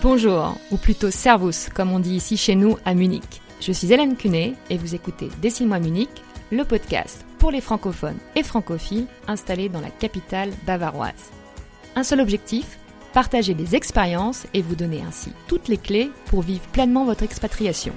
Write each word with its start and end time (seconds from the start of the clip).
Bonjour, 0.00 0.56
ou 0.70 0.76
plutôt 0.76 1.10
Servus, 1.10 1.68
comme 1.74 1.90
on 1.90 1.98
dit 1.98 2.14
ici 2.14 2.36
chez 2.36 2.54
nous 2.54 2.76
à 2.84 2.94
Munich. 2.94 3.42
Je 3.60 3.72
suis 3.72 3.92
Hélène 3.92 4.16
Cunet 4.16 4.54
et 4.70 4.76
vous 4.76 4.94
écoutez 4.94 5.28
Dessine-moi 5.42 5.80
Munich, 5.80 6.08
le 6.52 6.62
podcast 6.62 7.24
pour 7.38 7.50
les 7.50 7.60
francophones 7.60 8.18
et 8.36 8.44
francophiles 8.44 9.08
installés 9.26 9.68
dans 9.68 9.80
la 9.80 9.90
capitale 9.90 10.50
bavaroise. 10.64 11.32
Un 11.96 12.04
seul 12.04 12.20
objectif, 12.20 12.78
partager 13.12 13.54
des 13.54 13.74
expériences 13.74 14.46
et 14.54 14.62
vous 14.62 14.76
donner 14.76 15.02
ainsi 15.02 15.32
toutes 15.48 15.66
les 15.66 15.78
clés 15.78 16.12
pour 16.26 16.42
vivre 16.42 16.62
pleinement 16.72 17.04
votre 17.04 17.24
expatriation. 17.24 17.92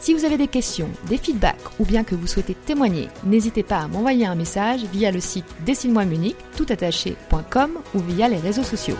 Si 0.00 0.14
vous 0.14 0.24
avez 0.24 0.38
des 0.38 0.48
questions, 0.48 0.90
des 1.08 1.18
feedbacks 1.18 1.78
ou 1.78 1.84
bien 1.84 2.02
que 2.02 2.16
vous 2.16 2.26
souhaitez 2.26 2.54
témoigner, 2.54 3.10
n'hésitez 3.22 3.62
pas 3.62 3.78
à 3.78 3.86
m'envoyer 3.86 4.26
un 4.26 4.34
message 4.34 4.82
via 4.92 5.12
le 5.12 5.20
site 5.20 5.46
dessine-moi 5.64 6.04
Munich 6.04 6.36
toutattaché.com 6.56 7.70
ou 7.94 7.98
via 8.00 8.28
les 8.28 8.38
réseaux 8.38 8.64
sociaux. 8.64 8.96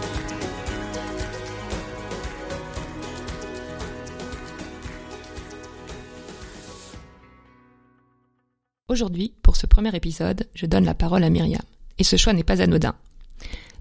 Aujourd'hui, 8.90 9.34
pour 9.42 9.56
ce 9.56 9.66
premier 9.66 9.94
épisode, 9.94 10.48
je 10.54 10.64
donne 10.64 10.86
la 10.86 10.94
parole 10.94 11.22
à 11.22 11.28
Myriam. 11.28 11.60
Et 11.98 12.04
ce 12.04 12.16
choix 12.16 12.32
n'est 12.32 12.42
pas 12.42 12.62
anodin. 12.62 12.94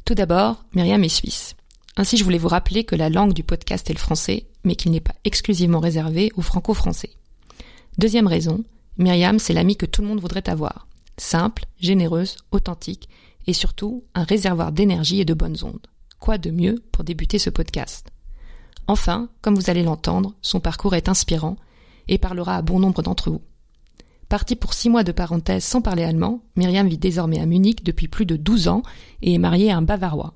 Tout 0.03 0.15
d'abord, 0.15 0.65
Myriam 0.73 1.01
est 1.01 1.07
suisse. 1.07 1.55
Ainsi, 1.95 2.17
je 2.17 2.25
voulais 2.25 2.37
vous 2.37 2.49
rappeler 2.49 2.83
que 2.83 2.95
la 2.95 3.09
langue 3.09 3.31
du 3.31 3.45
podcast 3.45 3.89
est 3.89 3.93
le 3.93 3.99
français, 3.99 4.47
mais 4.65 4.75
qu'il 4.75 4.91
n'est 4.91 4.99
pas 4.99 5.15
exclusivement 5.23 5.79
réservé 5.79 6.29
aux 6.35 6.41
franco-français. 6.41 7.11
Deuxième 7.97 8.27
raison, 8.27 8.65
Myriam, 8.97 9.39
c'est 9.39 9.53
l'amie 9.53 9.77
que 9.77 9.85
tout 9.85 10.01
le 10.01 10.09
monde 10.09 10.19
voudrait 10.19 10.49
avoir. 10.49 10.87
Simple, 11.17 11.63
généreuse, 11.79 12.35
authentique, 12.51 13.07
et 13.47 13.53
surtout 13.53 14.03
un 14.13 14.23
réservoir 14.23 14.73
d'énergie 14.73 15.21
et 15.21 15.25
de 15.25 15.33
bonnes 15.33 15.63
ondes. 15.63 15.87
Quoi 16.19 16.37
de 16.37 16.51
mieux 16.51 16.83
pour 16.91 17.05
débuter 17.05 17.39
ce 17.39 17.49
podcast? 17.49 18.11
Enfin, 18.87 19.29
comme 19.41 19.55
vous 19.55 19.69
allez 19.69 19.83
l'entendre, 19.83 20.33
son 20.41 20.59
parcours 20.59 20.95
est 20.95 21.07
inspirant 21.07 21.55
et 22.09 22.17
parlera 22.17 22.57
à 22.57 22.61
bon 22.61 22.79
nombre 22.81 23.03
d'entre 23.03 23.31
vous. 23.31 23.41
Partie 24.29 24.57
pour 24.57 24.73
six 24.73 24.89
mois 24.89 25.03
de 25.03 25.13
parenthèse 25.13 25.63
sans 25.63 25.81
parler 25.81 26.03
allemand, 26.03 26.41
Myriam 26.55 26.87
vit 26.87 26.97
désormais 26.97 27.39
à 27.39 27.45
Munich 27.45 27.83
depuis 27.83 28.07
plus 28.07 28.25
de 28.25 28.35
douze 28.35 28.67
ans 28.67 28.83
et 29.21 29.33
est 29.33 29.39
mariée 29.39 29.71
à 29.71 29.77
un 29.77 29.81
Bavarois. 29.81 30.33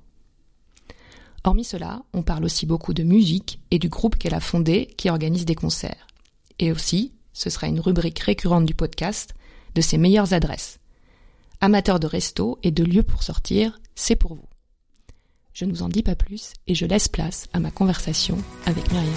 Hormis 1.44 1.64
cela, 1.64 2.04
on 2.14 2.22
parle 2.22 2.46
aussi 2.46 2.66
beaucoup 2.66 2.94
de 2.94 3.04
musique 3.04 3.60
et 3.72 3.80
du 3.80 3.90
groupe 3.90 4.16
qu'elle 4.16 4.36
a 4.36 4.40
fondé 4.40 4.88
qui 4.96 5.10
organise 5.10 5.46
des 5.46 5.56
concerts. 5.56 6.08
Et 6.60 6.72
aussi, 6.72 7.12
ce 7.34 7.50
sera 7.50 7.68
une 7.68 7.80
rubrique 7.80 8.20
récurrente 8.20 8.66
du 8.66 8.76
podcast, 8.76 9.34
de 9.76 9.82
ses 9.82 9.98
meilleures 9.98 10.34
adresses. 10.34 10.80
Amateurs 11.60 12.00
de 12.00 12.08
resto 12.08 12.60
et 12.64 12.72
de 12.72 12.84
lieux 12.84 13.04
pour 13.04 13.24
sortir, 13.24 13.80
c'est 13.96 14.16
pour 14.16 14.36
vous. 14.36 14.48
Je 15.54 15.66
ne 15.66 15.72
vous 15.72 15.84
en 15.84 15.90
dis 15.90 16.04
pas 16.04 16.16
plus 16.16 16.54
et 16.68 16.76
je 16.76 16.86
laisse 16.86 17.08
place 17.08 17.48
à 17.54 17.60
ma 17.60 17.72
conversation 17.72 18.38
avec 18.66 18.90
Myriam. 18.92 19.14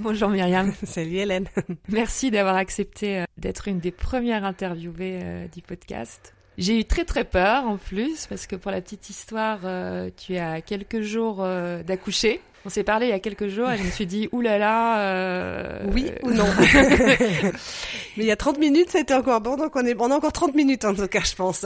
Bonjour 0.00 0.28
Myriam. 0.28 0.72
Salut 0.84 1.16
Hélène. 1.16 1.48
Merci 1.88 2.30
d'avoir 2.30 2.56
accepté 2.56 3.18
euh, 3.18 3.24
d'être 3.36 3.66
une 3.68 3.80
des 3.80 3.90
premières 3.90 4.44
interviewées 4.44 5.20
euh, 5.22 5.46
du 5.48 5.60
podcast. 5.60 6.34
J'ai 6.56 6.78
eu 6.78 6.84
très 6.84 7.04
très 7.04 7.24
peur 7.24 7.64
en 7.64 7.76
plus 7.76 8.26
parce 8.26 8.46
que 8.46 8.56
pour 8.56 8.70
la 8.70 8.80
petite 8.80 9.10
histoire, 9.10 9.60
euh, 9.64 10.10
tu 10.16 10.36
as 10.36 10.60
quelques 10.60 11.00
jours 11.02 11.46
d'accoucher. 11.86 12.40
On 12.64 12.68
s'est 12.68 12.82
parlé 12.82 13.06
il 13.06 13.10
y 13.10 13.12
a 13.12 13.20
quelques 13.20 13.46
jours 13.46 13.70
et 13.70 13.78
je 13.78 13.84
me 13.84 13.90
suis 13.90 14.06
dit 14.06 14.28
oulala. 14.32 14.58
Là 14.58 15.78
là, 15.78 15.90
oui 15.92 16.10
ou 16.24 16.32
non? 16.32 16.46
Mais 18.16 18.24
il 18.24 18.24
y 18.24 18.32
a 18.32 18.36
30 18.36 18.58
minutes, 18.58 18.90
c'était 18.90 19.14
encore 19.14 19.40
bon, 19.40 19.56
donc 19.56 19.76
on 19.76 19.86
est 19.86 19.94
on 20.00 20.10
a 20.10 20.16
encore 20.16 20.32
30 20.32 20.56
minutes 20.56 20.84
en 20.84 20.94
tout 20.94 21.06
cas, 21.06 21.20
je 21.20 21.36
pense. 21.36 21.64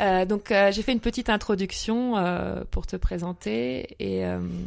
Euh, 0.00 0.24
donc 0.24 0.50
euh, 0.50 0.72
j'ai 0.72 0.82
fait 0.82 0.92
une 0.92 1.00
petite 1.00 1.28
introduction 1.28 2.16
euh, 2.16 2.62
pour 2.70 2.86
te 2.86 2.96
présenter 2.96 3.96
et 3.98 4.22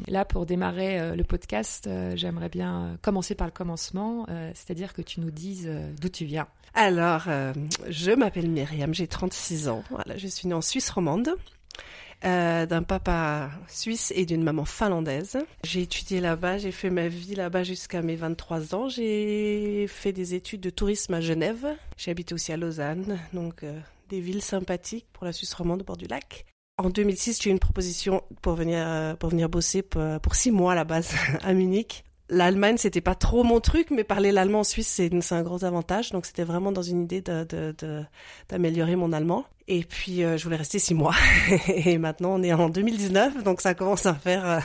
là 0.07 0.25
pour 0.25 0.45
démarrer 0.45 1.15
le 1.15 1.23
podcast, 1.23 1.89
j'aimerais 2.15 2.49
bien 2.49 2.97
commencer 3.01 3.35
par 3.35 3.47
le 3.47 3.51
commencement, 3.51 4.25
c'est-à-dire 4.53 4.93
que 4.93 5.01
tu 5.01 5.19
nous 5.19 5.31
dises 5.31 5.69
d'où 5.99 6.09
tu 6.09 6.25
viens. 6.25 6.47
Alors, 6.73 7.23
je 7.87 8.11
m'appelle 8.11 8.49
Myriam, 8.49 8.93
j'ai 8.93 9.07
36 9.07 9.69
ans. 9.69 9.83
Voilà, 9.89 10.17
je 10.17 10.27
suis 10.27 10.47
née 10.47 10.53
en 10.53 10.61
Suisse 10.61 10.89
romande. 10.89 11.35
d'un 12.23 12.83
papa 12.83 13.51
suisse 13.67 14.11
et 14.15 14.25
d'une 14.25 14.43
maman 14.43 14.65
finlandaise. 14.65 15.37
J'ai 15.63 15.81
étudié 15.81 16.19
là-bas, 16.19 16.57
j'ai 16.57 16.71
fait 16.71 16.89
ma 16.89 17.07
vie 17.07 17.35
là-bas 17.35 17.63
jusqu'à 17.63 18.01
mes 18.01 18.15
23 18.15 18.75
ans. 18.75 18.89
J'ai 18.89 19.87
fait 19.87 20.13
des 20.13 20.33
études 20.33 20.61
de 20.61 20.69
tourisme 20.69 21.13
à 21.13 21.21
Genève. 21.21 21.65
J'ai 21.97 22.11
habité 22.11 22.33
aussi 22.33 22.51
à 22.51 22.57
Lausanne, 22.57 23.19
donc 23.33 23.63
des 24.13 24.21
villes 24.21 24.43
sympathiques 24.43 25.07
pour 25.11 25.25
la 25.25 25.31
Suisse 25.31 25.55
romande 25.55 25.81
au 25.81 25.85
bord 25.85 25.97
du 25.97 26.05
lac. 26.05 26.45
En 26.77 26.91
2006, 26.91 27.41
j'ai 27.41 27.49
eu 27.49 27.53
une 27.53 27.57
proposition 27.59 28.21
pour 28.43 28.53
venir, 28.53 28.77
euh, 28.79 29.15
pour 29.15 29.29
venir 29.29 29.49
bosser 29.49 29.81
pour, 29.81 30.35
six 30.35 30.51
mois 30.51 30.73
à 30.73 30.75
la 30.75 30.83
base 30.83 31.15
à 31.43 31.53
Munich. 31.53 32.03
L'Allemagne, 32.29 32.77
c'était 32.77 33.01
pas 33.01 33.15
trop 33.15 33.43
mon 33.43 33.59
truc, 33.59 33.89
mais 33.89 34.03
parler 34.03 34.31
l'allemand 34.31 34.59
en 34.59 34.63
Suisse, 34.63 34.87
c'est 34.87 35.33
un 35.33 35.41
gros 35.41 35.65
avantage. 35.65 36.11
Donc, 36.11 36.27
c'était 36.27 36.43
vraiment 36.43 36.71
dans 36.71 36.83
une 36.83 37.01
idée 37.01 37.23
d'améliorer 38.49 38.95
mon 38.95 39.13
allemand. 39.13 39.45
Et 39.67 39.83
puis, 39.83 40.23
euh, 40.23 40.37
je 40.37 40.43
voulais 40.43 40.57
rester 40.57 40.77
six 40.77 40.93
mois. 40.93 41.15
Et 41.67 41.97
maintenant, 41.97 42.35
on 42.35 42.43
est 42.43 42.53
en 42.53 42.69
2019, 42.69 43.43
donc 43.43 43.61
ça 43.61 43.73
commence 43.73 44.05
à 44.05 44.13
faire 44.13 44.45
euh, 44.47 44.59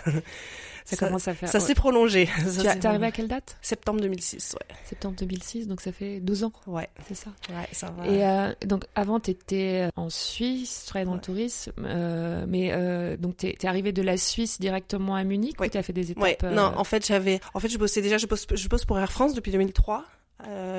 ça, 0.97 1.06
commence 1.06 1.28
à 1.28 1.34
faire. 1.34 1.49
Ça 1.49 1.60
s'est 1.60 1.75
prolongé. 1.75 2.28
tu 2.60 2.66
es 2.66 2.87
arrivé 2.87 3.06
à 3.06 3.10
quelle 3.10 3.28
date? 3.28 3.56
Septembre 3.60 4.00
2006, 4.00 4.54
ouais. 4.54 4.76
Septembre 4.84 5.16
2006, 5.19 5.69
donc 5.69 5.81
ça 5.81 5.93
fait 5.93 6.21
12 6.21 6.44
ans. 6.44 6.53
Ouais. 6.66 6.88
C'est 7.06 7.15
ça? 7.15 7.31
Ouais, 7.50 7.69
ça 7.72 7.91
va. 7.91 8.06
Et 8.06 8.26
euh, 8.26 8.53
donc 8.66 8.84
avant, 8.94 9.21
tu 9.21 9.31
étais 9.31 9.88
en 9.97 10.10
Suisse, 10.10 10.82
tu 10.84 10.88
travaillais 10.88 11.06
dans 11.06 11.15
le 11.15 11.21
tourisme, 11.21 11.72
euh, 11.84 12.44
mais 12.49 12.71
euh, 12.72 13.16
donc 13.16 13.37
tu 13.37 13.47
es, 13.47 13.66
arrivé 13.66 13.93
de 13.93 14.03
la 14.03 14.16
Suisse 14.16 14.60
directement 14.60 15.15
à 15.15 15.25
Munich 15.25 15.56
oui. 15.60 15.66
ou 15.66 15.71
tu 15.71 15.78
as 15.78 15.82
fait 15.82 15.93
des 15.93 16.10
étapes 16.10 16.22
ouais. 16.22 16.38
Non, 16.43 16.72
en 16.76 16.84
fait, 16.84 17.06
j'avais. 17.06 17.41
En 17.55 17.60
fait, 17.60 17.69
je 17.69 17.78
bossais 17.78 18.03
déjà, 18.03 18.19
je 18.19 18.26
bosse, 18.26 18.47
je 18.53 18.69
bosse 18.69 18.84
pour 18.84 18.99
Air 18.99 19.12
France 19.12 19.34
depuis 19.34 19.53
2003. 19.53 20.05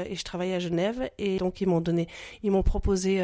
et 0.09 0.15
je 0.15 0.23
travaillais 0.23 0.55
à 0.55 0.59
Genève 0.59 1.09
et 1.17 1.37
donc 1.37 1.61
ils 1.61 1.67
m'ont 1.67 1.81
donné, 1.81 2.07
ils 2.43 2.51
m'ont 2.51 2.63
proposé 2.63 3.21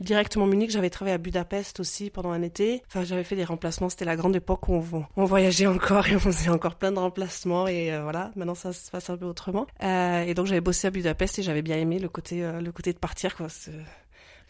directement 0.00 0.46
Munich. 0.46 0.70
J'avais 0.70 0.90
travaillé 0.90 1.14
à 1.14 1.18
Budapest 1.18 1.80
aussi 1.80 2.10
pendant 2.10 2.30
un 2.30 2.42
été. 2.42 2.82
Enfin, 2.88 3.04
j'avais 3.04 3.24
fait 3.24 3.36
des 3.36 3.44
remplacements. 3.44 3.88
C'était 3.88 4.04
la 4.04 4.16
grande 4.16 4.34
époque 4.36 4.68
où 4.68 4.82
on, 5.16 5.24
voyageait 5.24 5.66
encore 5.66 6.08
et 6.08 6.16
on 6.16 6.20
faisait 6.20 6.50
encore 6.50 6.74
plein 6.76 6.92
de 6.92 6.98
remplacements. 6.98 7.68
Et 7.68 7.92
euh, 7.92 8.02
voilà, 8.02 8.32
maintenant 8.36 8.54
ça 8.54 8.72
se 8.72 8.90
passe 8.90 9.10
un 9.10 9.16
peu 9.16 9.26
autrement. 9.26 9.66
Euh, 9.82 10.22
et 10.22 10.34
donc 10.34 10.46
j'avais 10.46 10.60
bossé 10.60 10.88
à 10.88 10.90
Budapest 10.90 11.38
et 11.38 11.42
j'avais 11.42 11.62
bien 11.62 11.76
aimé 11.76 11.98
le 11.98 12.08
côté, 12.08 12.42
euh, 12.42 12.60
le 12.60 12.72
côté 12.72 12.92
de 12.92 12.98
partir. 12.98 13.36
Quoi 13.36 13.48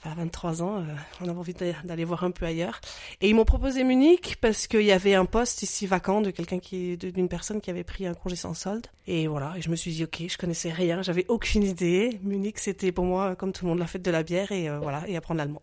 à 0.02 0.14
23 0.14 0.62
ans, 0.62 0.78
euh, 0.78 0.84
on 1.20 1.28
avait 1.28 1.38
envie 1.38 1.54
d'aller 1.84 2.04
voir 2.04 2.24
un 2.24 2.30
peu 2.30 2.46
ailleurs. 2.46 2.80
Et 3.20 3.28
ils 3.28 3.34
m'ont 3.34 3.44
proposé 3.44 3.84
Munich 3.84 4.36
parce 4.40 4.66
qu'il 4.66 4.82
y 4.82 4.92
avait 4.92 5.14
un 5.14 5.26
poste 5.26 5.62
ici 5.62 5.86
vacant 5.86 6.20
de 6.20 6.30
quelqu'un 6.30 6.58
qui, 6.58 6.96
d'une 6.96 7.28
personne 7.28 7.60
qui 7.60 7.70
avait 7.70 7.84
pris 7.84 8.06
un 8.06 8.14
congé 8.14 8.36
sans 8.36 8.54
solde. 8.54 8.86
Et 9.06 9.26
voilà, 9.26 9.54
et 9.56 9.62
je 9.62 9.70
me 9.70 9.76
suis 9.76 9.92
dit 9.92 10.04
ok, 10.04 10.22
je 10.28 10.38
connaissais 10.38 10.70
rien, 10.70 11.02
j'avais 11.02 11.26
aucune 11.28 11.62
idée. 11.62 12.18
Munich, 12.22 12.58
c'était 12.58 12.92
pour 12.92 13.04
moi 13.04 13.36
comme 13.36 13.52
tout 13.52 13.64
le 13.64 13.70
monde 13.70 13.78
la 13.78 13.86
fête 13.86 14.02
de 14.02 14.10
la 14.10 14.22
bière 14.22 14.52
et 14.52 14.68
euh, 14.68 14.78
voilà, 14.78 15.02
et 15.06 15.16
apprendre 15.16 15.38
l'allemand. 15.38 15.62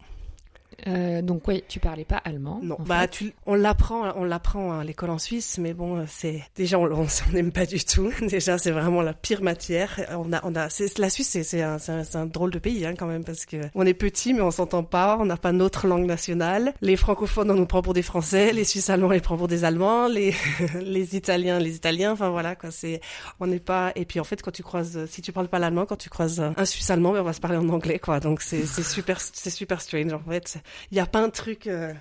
Euh, 0.85 1.21
donc 1.21 1.47
oui, 1.47 1.63
tu 1.67 1.79
parlais 1.79 2.05
pas 2.05 2.17
allemand. 2.17 2.59
Non, 2.61 2.77
bah 2.85 3.07
tu, 3.07 3.33
on 3.45 3.55
l'apprend, 3.55 4.11
on 4.15 4.23
l'apprend 4.23 4.79
à 4.79 4.83
l'école 4.83 5.09
en 5.09 5.17
Suisse, 5.17 5.57
mais 5.59 5.73
bon, 5.73 6.05
c'est 6.07 6.43
déjà 6.55 6.77
on 6.77 7.07
n'aime 7.33 7.51
pas 7.51 7.65
du 7.65 7.83
tout. 7.83 8.11
Déjà, 8.21 8.57
c'est 8.57 8.71
vraiment 8.71 9.01
la 9.01 9.13
pire 9.13 9.41
matière. 9.41 9.99
On 10.11 10.31
a, 10.33 10.41
on 10.43 10.55
a, 10.55 10.67
la 10.97 11.09
Suisse, 11.09 11.38
c'est 11.41 11.61
un, 11.61 11.77
un, 11.88 12.03
un, 12.13 12.25
drôle 12.25 12.51
de 12.51 12.59
pays 12.59 12.85
hein, 12.85 12.93
quand 12.97 13.07
même 13.07 13.23
parce 13.23 13.45
que 13.45 13.57
on 13.73 13.85
est 13.85 13.93
petit, 13.93 14.33
mais 14.33 14.41
on 14.41 14.51
s'entend 14.51 14.83
pas. 14.83 15.17
On 15.19 15.25
n'a 15.25 15.38
pas 15.38 15.51
notre 15.51 15.88
langue 15.88 16.05
nationale. 16.05 16.73
Les 16.81 16.95
francophones, 16.95 17.49
on 17.51 17.55
nous 17.55 17.65
prend 17.65 17.81
pour 17.81 17.94
des 17.94 18.03
Français. 18.03 18.53
Les 18.53 18.63
Suisses 18.63 18.89
allemands, 18.89 19.07
on 19.07 19.11
les 19.11 19.21
prend 19.21 19.38
pour 19.38 19.47
des 19.47 19.63
Allemands. 19.63 20.07
Les 20.07 20.35
les 20.81 21.15
Italiens, 21.15 21.59
les 21.59 21.75
Italiens. 21.75 22.11
Enfin 22.11 22.29
voilà 22.29 22.55
quoi. 22.55 22.71
C'est, 22.71 23.01
on 23.39 23.47
n'est 23.47 23.59
pas. 23.59 23.91
Et 23.95 24.05
puis 24.05 24.19
en 24.19 24.23
fait, 24.23 24.41
quand 24.41 24.51
tu 24.51 24.63
croises, 24.63 25.05
si 25.09 25.21
tu 25.21 25.31
parles 25.31 25.47
pas 25.47 25.59
l'allemand, 25.59 25.85
quand 25.85 25.97
tu 25.97 26.09
croises 26.09 26.39
un 26.39 26.65
Suisse 26.65 26.89
allemand, 26.89 27.13
ben, 27.13 27.21
on 27.21 27.23
va 27.23 27.33
se 27.33 27.41
parler 27.41 27.57
en 27.57 27.69
anglais 27.69 28.00
quoi. 28.00 28.19
Donc 28.19 28.41
c'est 28.41 28.65
super, 28.65 29.19
c'est 29.19 29.50
super 29.50 29.81
strange 29.81 30.13
en 30.13 30.19
fait 30.19 30.57
il 30.92 30.96
n'y 30.96 31.00
a 31.00 31.06
pas 31.06 31.22
un 31.22 31.30
truc 31.30 31.68
euh, 31.68 31.94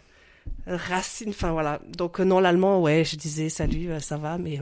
racine. 0.66 1.30
Enfin 1.30 1.52
voilà. 1.52 1.80
Donc 1.96 2.20
euh, 2.20 2.24
non, 2.24 2.40
l'allemand, 2.40 2.80
ouais, 2.80 3.04
je 3.04 3.16
disais 3.16 3.48
salut, 3.48 3.90
euh, 3.90 4.00
ça 4.00 4.16
va, 4.16 4.38
mais 4.38 4.58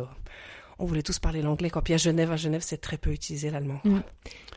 on 0.78 0.86
voulait 0.86 1.02
tous 1.02 1.18
parler 1.18 1.42
l'anglais. 1.42 1.70
Quoi. 1.70 1.82
Puis 1.82 1.94
à 1.94 1.96
Genève, 1.96 2.30
à 2.32 2.36
Genève, 2.36 2.62
c'est 2.64 2.78
très 2.78 2.98
peu 2.98 3.10
utilisé 3.10 3.50
l'allemand. 3.50 3.80
Mm. 3.84 3.98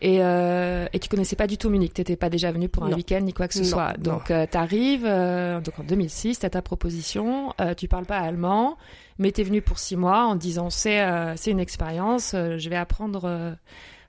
Et, 0.01 0.21
euh, 0.21 0.87
et 0.93 0.99
tu 0.99 1.09
connaissais 1.09 1.35
pas 1.35 1.47
du 1.47 1.57
tout 1.57 1.69
Munich, 1.69 1.93
t'étais 1.93 2.15
pas 2.15 2.29
déjà 2.29 2.51
venu 2.51 2.69
pour 2.69 2.83
un 2.83 2.93
week-end 2.93 3.21
ni 3.21 3.33
quoi 3.33 3.47
que 3.47 3.55
ce 3.55 3.63
soit? 3.63 3.93
Donc 3.97 4.25
tu 4.25 4.57
arrives, 4.57 5.03
donc 5.05 5.79
en 5.79 5.83
2006, 5.83 6.39
t'as 6.39 6.49
ta 6.49 6.61
proposition, 6.61 7.53
tu 7.77 7.87
parles 7.87 8.05
pas 8.05 8.19
allemand, 8.19 8.77
mais 9.17 9.31
t'es 9.31 9.43
venu 9.43 9.61
pour 9.61 9.79
six 9.79 9.95
mois 9.95 10.25
en 10.25 10.35
disant 10.35 10.69
c'est 10.69 11.03
c'est 11.35 11.49
une 11.49 11.59
expérience, 11.59 12.33
je 12.33 12.69
vais 12.69 12.75
apprendre 12.75 13.25
euh, 13.25 13.53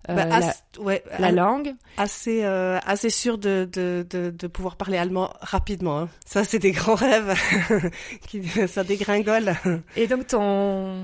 Bah, 0.06 0.24
la, 0.24 0.36
as- 0.36 0.62
ouais, 0.78 1.02
la 1.18 1.26
a- 1.26 1.32
langue. 1.32 1.74
assez 1.98 2.44
euh, 2.44 2.78
assez 2.86 3.10
sûr 3.10 3.36
de, 3.36 3.68
de, 3.70 4.06
de, 4.08 4.30
de 4.30 4.46
pouvoir 4.46 4.76
parler 4.76 4.96
allemand 4.96 5.32
rapidement. 5.40 5.98
hein. 5.98 6.08
Ça, 6.24 6.44
c'est 6.44 6.58
des 6.58 6.70
grands 6.72 6.94
rêves. 6.96 7.34
qui, 8.26 8.42
ça 8.68 8.84
dégringole. 8.84 9.54
Et 9.96 10.06
donc, 10.06 10.26
ton... 10.28 10.94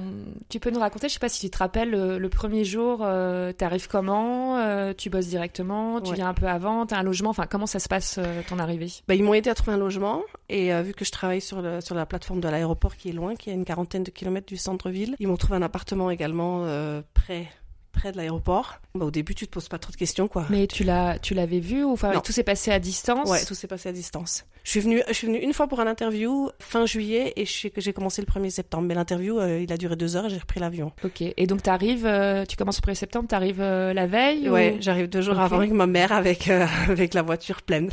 tu 0.49 0.61
peux 0.61 0.71
nous 0.71 0.81
raconter, 0.81 1.09
je 1.09 1.15
sais 1.15 1.19
pas 1.19 1.29
si 1.29 1.41
tu 1.41 1.51
te 1.51 1.59
rappelles, 1.59 1.91
le, 1.91 2.19
le 2.19 2.29
premier 2.29 2.65
jour, 2.65 3.01
euh, 3.03 3.53
t'arrives 3.53 3.89
comment 3.89 4.59
euh, 4.59 4.93
Tu 4.97 5.11
bosses 5.11 5.27
directement 5.27 6.01
Tu 6.01 6.11
Ouais. 6.11 6.17
viens 6.17 6.29
un 6.29 6.35
peu 6.35 6.47
avant 6.47 6.87
T'as 6.87 6.99
un 6.99 7.03
logement 7.03 7.31
Enfin, 7.31 7.47
comment 7.51 7.67
ça 7.67 7.79
se 7.81 7.89
passe 7.89 8.17
euh, 8.19 8.43
ton 8.49 8.59
arrivée? 8.59 8.93
Bah, 9.09 9.15
ils 9.15 9.23
m'ont 9.25 9.35
aidé 9.35 9.51
à 9.51 9.55
trouver 9.55 9.73
un 9.73 9.79
logement 9.79 10.23
et 10.49 10.73
euh, 10.73 10.83
vu 10.83 10.95
que 10.95 11.05
je 11.05 11.11
travaille 11.11 11.41
sur, 11.41 11.61
le, 11.63 11.81
sur 11.81 11.95
la 11.95 12.07
plateforme 12.07 12.41
de 12.41 12.49
l'aéroport 12.49 12.97
qui 12.97 13.09
est 13.11 13.13
loin, 13.13 13.35
qui 13.35 13.51
est 13.51 13.53
à 13.53 13.57
une 13.57 13.65
quarantaine 13.65 14.03
de 14.05 14.11
kilomètres 14.11 14.47
du 14.47 14.57
centre-ville, 14.57 15.17
ils 15.19 15.27
m'ont 15.29 15.37
trouvé 15.37 15.57
un 15.57 15.63
appartement 15.63 16.11
également 16.11 16.63
euh, 16.65 17.03
près 17.15 17.49
près 17.95 18.13
de 18.13 18.17
l'aéroport. 18.19 18.75
Bah, 18.95 19.07
au 19.07 19.11
début, 19.11 19.35
tu 19.35 19.47
te 19.47 19.51
poses 19.51 19.69
pas 19.69 19.79
trop 19.79 19.91
de 19.93 19.97
questions, 19.97 20.29
quoi. 20.29 20.45
Mais 20.51 20.67
tu 20.67 20.85
l'as, 20.85 21.19
tu 21.19 21.33
l'avais 21.35 21.61
vu 21.61 21.83
ou 21.85 21.93
enfin 21.93 22.21
tout 22.21 22.33
s'est 22.33 22.43
passé 22.43 22.71
à 22.71 22.79
distance? 22.79 23.31
Ouais, 23.31 23.45
tout 23.45 23.55
s'est 23.55 23.67
passé 23.67 23.89
à 23.89 23.93
distance. 23.93 24.45
Je 24.65 24.71
suis 24.71 24.81
venue, 24.81 25.03
je 25.09 25.13
suis 25.13 25.27
venue 25.27 25.39
une 25.39 25.53
fois 25.53 25.67
pour 25.67 25.81
un 25.81 25.87
interview 25.87 26.51
fin 26.59 26.87
juillet 26.87 27.33
et 27.37 27.45
j'ai 27.47 27.93
commencé 27.93 28.23
le 28.23 28.27
1er 28.27 28.51
septembre. 28.51 28.87
Mais 28.87 28.95
l'interview, 28.95 29.39
euh, 29.39 29.61
il 29.61 29.73
a 29.73 29.77
duré 29.77 29.97
deux 29.97 30.17
heures 30.17 30.27
et 30.27 30.31
j'ai 30.31 30.39
repris 30.39 30.61
l'avion. 30.61 30.93
Ok. 31.05 31.23
Et 31.23 31.47
donc 31.47 31.63
t'arrives, 31.63 32.07
euh, 32.07 32.45
tu 32.47 32.57
commences 32.57 32.81
le 32.85 32.93
1er 32.93 32.95
septembre, 32.97 33.29
t'arrives 33.29 33.61
euh, 33.61 33.93
la 33.95 34.07
veille 34.07 34.49
Ouais, 34.49 34.77
ou- 34.79 34.83
j'arrive 34.83 35.09
deux 35.09 35.21
jours 35.23 35.39
avant 35.39 35.57
avec 35.59 35.71
ma 35.73 35.87
mère 35.87 36.13
avec 36.13 36.49
avec 36.49 37.15
la 37.15 37.23
voiture 37.23 37.63
pleine. 37.63 37.91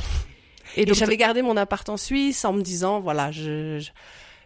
Et 0.77 0.83
Et, 0.83 0.85
donc 0.85 0.95
j'avais 0.95 1.17
gardé 1.17 1.41
mon 1.41 1.57
appart 1.57 1.87
en 1.89 1.97
Suisse 1.97 2.45
en 2.45 2.53
me 2.53 2.61
disant, 2.61 3.01
voilà, 3.01 3.31
je, 3.31 3.79
je- 3.79 3.91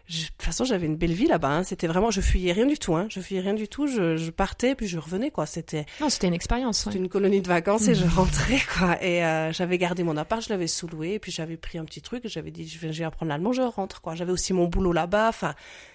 je- 0.08 0.22
de 0.22 0.26
toute 0.28 0.42
façon, 0.42 0.64
j'avais 0.64 0.86
une 0.86 0.96
belle 0.96 1.12
vie 1.12 1.26
là-bas. 1.26 1.48
hein. 1.48 1.62
C'était 1.64 1.86
vraiment, 1.86 2.10
je 2.10 2.20
fuyais 2.20 2.52
rien 2.52 2.66
du 2.66 2.78
tout. 2.78 2.94
Hein. 2.94 3.06
Je 3.10 3.20
fuyais 3.20 3.40
rien 3.40 3.54
du 3.54 3.66
tout. 3.68 3.86
Je, 3.86 4.16
je 4.16 4.30
partais 4.30 4.74
puis 4.74 4.86
je 4.86 4.98
revenais 4.98 5.30
quoi. 5.30 5.46
C'était 5.46 5.84
non, 6.00 6.08
c'était 6.08 6.28
une 6.28 6.34
expérience. 6.34 6.78
c'était 6.78 6.96
ouais. 6.96 7.02
une 7.02 7.08
colonie 7.08 7.40
de 7.42 7.48
vacances 7.48 7.88
et 7.88 7.92
Mhm. 7.92 7.96
je 7.96 8.06
rentrais 8.16 8.60
quoi. 8.78 9.02
Et 9.02 9.24
euh, 9.24 9.52
j'avais 9.52 9.78
gardé 9.78 10.02
mon 10.04 10.16
appart, 10.16 10.40
je 10.42 10.48
l'avais 10.50 10.66
sous-loué 10.68 11.14
et 11.14 11.18
puis 11.18 11.32
j'avais 11.32 11.56
pris 11.56 11.78
un 11.78 11.84
petit 11.84 12.00
truc. 12.02 12.24
et 12.24 12.28
J'avais 12.28 12.50
dit, 12.50 12.66
je 12.68 12.78
vais, 12.78 12.92
je 12.92 12.98
vais 13.00 13.04
apprendre 13.04 13.30
l'allemand, 13.30 13.52
je 13.52 13.62
rentre 13.62 14.00
quoi. 14.00 14.14
J'avais 14.14 14.32
aussi 14.32 14.52
mon 14.52 14.66
boulot 14.66 14.92
là-bas. 14.92 15.28
Enfin, 15.28 15.54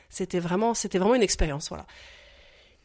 c'était 0.09 0.39
vraiment, 0.39 0.73
c'était 0.73 0.97
vraiment 0.97 1.15
une 1.15 1.23
expérience, 1.23 1.69
voilà. 1.69 1.85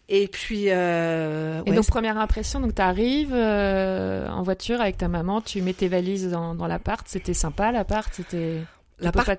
Et 0.09 0.29
puis, 0.29 0.67
euh, 0.69 1.63
Et 1.67 1.73
donc 1.73 1.87
première 1.89 2.17
impression, 2.19 2.61
donc 2.61 2.77
t'arrives 2.77 3.35
euh, 3.35 4.29
en 4.29 4.45
voiture 4.45 4.81
avec 4.81 4.97
ta 4.99 5.09
maman, 5.09 5.41
tu 5.41 5.61
mets 5.63 5.73
tes 5.73 5.89
valises 5.89 6.29
dans, 6.31 6.55
dans 6.55 6.69
l'appart. 6.69 7.05
C'était 7.09 7.35
sympa 7.35 7.73
l'appart, 7.73 8.15
c'était. 8.15 8.61
L'appart, 9.01 9.27
Pas- 9.27 9.37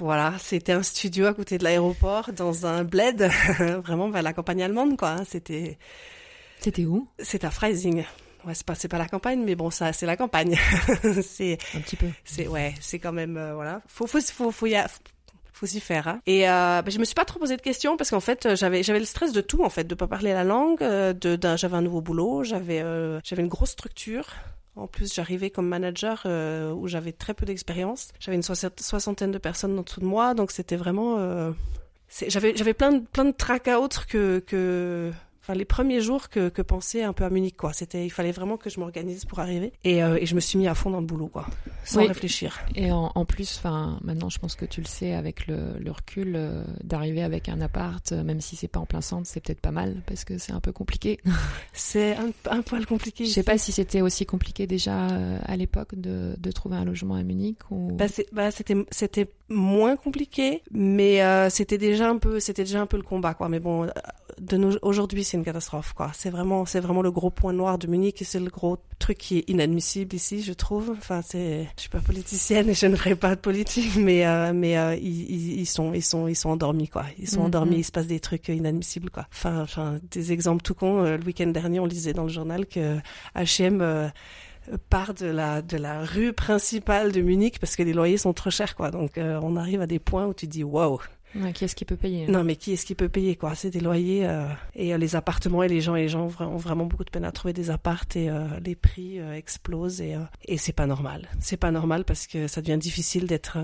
Voilà, 0.00 0.34
c'était 0.40 0.72
un 0.72 0.82
studio 0.82 1.26
à 1.26 1.34
côté 1.34 1.56
de 1.58 1.64
l'aéroport, 1.64 2.32
dans 2.32 2.66
un 2.66 2.82
bled, 2.84 3.30
vraiment 3.84 4.10
vers 4.10 4.22
la 4.22 4.32
campagne 4.32 4.62
allemande, 4.62 4.96
quoi. 4.96 5.16
C'était, 5.26 5.78
C'était 6.60 6.84
où? 6.84 7.08
C'est 7.20 7.44
à 7.44 7.50
Freising. 7.50 8.04
Ouais, 8.44 8.54
c'est 8.54 8.66
pas, 8.66 8.74
c'est 8.74 8.88
pas 8.88 8.98
la 8.98 9.06
campagne, 9.06 9.42
mais 9.44 9.54
bon, 9.54 9.70
ça, 9.70 9.92
c'est 9.92 10.04
la 10.06 10.16
campagne. 10.16 10.56
c'est, 11.22 11.58
Un 11.74 11.80
petit 11.80 11.96
peu. 11.96 12.08
c'est, 12.24 12.46
ouais, 12.48 12.74
c'est 12.80 12.98
quand 12.98 13.12
même, 13.12 13.36
euh, 13.36 13.54
voilà. 13.54 13.80
Faut, 13.86 14.06
faut, 14.06 14.20
faut, 14.20 14.50
faut 14.50 14.66
y 14.66 14.74
a- 14.74 14.88
faut 15.52 15.66
s'y 15.66 15.80
faire. 15.80 16.08
Hein. 16.08 16.20
Et 16.26 16.48
euh, 16.48 16.82
bah, 16.82 16.90
je 16.90 16.98
me 16.98 17.04
suis 17.04 17.14
pas 17.14 17.24
trop 17.24 17.38
posé 17.38 17.56
de 17.56 17.62
questions 17.62 17.96
parce 17.96 18.10
qu'en 18.10 18.20
fait, 18.20 18.44
euh, 18.44 18.56
j'avais, 18.56 18.82
j'avais 18.82 18.98
le 18.98 19.04
stress 19.04 19.32
de 19.32 19.40
tout, 19.40 19.62
en 19.64 19.70
fait, 19.70 19.84
de 19.84 19.94
pas 19.94 20.08
parler 20.08 20.32
la 20.32 20.42
langue. 20.44 20.82
euh, 20.82 21.12
de, 21.12 21.36
d'un, 21.36 21.56
j'avais 21.56 21.76
un 21.76 21.82
nouveau 21.82 22.00
boulot, 22.00 22.42
j'avais, 22.42 22.80
euh, 22.82 23.20
j'avais 23.24 23.42
une 23.42 23.48
grosse 23.48 23.70
structure. 23.70 24.26
En 24.76 24.86
plus, 24.86 25.14
j'arrivais 25.14 25.50
comme 25.50 25.68
manager 25.68 26.22
euh, 26.26 26.72
où 26.72 26.88
j'avais 26.88 27.12
très 27.12 27.32
peu 27.32 27.46
d'expérience. 27.46 28.08
J'avais 28.18 28.36
une 28.36 28.42
soixantaine 28.42 29.30
de 29.30 29.38
personnes 29.38 29.78
en 29.78 29.82
dessous 29.82 30.00
de 30.00 30.06
moi, 30.06 30.34
donc 30.34 30.50
c'était 30.50 30.76
vraiment. 30.76 31.16
euh, 31.18 31.52
j'avais 32.28 32.74
plein 32.74 32.92
de 32.92 33.06
plein 33.06 33.24
de 33.24 33.32
tracas 33.32 33.78
autres 33.78 34.06
que 34.06 34.42
que. 34.46 35.12
Enfin, 35.46 35.52
les 35.52 35.66
premiers 35.66 36.00
jours 36.00 36.30
que, 36.30 36.48
que 36.48 36.62
penser 36.62 37.02
un 37.02 37.12
peu 37.12 37.22
à 37.24 37.28
Munich, 37.28 37.54
quoi. 37.54 37.74
C'était, 37.74 38.06
il 38.06 38.08
fallait 38.10 38.32
vraiment 38.32 38.56
que 38.56 38.70
je 38.70 38.80
m'organise 38.80 39.26
pour 39.26 39.40
arriver. 39.40 39.74
Et, 39.84 40.02
euh, 40.02 40.16
et 40.18 40.24
je 40.24 40.34
me 40.34 40.40
suis 40.40 40.56
mis 40.58 40.66
à 40.68 40.74
fond 40.74 40.88
dans 40.88 41.00
le 41.00 41.06
boulot, 41.06 41.26
quoi. 41.28 41.46
Sans 41.84 42.00
Oui. 42.00 42.06
réfléchir. 42.08 42.60
Et 42.74 42.90
en, 42.90 43.12
en 43.14 43.24
plus, 43.26 43.58
enfin, 43.58 43.98
maintenant, 44.02 44.30
je 44.30 44.38
pense 44.38 44.56
que 44.56 44.64
tu 44.64 44.80
le 44.80 44.86
sais 44.86 45.12
avec 45.12 45.46
le, 45.46 45.78
le 45.78 45.90
recul, 45.90 46.32
euh, 46.34 46.64
d'arriver 46.82 47.22
avec 47.22 47.50
un 47.50 47.60
appart, 47.60 48.10
euh, 48.12 48.24
même 48.24 48.40
si 48.40 48.56
c'est 48.56 48.68
pas 48.68 48.80
en 48.80 48.86
plein 48.86 49.02
centre, 49.02 49.26
c'est 49.26 49.40
peut-être 49.40 49.60
pas 49.60 49.70
mal 49.70 50.00
parce 50.06 50.24
que 50.24 50.38
c'est 50.38 50.52
un 50.52 50.60
peu 50.60 50.72
compliqué. 50.72 51.20
C'est 51.74 52.16
un, 52.16 52.30
un 52.50 52.62
poil 52.62 52.86
compliqué. 52.86 53.26
Je 53.26 53.30
sais 53.30 53.42
pas 53.42 53.58
si 53.58 53.70
c'était 53.72 54.00
aussi 54.00 54.24
compliqué 54.24 54.66
déjà 54.66 55.08
à 55.44 55.56
l'époque 55.56 55.94
de, 55.96 56.36
de 56.38 56.50
trouver 56.52 56.76
un 56.76 56.84
logement 56.84 57.16
à 57.16 57.22
Munich 57.22 57.58
ou. 57.70 57.92
Bah, 57.92 58.06
bah, 58.32 58.50
c'était 58.50 58.76
c'était 58.90 59.28
moins 59.50 59.96
compliqué, 59.96 60.62
mais 60.70 61.22
euh, 61.22 61.50
c'était 61.50 61.76
déjà 61.78 62.08
un 62.08 62.16
peu 62.18 62.40
c'était 62.40 62.62
déjà 62.64 62.80
un 62.80 62.86
peu 62.86 62.96
le 62.96 63.02
combat 63.02 63.34
quoi. 63.34 63.48
Mais 63.48 63.58
bon, 63.60 63.88
de 64.40 64.56
nos 64.56 64.78
aujourd'hui 64.82 65.24
c'est 65.24 65.36
une 65.36 65.44
catastrophe 65.44 65.92
quoi. 65.92 66.10
C'est 66.14 66.30
vraiment 66.30 66.64
c'est 66.66 66.80
vraiment 66.80 67.02
le 67.02 67.10
gros 67.10 67.30
point 67.30 67.52
noir 67.52 67.78
de 67.78 67.86
Munich 67.86 68.20
et 68.20 68.24
c'est 68.24 68.40
le 68.40 68.50
gros 68.50 68.78
truc 68.98 69.18
qui 69.18 69.38
est 69.38 69.50
inadmissible 69.50 70.14
ici 70.16 70.42
je 70.42 70.52
trouve. 70.52 70.90
Enfin 70.96 71.20
c'est 71.22 71.68
je 71.76 71.80
suis 71.82 71.90
pas 71.90 72.00
politicienne 72.00 72.68
et 72.68 72.74
je 72.74 72.86
ne 72.86 72.96
ferai 72.96 73.14
pas 73.16 73.34
de 73.36 73.40
politique, 73.40 73.96
mais 73.96 74.26
euh, 74.26 74.52
mais 74.52 74.76
euh, 74.78 74.94
ils, 74.96 75.30
ils, 75.30 75.60
ils 75.60 75.66
sont 75.66 75.94
ils 75.94 76.02
sont 76.04 76.26
ils 76.28 76.36
sont 76.36 76.50
endormis 76.50 76.88
quoi. 76.88 77.04
Ils 77.18 77.28
sont 77.28 77.40
Mhm. 77.40 77.46
endormis, 77.46 77.76
il 77.78 77.84
se 77.84 77.92
passe 77.92 78.06
des 78.06 78.20
trucs 78.20 78.48
inadmissibles 78.48 79.10
quoi. 79.10 79.26
Enfin 79.32 79.60
enfin 79.62 79.98
des 80.10 80.32
exemples 80.32 80.62
tout 80.62 80.74
cons. 80.74 81.04
euh, 81.04 81.16
le 81.16 81.24
week-end 81.24 81.46
dernier 81.48 81.80
on 81.80 81.86
lisait 81.86 82.12
dans 82.12 82.24
le 82.24 82.28
journal 82.30 82.66
que 82.66 82.98
H&M 83.36 83.80
euh, 83.82 84.08
part 84.90 85.12
de 85.14 85.26
la 85.26 85.60
de 85.62 85.76
la 85.76 86.04
rue 86.04 86.32
principale 86.32 87.12
de 87.12 87.20
Munich 87.20 87.58
parce 87.60 87.76
que 87.76 87.82
les 87.82 87.92
loyers 87.92 88.16
sont 88.16 88.32
trop 88.32 88.50
chers 88.50 88.74
quoi. 88.74 88.90
Donc 88.90 89.18
euh, 89.18 89.38
on 89.42 89.56
arrive 89.56 89.80
à 89.80 89.86
des 89.86 89.98
points 89.98 90.26
où 90.26 90.34
tu 90.34 90.46
dis 90.46 90.64
waouh. 90.64 91.00
Ouais, 91.36 91.52
qui 91.52 91.64
est-ce 91.64 91.74
qui 91.74 91.84
peut 91.84 91.96
payer 91.96 92.26
Non 92.28 92.44
mais 92.44 92.56
qui 92.56 92.72
est-ce 92.72 92.86
qui 92.86 92.94
peut 92.94 93.08
payer 93.08 93.34
quoi? 93.36 93.54
C'est 93.54 93.70
des 93.70 93.80
loyers 93.80 94.26
euh, 94.26 94.46
et 94.76 94.94
euh, 94.94 94.98
les 94.98 95.16
appartements 95.16 95.62
et 95.62 95.68
les 95.68 95.80
gens 95.80 95.96
et 95.96 96.02
les 96.02 96.08
gens 96.08 96.22
ont 96.26 96.28
vra- 96.28 96.46
ont 96.46 96.56
vraiment 96.58 96.86
beaucoup 96.86 97.04
de 97.04 97.10
peine 97.10 97.24
à 97.24 97.32
trouver 97.32 97.52
des 97.52 97.70
appartes 97.70 98.14
et 98.16 98.28
euh, 98.30 98.46
les 98.64 98.76
prix 98.76 99.18
euh, 99.18 99.34
explosent 99.34 100.00
et 100.00 100.14
euh, 100.14 100.20
et 100.44 100.58
c'est 100.58 100.72
pas 100.72 100.86
normal. 100.86 101.28
C'est 101.40 101.56
pas 101.56 101.70
normal 101.72 102.04
parce 102.04 102.26
que 102.26 102.46
ça 102.46 102.60
devient 102.62 102.78
difficile 102.78 103.26
d'être 103.26 103.58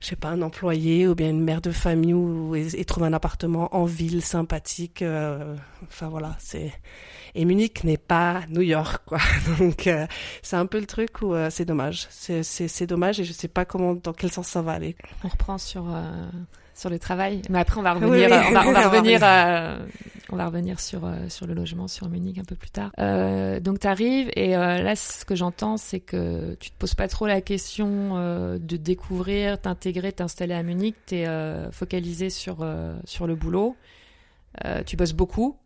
je 0.00 0.06
sais 0.06 0.14
pas, 0.16 0.28
un 0.28 0.42
employé 0.42 1.08
ou 1.08 1.16
bien 1.16 1.28
une 1.28 1.42
mère 1.42 1.60
de 1.60 1.72
famille 1.72 2.14
ou, 2.14 2.54
et, 2.54 2.68
et 2.78 2.84
trouver 2.84 3.08
un 3.08 3.12
appartement 3.12 3.74
en 3.74 3.84
ville 3.84 4.22
sympathique. 4.22 5.02
euh, 5.02 5.56
enfin 5.82 6.08
voilà, 6.08 6.36
c'est 6.38 6.72
et 7.34 7.44
Munich 7.44 7.82
n'est 7.82 7.96
pas 7.98 8.42
New 8.48 8.60
York 8.62 9.02
quoi. 9.06 9.18
Donc 9.58 9.88
euh, 9.88 10.06
c'est 10.40 10.54
un 10.56 10.66
peu 10.66 10.78
le 10.78 10.86
truc 10.86 11.20
où 11.20 11.34
euh, 11.34 11.50
c'est 11.50 11.64
dommage. 11.64 12.06
C'est 12.10 12.86
dommage 12.86 13.18
et 13.18 13.24
je 13.24 13.32
sais 13.32 13.48
pas 13.48 13.64
comment 13.64 13.94
dans 13.94 14.12
quel 14.12 14.30
sens 14.30 14.46
ça 14.46 14.62
va 14.62 14.72
aller. 14.72 14.94
On 15.24 15.28
reprend 15.28 15.58
sur 15.58 15.84
euh, 15.92 16.30
sur 16.78 16.90
le 16.90 16.98
travail, 16.98 17.42
mais 17.50 17.58
après 17.58 17.78
on 17.78 17.82
va 17.82 17.94
revenir, 17.94 18.28
oui. 18.30 18.36
on 18.48 18.52
va, 18.52 18.84
on 18.84 18.90
revenir, 18.90 19.20
euh, 19.24 19.78
on 20.30 20.36
va 20.36 20.46
revenir 20.46 20.78
sur 20.78 21.04
euh, 21.04 21.28
sur 21.28 21.46
le 21.48 21.54
logement 21.54 21.88
sur 21.88 22.08
Munich 22.08 22.38
un 22.38 22.44
peu 22.44 22.54
plus 22.54 22.70
tard. 22.70 22.92
Euh, 23.00 23.58
donc 23.58 23.80
t'arrives 23.80 24.30
et 24.36 24.56
euh, 24.56 24.80
là 24.80 24.94
ce 24.94 25.24
que 25.24 25.34
j'entends 25.34 25.76
c'est 25.76 25.98
que 25.98 26.54
tu 26.60 26.70
te 26.70 26.76
poses 26.78 26.94
pas 26.94 27.08
trop 27.08 27.26
la 27.26 27.40
question 27.40 28.14
de 28.58 28.76
découvrir, 28.76 29.60
t'intégrer, 29.60 30.12
t'installer 30.12 30.54
à 30.54 30.62
Munich. 30.62 30.94
T'es 31.06 31.26
euh, 31.26 31.70
focalisé 31.72 32.30
sur 32.30 32.64
sur 33.04 33.26
le 33.26 33.34
boulot. 33.34 33.76
Tu 34.86 34.96
bosses 34.96 35.14
beaucoup 35.14 35.56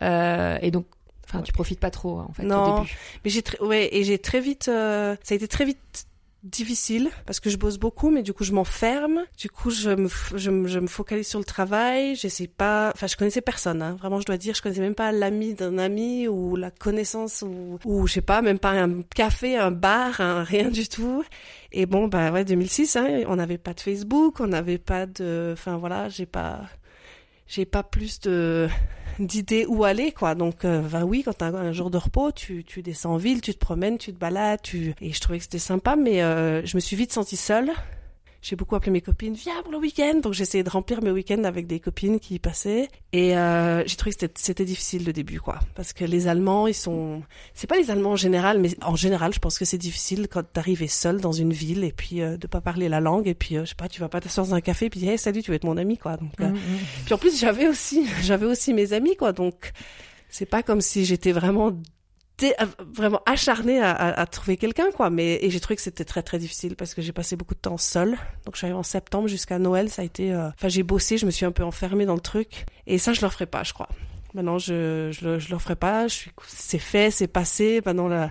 et 0.00 0.70
donc 0.70 0.86
enfin 1.24 1.42
tu 1.42 1.52
profites 1.52 1.80
pas 1.80 1.90
trop 1.90 2.20
en 2.20 2.32
fait 2.32 2.42
Non. 2.44 2.62
au 2.62 2.80
début. 2.80 2.96
Mais 3.24 3.30
j'ai 3.30 3.42
très, 3.42 3.60
ouais, 3.62 3.88
et 3.92 4.04
j'ai 4.04 4.18
très 4.18 4.40
vite, 4.40 4.68
euh, 4.68 5.16
ça 5.22 5.34
a 5.34 5.36
été 5.36 5.46
très 5.48 5.64
vite 5.64 6.06
difficile 6.42 7.10
parce 7.26 7.40
que 7.40 7.50
je 7.50 7.56
bosse 7.56 7.78
beaucoup, 7.78 8.10
mais 8.10 8.22
du 8.22 8.32
coup 8.32 8.44
je 8.44 8.52
m'enferme. 8.52 9.24
Du 9.36 9.50
coup 9.50 9.70
je 9.70 9.90
me, 9.90 10.08
je 10.34 10.50
me, 10.50 10.68
je 10.68 10.78
me 10.78 10.86
focalise 10.86 11.26
sur 11.26 11.38
le 11.38 11.44
travail. 11.44 12.14
J'essaie 12.14 12.46
pas, 12.46 12.92
enfin 12.94 13.06
je 13.06 13.16
connaissais 13.16 13.40
personne. 13.40 13.82
Hein. 13.82 13.96
Vraiment, 13.98 14.20
je 14.20 14.26
dois 14.26 14.36
dire, 14.36 14.54
je 14.54 14.62
connaissais 14.62 14.80
même 14.80 14.94
pas 14.94 15.12
l'ami 15.12 15.54
d'un 15.54 15.78
ami 15.78 16.28
ou 16.28 16.56
la 16.56 16.70
connaissance 16.70 17.42
ou, 17.42 17.78
ou 17.84 18.06
je 18.06 18.14
sais 18.14 18.20
pas, 18.20 18.42
même 18.42 18.58
pas 18.58 18.70
un 18.70 19.02
café, 19.02 19.56
un 19.56 19.70
bar, 19.70 20.14
rien 20.46 20.70
du 20.70 20.88
tout. 20.88 21.24
Et 21.72 21.86
bon, 21.86 22.08
bah 22.08 22.30
ouais, 22.30 22.44
2006, 22.44 22.96
hein, 22.96 23.22
on 23.26 23.36
n'avait 23.36 23.58
pas 23.58 23.74
de 23.74 23.80
Facebook, 23.80 24.40
on 24.40 24.46
n'avait 24.46 24.78
pas 24.78 25.06
de, 25.06 25.50
enfin 25.52 25.76
voilà, 25.76 26.08
j'ai 26.08 26.26
pas, 26.26 26.62
j'ai 27.46 27.66
pas 27.66 27.82
plus 27.82 28.20
de 28.20 28.68
d'idées 29.18 29.66
où 29.66 29.84
aller 29.84 30.12
quoi. 30.12 30.34
Donc 30.34 30.64
euh, 30.64 30.80
bah 30.80 31.04
oui 31.04 31.22
quand 31.24 31.34
t'as 31.34 31.52
un 31.52 31.72
jour 31.72 31.90
de 31.90 31.98
repos 31.98 32.32
tu 32.32 32.64
tu 32.64 32.82
descends 32.82 33.14
en 33.14 33.16
ville 33.16 33.40
tu 33.40 33.54
te 33.54 33.58
promènes 33.58 33.98
tu 33.98 34.12
te 34.12 34.18
balades 34.18 34.60
tu 34.62 34.94
et 35.00 35.12
je 35.12 35.20
trouvais 35.20 35.38
que 35.38 35.44
c'était 35.44 35.58
sympa 35.58 35.96
mais 35.96 36.22
euh, 36.22 36.64
je 36.64 36.76
me 36.76 36.80
suis 36.80 36.96
vite 36.96 37.12
sentie 37.12 37.36
seule 37.36 37.72
j'ai 38.42 38.56
beaucoup 38.56 38.74
appelé 38.74 38.90
mes 38.90 39.00
copines 39.00 39.34
viens 39.34 39.62
pour 39.62 39.72
le 39.72 39.78
week-end. 39.78 40.20
Donc 40.22 40.32
j'essayais 40.32 40.64
de 40.64 40.70
remplir 40.70 41.02
mes 41.02 41.10
week-ends 41.10 41.44
avec 41.44 41.66
des 41.66 41.80
copines 41.80 42.18
qui 42.20 42.34
y 42.34 42.38
passaient. 42.38 42.88
Et 43.12 43.36
euh, 43.36 43.82
j'ai 43.86 43.96
trouvé 43.96 44.14
que 44.14 44.26
c'était 44.34 44.64
difficile 44.64 45.04
le 45.04 45.12
début 45.12 45.40
quoi. 45.40 45.60
Parce 45.74 45.92
que 45.92 46.04
les 46.04 46.26
Allemands 46.28 46.66
ils 46.66 46.74
sont 46.74 47.22
c'est 47.54 47.66
pas 47.66 47.76
les 47.76 47.90
Allemands 47.90 48.12
en 48.12 48.16
général 48.16 48.58
mais 48.58 48.70
en 48.82 48.96
général 48.96 49.32
je 49.32 49.38
pense 49.38 49.58
que 49.58 49.64
c'est 49.64 49.78
difficile 49.78 50.28
quand 50.28 50.44
d'arriver 50.54 50.88
seul 50.88 51.20
dans 51.20 51.32
une 51.32 51.52
ville 51.52 51.84
et 51.84 51.92
puis 51.92 52.20
euh, 52.20 52.36
de 52.36 52.46
pas 52.46 52.60
parler 52.60 52.88
la 52.88 53.00
langue. 53.00 53.28
Et 53.28 53.34
puis 53.34 53.56
euh, 53.56 53.64
je 53.64 53.70
sais 53.70 53.74
pas 53.74 53.88
tu 53.88 54.00
vas 54.00 54.08
pas 54.08 54.20
t'asseoir 54.20 54.46
dans 54.46 54.54
un 54.54 54.60
café 54.60 54.86
et 54.86 54.90
puis 54.90 55.06
hey 55.06 55.18
salut 55.18 55.42
tu 55.42 55.50
veux 55.50 55.56
être 55.56 55.64
mon 55.64 55.76
ami 55.76 55.98
quoi. 55.98 56.16
Donc 56.16 56.32
euh, 56.40 56.48
Mhm, 56.48 56.56
mhm. 56.56 56.78
puis 57.04 57.14
en 57.14 57.18
plus, 57.18 57.38
j'avais 57.38 57.68
aussi, 57.68 58.06
j'avais 58.22 58.46
aussi 58.46 58.74
mes 58.74 58.92
amis, 58.92 59.16
quoi. 59.16 59.32
Donc, 59.32 59.72
c'est 60.28 60.46
pas 60.46 60.62
comme 60.62 60.80
si 60.80 61.04
j'étais 61.04 61.32
vraiment, 61.32 61.72
vraiment 62.94 63.20
acharnée 63.26 63.80
à, 63.80 63.90
à- 63.90 64.20
à 64.20 64.26
trouver 64.26 64.56
quelqu'un, 64.56 64.90
quoi. 64.90 65.10
Mais 65.10 65.38
et 65.42 65.50
j'ai 65.50 65.60
trouvé 65.60 65.76
que 65.76 65.82
c'était 65.82 66.04
très 66.04 66.22
très 66.22 66.38
difficile 66.38 66.76
parce 66.76 66.94
que 66.94 67.02
j'ai 67.02 67.12
passé 67.12 67.36
beaucoup 67.36 67.54
de 67.54 67.60
temps 67.60 67.76
seule. 67.78 68.12
Donc, 68.44 68.54
je 68.54 68.58
suis 68.64 68.72
en 68.72 68.82
septembre 68.82 69.28
jusqu'à 69.28 69.58
Noël, 69.58 69.88
ça 69.90 70.02
a 70.02 70.04
été. 70.04 70.32
euh, 70.32 70.48
Enfin, 70.50 70.68
j'ai 70.68 70.82
bossé, 70.82 71.18
je 71.18 71.26
me 71.26 71.30
suis 71.30 71.44
un 71.46 71.52
peu 71.52 71.64
enfermée 71.64 72.06
dans 72.06 72.14
le 72.14 72.20
truc. 72.20 72.66
Et 72.86 72.98
ça, 72.98 73.12
je 73.12 73.20
le 73.20 73.26
referai 73.26 73.46
pas, 73.46 73.62
je 73.64 73.72
crois. 73.72 73.88
Maintenant, 74.34 74.58
je 74.58 75.10
je 75.12 75.24
le, 75.26 75.38
je 75.38 75.50
le 75.50 75.58
ferai 75.58 75.76
pas. 75.76 76.06
Je 76.08 76.14
suis, 76.14 76.30
c'est 76.46 76.78
fait, 76.78 77.10
c'est 77.10 77.26
passé. 77.28 77.80
Maintenant, 77.84 78.08
la, 78.08 78.30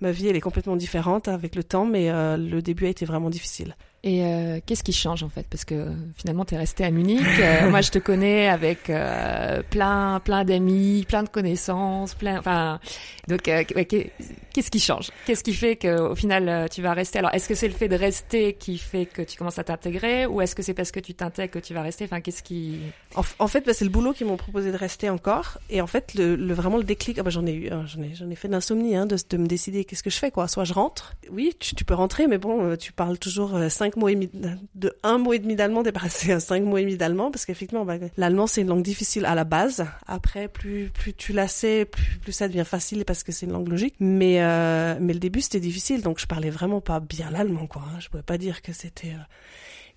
ma 0.00 0.12
vie, 0.12 0.28
elle 0.28 0.36
est 0.36 0.40
complètement 0.40 0.76
différente 0.76 1.28
avec 1.28 1.54
le 1.56 1.64
temps, 1.64 1.86
mais 1.86 2.10
euh, 2.10 2.36
le 2.36 2.62
début 2.62 2.86
a 2.86 2.88
été 2.88 3.04
vraiment 3.04 3.30
difficile. 3.30 3.74
Et 4.02 4.24
euh, 4.24 4.60
qu'est-ce 4.64 4.82
qui 4.82 4.94
change 4.94 5.22
en 5.22 5.28
fait? 5.28 5.46
Parce 5.50 5.66
que 5.66 5.88
finalement, 6.16 6.46
tu 6.46 6.54
es 6.54 6.58
resté 6.58 6.84
à 6.84 6.90
Munich. 6.90 7.20
Euh, 7.40 7.68
moi, 7.70 7.82
je 7.82 7.90
te 7.90 7.98
connais 7.98 8.48
avec 8.48 8.88
euh, 8.88 9.62
plein, 9.68 10.20
plein 10.20 10.44
d'amis, 10.44 11.04
plein 11.06 11.22
de 11.22 11.28
connaissances, 11.28 12.14
plein. 12.14 12.38
Enfin, 12.38 12.80
donc, 13.28 13.46
euh, 13.48 13.62
ouais, 13.76 13.84
qu'est-ce 13.84 14.70
qui 14.70 14.80
change? 14.80 15.10
Qu'est-ce 15.26 15.44
qui 15.44 15.52
fait 15.52 15.76
qu'au 15.76 16.14
final, 16.14 16.48
euh, 16.48 16.66
tu 16.66 16.80
vas 16.80 16.94
rester? 16.94 17.18
Alors, 17.18 17.34
est-ce 17.34 17.46
que 17.46 17.54
c'est 17.54 17.68
le 17.68 17.74
fait 17.74 17.88
de 17.88 17.96
rester 17.96 18.54
qui 18.54 18.78
fait 18.78 19.04
que 19.04 19.20
tu 19.20 19.36
commences 19.36 19.58
à 19.58 19.64
t'intégrer, 19.64 20.24
ou 20.24 20.40
est-ce 20.40 20.54
que 20.54 20.62
c'est 20.62 20.74
parce 20.74 20.92
que 20.92 21.00
tu 21.00 21.12
t'intègres 21.12 21.52
que 21.52 21.58
tu 21.58 21.74
vas 21.74 21.82
rester? 21.82 22.04
Enfin, 22.04 22.22
qu'est-ce 22.22 22.42
qui 22.42 22.78
En, 23.16 23.22
en 23.38 23.48
fait, 23.48 23.66
bah, 23.66 23.74
c'est 23.74 23.84
le 23.84 23.90
boulot 23.90 24.14
qui 24.14 24.24
m'ont 24.24 24.38
proposé 24.38 24.72
de 24.72 24.78
rester 24.78 25.10
encore. 25.10 25.58
Et 25.68 25.82
en 25.82 25.86
fait, 25.86 26.14
le, 26.14 26.36
le 26.36 26.54
vraiment 26.54 26.78
le 26.78 26.84
déclic, 26.84 27.18
ah 27.18 27.22
bah, 27.22 27.30
j'en 27.30 27.44
ai 27.44 27.52
eu, 27.52 27.68
j'en 27.68 28.02
ai, 28.02 28.14
j'en 28.14 28.30
ai 28.30 28.34
fait 28.34 28.48
d'insomnie, 28.48 28.96
hein, 28.96 29.04
de, 29.04 29.16
de 29.28 29.36
me 29.36 29.46
décider 29.46 29.84
qu'est-ce 29.84 30.02
que 30.02 30.10
je 30.10 30.18
fais, 30.18 30.30
quoi? 30.30 30.48
Soit 30.48 30.64
je 30.64 30.72
rentre. 30.72 31.12
Oui, 31.30 31.54
tu, 31.60 31.74
tu 31.74 31.84
peux 31.84 31.94
rentrer, 31.94 32.26
mais 32.28 32.38
bon, 32.38 32.64
euh, 32.64 32.76
tu 32.76 32.92
parles 32.92 33.18
toujours 33.18 33.56
euh, 33.56 33.68
de 33.96 34.96
un 35.02 35.18
mot 35.18 35.32
et 35.32 35.38
demi 35.38 35.56
d'allemand, 35.56 35.82
t'es 35.82 35.92
à 36.32 36.40
cinq 36.40 36.62
mots 36.62 36.78
et 36.78 36.82
demi 36.82 36.96
d'allemand, 36.96 37.30
parce 37.30 37.46
qu'effectivement, 37.46 37.84
bah, 37.84 37.96
l'allemand 38.16 38.46
c'est 38.46 38.62
une 38.62 38.68
langue 38.68 38.82
difficile 38.82 39.24
à 39.26 39.34
la 39.34 39.44
base. 39.44 39.84
Après, 40.06 40.48
plus 40.48 40.90
plus 40.94 41.14
tu 41.14 41.32
la 41.32 41.48
sais, 41.48 41.86
plus 42.22 42.32
ça 42.32 42.48
devient 42.48 42.64
facile 42.66 43.04
parce 43.04 43.22
que 43.22 43.32
c'est 43.32 43.46
une 43.46 43.52
langue 43.52 43.68
logique. 43.68 43.94
Mais 44.00 44.42
euh, 44.42 44.96
mais 45.00 45.12
le 45.12 45.20
début 45.20 45.40
c'était 45.40 45.60
difficile, 45.60 46.02
donc 46.02 46.18
je 46.20 46.26
parlais 46.26 46.50
vraiment 46.50 46.80
pas 46.80 47.00
bien 47.00 47.30
l'allemand, 47.30 47.66
quoi. 47.66 47.82
hein. 47.86 47.98
Je 48.00 48.08
pouvais 48.08 48.22
pas 48.22 48.38
dire 48.38 48.62
que 48.62 48.72
c'était 48.72 49.08
euh, 49.08 49.22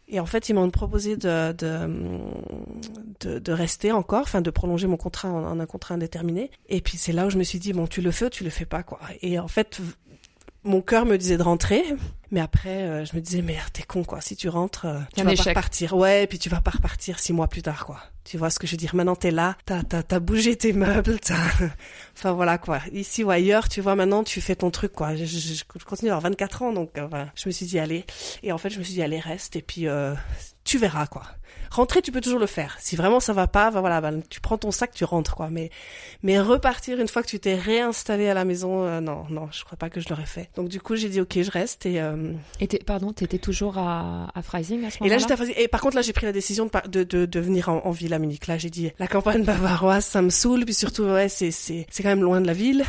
et 0.10 0.20
en 0.20 0.26
fait, 0.26 0.50
ils 0.50 0.54
m'ont 0.54 0.70
proposé 0.70 1.16
de, 1.16 1.54
de, 1.54 3.40
de, 3.40 3.52
rester 3.54 3.92
encore, 3.92 4.22
enfin 4.24 4.42
de 4.42 4.50
prolonger 4.52 4.86
mon 4.86 4.98
contrat 4.98 5.30
en, 5.30 5.44
en 5.46 5.60
un 5.60 5.66
contrat 5.66 5.96
indéterminé. 5.96 6.52
Et 6.68 6.82
puis 6.82 6.98
c'est 6.98 7.14
là 7.14 7.26
où 7.26 7.30
je 7.30 7.38
me 7.38 7.44
suis 7.44 7.58
dit, 7.58 7.74
bon, 7.74 7.88
tu 7.88 8.02
le 8.02 8.12
fais 8.12 8.26
ou 8.26 8.30
tu 8.30 8.44
le 8.44 8.50
fais 8.50 8.66
pas, 8.66 8.84
quoi. 8.84 9.00
Et 9.22 9.40
en 9.40 9.48
fait, 9.48 9.80
mon 10.64 10.82
cœur 10.82 11.06
me 11.06 11.18
disait 11.18 11.38
de 11.38 11.44
rentrer, 11.44 11.84
mais 12.34 12.42
après, 12.42 12.82
euh, 12.82 13.06
je 13.06 13.16
me 13.16 13.22
disais, 13.22 13.44
merde, 13.44 13.70
t'es 13.72 13.84
con, 13.84 14.04
quoi. 14.04 14.20
Si 14.20 14.36
tu 14.36 14.50
rentres, 14.50 14.86
euh, 14.86 15.00
tu 15.16 15.24
vas 15.24 15.36
pas 15.36 15.44
repartir. 15.44 15.96
Ouais, 15.96 16.24
et 16.24 16.28
puis 16.28 16.40
tu 16.40 16.50
vas 16.50 16.62
pas 16.62 16.72
repartir 16.72 17.20
six 17.20 17.32
mois 17.32 17.48
plus 17.48 17.62
tard, 17.62 17.86
quoi. 17.86 18.00
Tu 18.24 18.38
vois 18.38 18.50
ce 18.50 18.58
que 18.58 18.66
je 18.66 18.72
veux 18.72 18.78
dire 18.78 18.96
Maintenant, 18.96 19.16
t'es 19.16 19.30
là, 19.30 19.56
t'as, 19.66 19.84
t'as, 19.84 20.02
t'as 20.02 20.20
bougé 20.20 20.56
tes 20.56 20.74
meubles, 20.74 21.20
t'as... 21.20 21.36
enfin 22.18 22.32
voilà, 22.32 22.58
quoi. 22.58 22.80
Ici 22.92 23.24
ou 23.24 23.30
ailleurs, 23.30 23.70
tu 23.70 23.82
vois, 23.82 23.96
maintenant, 23.96 24.24
tu 24.24 24.42
fais 24.42 24.56
ton 24.56 24.72
truc, 24.72 24.94
quoi. 24.94 25.16
Je, 25.16 25.26
je, 25.26 25.54
je 25.54 25.86
continue 25.86 26.10
à 26.10 26.16
avoir 26.16 26.32
24 26.32 26.62
ans, 26.64 26.74
donc 26.74 26.98
euh, 26.98 27.06
voilà. 27.08 27.32
Je 27.36 27.48
me 27.48 27.52
suis 27.52 27.68
dit, 27.68 27.78
allez. 27.78 28.06
Et 28.42 28.52
en 28.52 28.58
fait, 28.58 28.72
je 28.72 28.80
me 28.80 28.84
suis 28.84 28.94
dit, 28.94 29.04
allez, 29.04 29.20
reste, 29.20 29.56
et 29.56 29.62
puis 29.62 29.88
euh, 29.88 30.16
tu 30.64 30.80
verras, 30.80 31.06
quoi. 31.06 31.24
Rentrer, 31.74 32.04
tu 32.04 32.12
peux 32.12 32.22
toujours 32.22 32.38
le 32.40 32.46
faire. 32.46 32.78
Si 32.80 32.96
vraiment 32.96 33.20
ça 33.20 33.34
va 33.34 33.48
pas, 33.48 33.72
bah 33.72 33.80
voilà, 33.80 34.00
bah, 34.00 34.12
tu 34.30 34.40
prends 34.40 34.60
ton 34.60 34.70
sac, 34.70 34.92
tu 34.94 35.04
rentres, 35.06 35.34
quoi. 35.36 35.50
Mais, 35.50 35.72
mais 36.22 36.40
repartir 36.40 37.00
une 37.02 37.08
fois 37.08 37.24
que 37.24 37.28
tu 37.28 37.40
t'es 37.40 37.56
réinstallé 37.56 38.30
à 38.30 38.36
la 38.36 38.46
maison, 38.46 38.84
euh, 38.86 39.02
non, 39.02 39.26
non, 39.32 39.50
je 39.52 39.64
crois 39.66 39.76
pas 39.78 39.90
que 39.90 40.00
je 40.00 40.08
l'aurais 40.10 40.28
fait. 40.28 40.50
Donc 40.56 40.70
du 40.70 40.80
coup, 40.80 40.96
j'ai 40.96 41.10
dit, 41.10 41.20
ok, 41.20 41.42
je 41.42 41.50
reste, 41.50 41.88
et... 41.88 42.00
euh, 42.00 42.32
Et 42.60 42.68
pardon, 42.68 43.12
t'étais 43.12 43.40
toujours 43.40 43.80
à, 43.80 44.28
à 44.36 44.42
Freising 44.44 44.86
à 44.86 44.92
ce 44.92 44.98
et 44.98 45.10
là, 45.10 45.16
moment-là 45.16 45.18
j'étais 45.18 45.34
à 45.34 45.36
Fasi- 45.36 45.60
Et 45.60 45.68
par 45.68 45.82
contre, 45.82 45.96
là, 45.96 46.04
j'ai 46.04 46.14
pris 46.14 46.28
la 46.28 46.32
décision 46.32 46.68
de, 46.68 46.88
de, 46.88 47.04
de, 47.04 47.26
de 47.26 47.40
venir 47.40 47.70
en, 47.70 47.80
en 47.86 47.92
ville 47.92 48.14
à 48.14 48.20
Munich. 48.20 48.46
Là, 48.46 48.60
j'ai 48.60 48.70
dit, 48.70 48.92
la 49.00 49.08
campagne 49.08 49.44
bavaroise, 49.44 50.06
ça 50.06 50.22
me 50.22 50.30
saoule. 50.30 50.66
Puis 50.66 50.76
surtout, 50.76 51.04
ouais, 51.06 51.28
c'est, 51.28 51.50
c'est, 51.50 51.88
c'est 51.90 52.04
quand 52.04 52.10
même 52.10 52.22
loin 52.22 52.40
de 52.40 52.46
la 52.48 52.54
ville. 52.54 52.86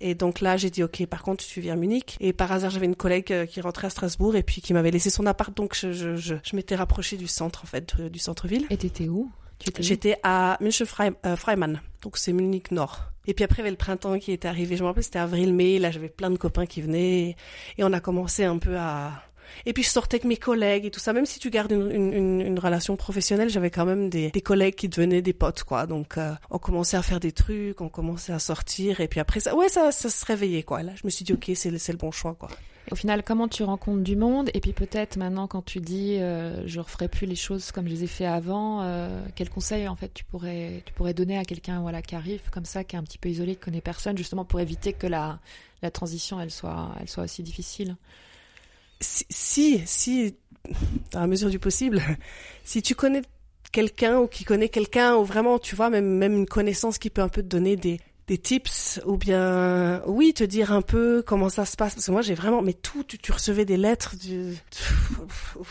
Et 0.00 0.14
donc 0.14 0.40
là, 0.40 0.56
j'ai 0.56 0.70
dit, 0.70 0.82
OK, 0.82 1.04
par 1.06 1.22
contre, 1.22 1.44
tu 1.44 1.60
viens 1.60 1.74
à 1.74 1.76
Munich. 1.76 2.16
Et 2.20 2.32
par 2.32 2.50
hasard, 2.50 2.70
j'avais 2.70 2.86
une 2.86 2.96
collègue 2.96 3.32
euh, 3.32 3.46
qui 3.46 3.60
rentrait 3.60 3.86
à 3.86 3.90
Strasbourg 3.90 4.34
et 4.36 4.42
puis 4.42 4.62
qui 4.62 4.72
m'avait 4.72 4.90
laissé 4.90 5.10
son 5.10 5.26
appart. 5.26 5.54
Donc, 5.54 5.76
je, 5.76 5.92
je, 5.92 6.16
je, 6.16 6.34
je 6.42 6.56
m'étais 6.56 6.76
rapprochée 6.76 7.16
du 7.16 7.26
centre, 7.26 7.62
en 7.64 7.66
fait, 7.66 8.00
du 8.00 8.18
centre-ville. 8.18 8.66
Et 8.70 8.76
t'étais 8.76 9.08
où? 9.08 9.30
J'étais 9.78 10.16
à 10.22 10.56
München-Freimann. 10.60 11.80
donc, 12.02 12.16
c'est 12.16 12.32
Munich 12.32 12.70
Nord. 12.70 13.10
Et 13.26 13.34
puis 13.34 13.44
après, 13.44 13.56
il 13.56 13.60
y 13.60 13.62
avait 13.62 13.70
le 13.70 13.76
printemps 13.76 14.18
qui 14.18 14.32
était 14.32 14.48
arrivé. 14.48 14.76
Je 14.76 14.82
me 14.82 14.88
rappelle, 14.88 15.04
c'était 15.04 15.18
avril-mai. 15.18 15.78
Là, 15.78 15.90
j'avais 15.90 16.08
plein 16.08 16.30
de 16.30 16.38
copains 16.38 16.66
qui 16.66 16.80
venaient. 16.80 17.36
Et 17.76 17.84
on 17.84 17.92
a 17.92 18.00
commencé 18.00 18.44
un 18.44 18.58
peu 18.58 18.76
à... 18.78 19.22
Et 19.66 19.72
puis 19.72 19.82
je 19.82 19.88
sortais 19.88 20.16
avec 20.16 20.24
mes 20.24 20.36
collègues 20.36 20.86
et 20.86 20.90
tout 20.90 21.00
ça. 21.00 21.12
Même 21.12 21.26
si 21.26 21.38
tu 21.38 21.50
gardes 21.50 21.72
une, 21.72 22.58
relation 22.58 22.96
professionnelle, 22.96 23.48
j'avais 23.48 23.70
quand 23.70 23.86
même 23.86 24.10
des, 24.10 24.30
collègues 24.42 24.74
qui 24.74 24.88
devenaient 24.88 25.22
des 25.22 25.32
potes, 25.32 25.64
quoi. 25.64 25.86
Donc 25.86 26.18
euh, 26.18 26.32
on 26.50 26.58
commençait 26.58 26.96
à 26.96 27.02
faire 27.02 27.20
des 27.20 27.32
trucs, 27.32 27.80
on 27.80 27.88
commençait 27.88 28.32
à 28.32 28.38
sortir. 28.38 29.00
Et 29.00 29.08
puis 29.08 29.20
après, 29.20 29.40
ça, 29.40 29.54
ouais, 29.54 29.68
ça, 29.68 29.92
ça 29.92 30.10
se 30.10 30.24
réveillait, 30.26 30.62
quoi. 30.62 30.82
Là, 30.82 30.92
je 30.96 31.02
me 31.04 31.10
suis 31.10 31.24
dit, 31.24 31.32
ok, 31.32 31.50
c'est 31.54 31.70
le, 31.70 31.78
c'est 31.78 31.92
le 31.92 31.98
bon 31.98 32.10
choix, 32.10 32.34
quoi. 32.34 32.48
Au 32.90 32.96
final, 32.96 33.22
comment 33.22 33.46
tu 33.46 33.62
rencontres 33.62 34.02
du 34.02 34.16
monde? 34.16 34.50
Et 34.52 34.60
puis 34.60 34.72
peut-être 34.72 35.16
maintenant, 35.16 35.46
quand 35.46 35.62
tu 35.62 35.80
dis 35.80 36.16
euh, 36.18 36.66
je 36.66 36.80
referai 36.80 37.06
plus 37.06 37.26
les 37.26 37.36
choses 37.36 37.70
comme 37.70 37.86
je 37.86 37.92
les 37.92 38.04
ai 38.04 38.06
fait 38.08 38.26
avant, 38.26 38.82
euh, 38.82 39.22
quel 39.36 39.48
conseil 39.48 39.86
en 39.86 39.94
fait 39.94 40.12
tu 40.12 40.24
pourrais 40.24 40.82
tu 40.84 40.92
pourrais 40.94 41.14
donner 41.14 41.38
à 41.38 41.44
quelqu'un 41.44 41.80
voilà 41.80 42.02
qui 42.02 42.16
arrive 42.16 42.42
comme 42.50 42.64
ça, 42.64 42.82
qui 42.82 42.96
est 42.96 42.98
un 42.98 43.04
petit 43.04 43.18
peu 43.18 43.28
isolé, 43.28 43.54
qui 43.54 43.60
connaît 43.60 43.80
personne, 43.80 44.16
justement 44.16 44.44
pour 44.44 44.58
éviter 44.58 44.92
que 44.92 45.06
la 45.06 45.38
la 45.82 45.90
transition 45.90 46.40
elle 46.40 46.50
soit 46.50 46.92
elle 47.00 47.08
soit 47.08 47.24
aussi 47.24 47.44
difficile? 47.44 47.96
Si, 49.00 49.82
si, 49.86 50.36
dans 51.12 51.20
la 51.20 51.26
mesure 51.26 51.50
du 51.50 51.58
possible, 51.58 52.02
si 52.64 52.82
tu 52.82 52.94
connais 52.94 53.22
quelqu'un 53.72 54.18
ou 54.18 54.26
qui 54.26 54.44
connaît 54.44 54.68
quelqu'un 54.68 55.16
ou 55.16 55.24
vraiment, 55.24 55.58
tu 55.58 55.76
vois, 55.76 55.90
même, 55.90 56.06
même 56.06 56.34
une 56.34 56.46
connaissance 56.46 56.98
qui 56.98 57.10
peut 57.10 57.22
un 57.22 57.28
peu 57.28 57.42
te 57.42 57.46
donner 57.46 57.76
des, 57.76 58.00
des 58.26 58.38
tips 58.38 59.00
ou 59.06 59.16
bien, 59.16 60.02
oui, 60.06 60.34
te 60.34 60.44
dire 60.44 60.72
un 60.72 60.82
peu 60.82 61.22
comment 61.26 61.48
ça 61.48 61.64
se 61.64 61.76
passe. 61.76 61.94
Parce 61.94 62.06
que 62.06 62.12
moi, 62.12 62.22
j'ai 62.22 62.34
vraiment, 62.34 62.62
mais 62.62 62.74
tout, 62.74 63.04
tu, 63.04 63.32
recevais 63.32 63.64
des 63.64 63.76
lettres 63.76 64.16
du, 64.16 64.54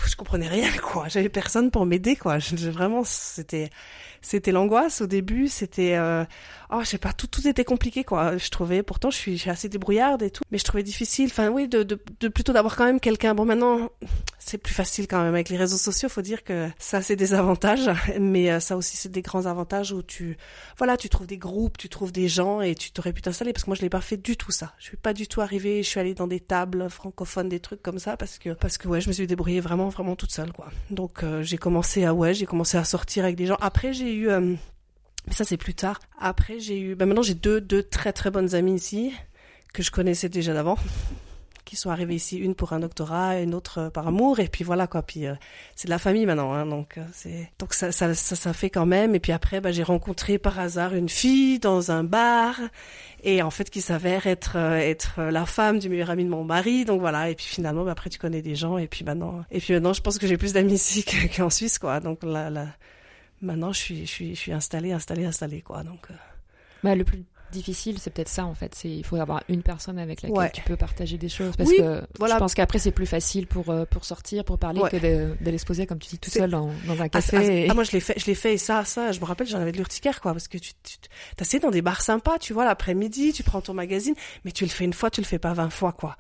je 0.06 0.16
comprenais 0.16 0.48
rien, 0.48 0.70
quoi. 0.82 1.08
J'avais 1.08 1.30
personne 1.30 1.72
pour 1.72 1.86
m'aider, 1.86 2.16
quoi. 2.16 2.40
Je- 2.40 2.70
vraiment, 2.70 3.04
c'était, 3.06 3.70
c'était 4.22 4.52
l'angoisse 4.52 5.02
au 5.02 5.08
début, 5.08 5.48
c'était, 5.48 5.96
euh, 5.96 6.24
oh, 6.72 6.80
je 6.82 6.86
sais 6.86 6.98
pas, 6.98 7.14
tout, 7.14 7.28
tout 7.28 7.48
était 7.48 7.64
compliqué, 7.64 8.04
quoi. 8.04 8.38
Je 8.38 8.50
trouvais, 8.50 8.84
pourtant, 8.84 9.10
je 9.10 9.18
suis, 9.18 9.38
je 9.38 9.42
suis 9.42 9.50
assez 9.50 9.70
débrouillarde 9.70 10.22
et 10.24 10.30
tout, 10.30 10.44
mais 10.52 10.58
je 10.58 10.64
trouvais 10.64 10.84
difficile, 10.84 11.30
enfin, 11.32 11.50
oui, 11.50 11.68
de, 11.68 11.84
de, 11.84 12.28
plutôt 12.28 12.54
d'avoir 12.54 12.76
quand 12.76 12.86
même 12.86 13.00
quelqu'un. 13.00 13.36
Bon, 13.36 13.46
maintenant, 13.46 13.90
c'est 14.38 14.58
plus 14.58 14.74
facile 14.74 15.08
quand 15.08 15.22
même 15.22 15.34
avec 15.34 15.50
les 15.50 15.58
réseaux 15.58 15.78
sociaux, 15.78 16.10
faut 16.10 16.22
dire 16.22 16.44
que 16.44 16.70
ça, 16.80 17.02
c'est 17.02 17.16
des 17.16 17.34
avantages, 17.34 17.90
mais 18.20 18.52
euh, 18.52 18.60
ça 18.60 18.78
aussi, 18.78 18.98
c'est 18.98 19.12
des 19.12 19.22
grands 19.22 19.46
avantages 19.46 19.92
où 19.92 20.02
tu, 20.02 20.38
voilà, 20.78 20.98
tu 20.98 21.10
trouves 21.10 21.28
des 21.28 21.38
groupes, 21.38 21.78
tu 21.78 21.90
trouves 21.90 22.12
des 22.12 22.28
gens 22.28 22.62
et 22.62 22.76
tu 22.76 22.92
t'aurais 22.92 23.14
pu 23.14 23.22
t'installer 23.22 23.54
parce 23.54 23.64
que 23.64 23.70
moi, 23.70 23.76
je 23.76 23.82
l'ai 23.82 23.90
pas 23.90 24.02
fait 24.02 24.18
du 24.18 24.38
tout 24.38 24.52
ça. 24.52 24.74
Je 24.80 24.86
suis 24.86 24.98
pas 24.98 25.14
du 25.14 25.28
tout 25.28 25.42
arrivée, 25.42 25.84
je 25.84 25.90
suis 25.90 26.00
allée 26.00 26.14
dans 26.14 26.28
des 26.28 26.40
tables 26.40 26.90
francophones, 26.90 27.50
des 27.50 27.60
trucs 27.60 27.82
comme 27.82 28.00
ça 28.00 28.18
parce 28.18 28.38
que, 28.38 28.52
parce 28.52 28.78
que 28.78 28.88
ouais, 28.88 29.02
je 29.02 29.08
me 29.08 29.14
suis 29.14 29.28
débrouillée 29.28 29.60
vraiment, 29.60 29.90
vraiment 29.90 30.16
toute 30.16 30.32
seule, 30.32 30.52
quoi. 30.52 30.70
Donc, 30.90 31.24
euh, 31.24 31.44
j'ai 31.44 31.58
commencé 31.58 32.06
à, 32.06 32.14
ouais, 32.14 32.34
j'ai 32.34 32.46
commencé 32.46 32.78
à 32.78 32.84
sortir 32.84 33.24
avec 33.24 33.36
des 33.36 33.46
gens. 33.46 33.58
Après, 33.62 33.94
j'ai 33.94 34.09
eu, 34.14 34.30
euh, 34.30 34.56
ça, 35.32 35.44
c'est 35.46 35.58
plus 35.58 35.74
tard. 35.74 36.00
Après, 36.20 36.60
j'ai 36.60 36.80
eu, 36.80 36.96
ben 36.96 37.06
maintenant, 37.08 37.22
j'ai 37.24 37.36
deux, 37.36 37.62
deux 37.62 37.84
très, 37.84 38.14
très 38.14 38.32
bonnes 38.32 38.56
amies 38.56 38.76
ici 38.76 39.14
que 39.74 39.84
je 39.84 39.92
connaissais 39.92 40.30
déjà 40.30 40.54
d'avant 40.54 40.78
qui 41.66 41.76
sont 41.76 41.92
arrivées 41.92 42.16
ici, 42.16 42.38
une 42.40 42.56
pour 42.56 42.74
un 42.74 42.80
doctorat, 42.80 43.40
une 43.42 43.54
autre 43.54 43.78
euh, 43.78 43.90
par 43.92 44.08
amour, 44.08 44.40
et 44.40 44.48
puis 44.48 44.64
voilà 44.64 44.88
quoi. 44.88 45.04
Puis 45.04 45.28
euh, 45.28 45.36
c'est 45.76 45.86
de 45.86 45.92
la 45.92 46.00
famille 46.00 46.26
maintenant, 46.26 46.52
hein, 46.52 46.66
donc 46.66 46.98
c'est 47.14 47.52
donc 47.60 47.76
ça, 47.76 47.92
ça 47.92 48.16
ça 48.16 48.54
fait 48.54 48.72
quand 48.72 48.88
même. 48.88 49.14
Et 49.14 49.20
puis 49.20 49.32
après, 49.32 49.62
bah, 49.62 49.72
j'ai 49.72 49.84
rencontré 49.84 50.40
par 50.40 50.58
hasard 50.58 50.96
une 50.96 51.10
fille 51.10 51.60
dans 51.60 51.92
un 51.92 52.04
bar, 52.04 52.56
et 53.24 53.44
en 53.44 53.52
fait 53.52 53.70
qui 53.70 53.82
s'avère 53.82 54.26
être 54.26 54.56
être 54.56 55.22
la 55.22 55.46
femme 55.46 55.78
du 55.78 55.90
meilleur 55.90 56.10
ami 56.10 56.24
de 56.26 56.30
mon 56.30 56.44
mari. 56.44 56.86
Donc 56.86 57.02
voilà. 57.02 57.30
Et 57.30 57.36
puis 57.36 57.46
finalement, 57.46 57.84
bah, 57.84 57.92
après 57.92 58.10
tu 58.10 58.18
connais 58.18 58.42
des 58.42 58.56
gens, 58.56 58.80
et 58.80 58.88
puis 58.88 59.06
maintenant, 59.06 59.44
et 59.52 59.60
puis 59.60 59.74
maintenant, 59.76 59.94
je 59.94 60.02
pense 60.02 60.18
que 60.18 60.26
j'ai 60.26 60.38
plus 60.38 60.54
d'amis 60.54 60.74
ici 60.74 61.04
que- 61.04 61.28
qu'en 61.38 61.52
Suisse, 61.52 61.78
quoi. 61.78 62.00
Donc 62.00 62.24
là, 62.24 62.50
maintenant, 63.42 63.72
je 63.74 63.80
suis 63.80 64.06
je 64.06 64.12
suis 64.12 64.36
je 64.36 64.40
suis 64.40 64.52
installée, 64.54 64.92
installée, 64.92 65.26
installée, 65.26 65.62
quoi. 65.62 65.84
Donc 65.84 66.08
euh, 66.12 66.14
Bah, 66.84 66.96
le 66.96 67.04
plus 67.04 67.24
difficile, 67.52 67.98
c'est 68.00 68.12
peut-être 68.12 68.30
ça 68.30 68.46
en 68.46 68.54
fait. 68.54 68.76
C'est 68.76 68.90
il 68.90 69.04
faut 69.04 69.16
avoir 69.16 69.42
une 69.50 69.64
personne 69.64 69.98
avec 69.98 70.22
laquelle 70.22 70.38
Ouais. 70.38 70.52
tu 70.52 70.62
peux 70.62 70.76
partager 70.78 71.18
des 71.18 71.30
choses 71.30 71.56
parce 71.58 71.68
Oui, 71.68 71.78
que 71.78 72.04
voilà. 72.20 72.36
je 72.36 72.40
pense 72.40 72.54
qu'après 72.54 72.78
c'est 72.78 72.92
plus 72.92 73.08
facile 73.08 73.48
pour 73.48 73.70
euh, 73.72 73.86
pour 73.86 74.06
sortir, 74.06 74.46
pour 74.46 74.60
parler 74.60 74.80
Ouais. 74.82 74.90
que 74.92 75.36
d'aller 75.44 75.58
se 75.58 75.66
poser 75.66 75.88
comme 75.88 75.98
tu 75.98 76.10
dis 76.10 76.20
tout 76.20 76.30
seul 76.30 76.52
dans, 76.52 76.70
dans 76.86 77.02
un 77.02 77.06
Ah, 77.06 77.10
café. 77.10 77.38
ah, 77.38 77.44
et- 77.44 77.68
ah, 77.68 77.74
moi 77.74 77.84
je 77.84 77.92
l'ai 77.92 78.00
fait, 78.02 78.20
je 78.20 78.26
l'ai 78.28 78.36
fait 78.36 78.54
et 78.54 78.58
ça, 78.60 78.86
ça, 78.86 79.12
je 79.12 79.20
me 79.20 79.26
rappelle, 79.26 79.48
j'en 79.48 79.60
avais 79.60 79.72
de 79.72 79.78
l'urticaire 79.78 80.22
quoi, 80.22 80.34
parce 80.34 80.48
que 80.48 80.60
tu, 80.60 80.74
tu 80.84 80.98
t'assieds 81.38 81.60
dans 81.60 81.72
des 81.72 81.82
bars 81.82 82.02
sympas, 82.04 82.38
tu 82.38 82.54
vois, 82.54 82.66
l'après-midi, 82.66 83.34
tu 83.34 83.42
prends 83.42 83.62
ton 83.62 83.74
magazine, 83.74 84.14
mais 84.46 84.52
tu 84.52 84.64
le 84.64 84.70
fais 84.70 84.86
une 84.86 84.94
fois, 84.94 85.10
tu 85.10 85.20
le 85.20 85.26
fais 85.26 85.40
pas 85.40 85.54
20 85.54 85.72
fois 85.72 85.92
quoi. 85.92 86.18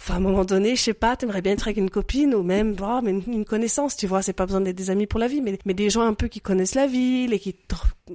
Enfin, 0.00 0.14
à 0.14 0.16
un 0.18 0.20
moment 0.20 0.44
donné, 0.44 0.76
je 0.76 0.82
sais 0.82 0.94
pas, 0.94 1.16
t'aimerais 1.16 1.42
bien 1.42 1.52
être 1.52 1.66
avec 1.66 1.76
une 1.76 1.90
copine 1.90 2.32
ou 2.32 2.44
même, 2.44 2.76
oh, 2.80 3.00
mais 3.02 3.10
une, 3.10 3.22
une 3.26 3.44
connaissance, 3.44 3.96
tu 3.96 4.06
vois, 4.06 4.22
c'est 4.22 4.32
pas 4.32 4.46
besoin 4.46 4.60
d'être 4.60 4.76
des 4.76 4.90
amis 4.90 5.06
pour 5.06 5.18
la 5.18 5.26
vie, 5.26 5.40
mais, 5.40 5.58
mais 5.64 5.74
des 5.74 5.90
gens 5.90 6.02
un 6.02 6.14
peu 6.14 6.28
qui 6.28 6.40
connaissent 6.40 6.76
la 6.76 6.86
ville 6.86 7.32
et 7.32 7.40
qui, 7.40 7.56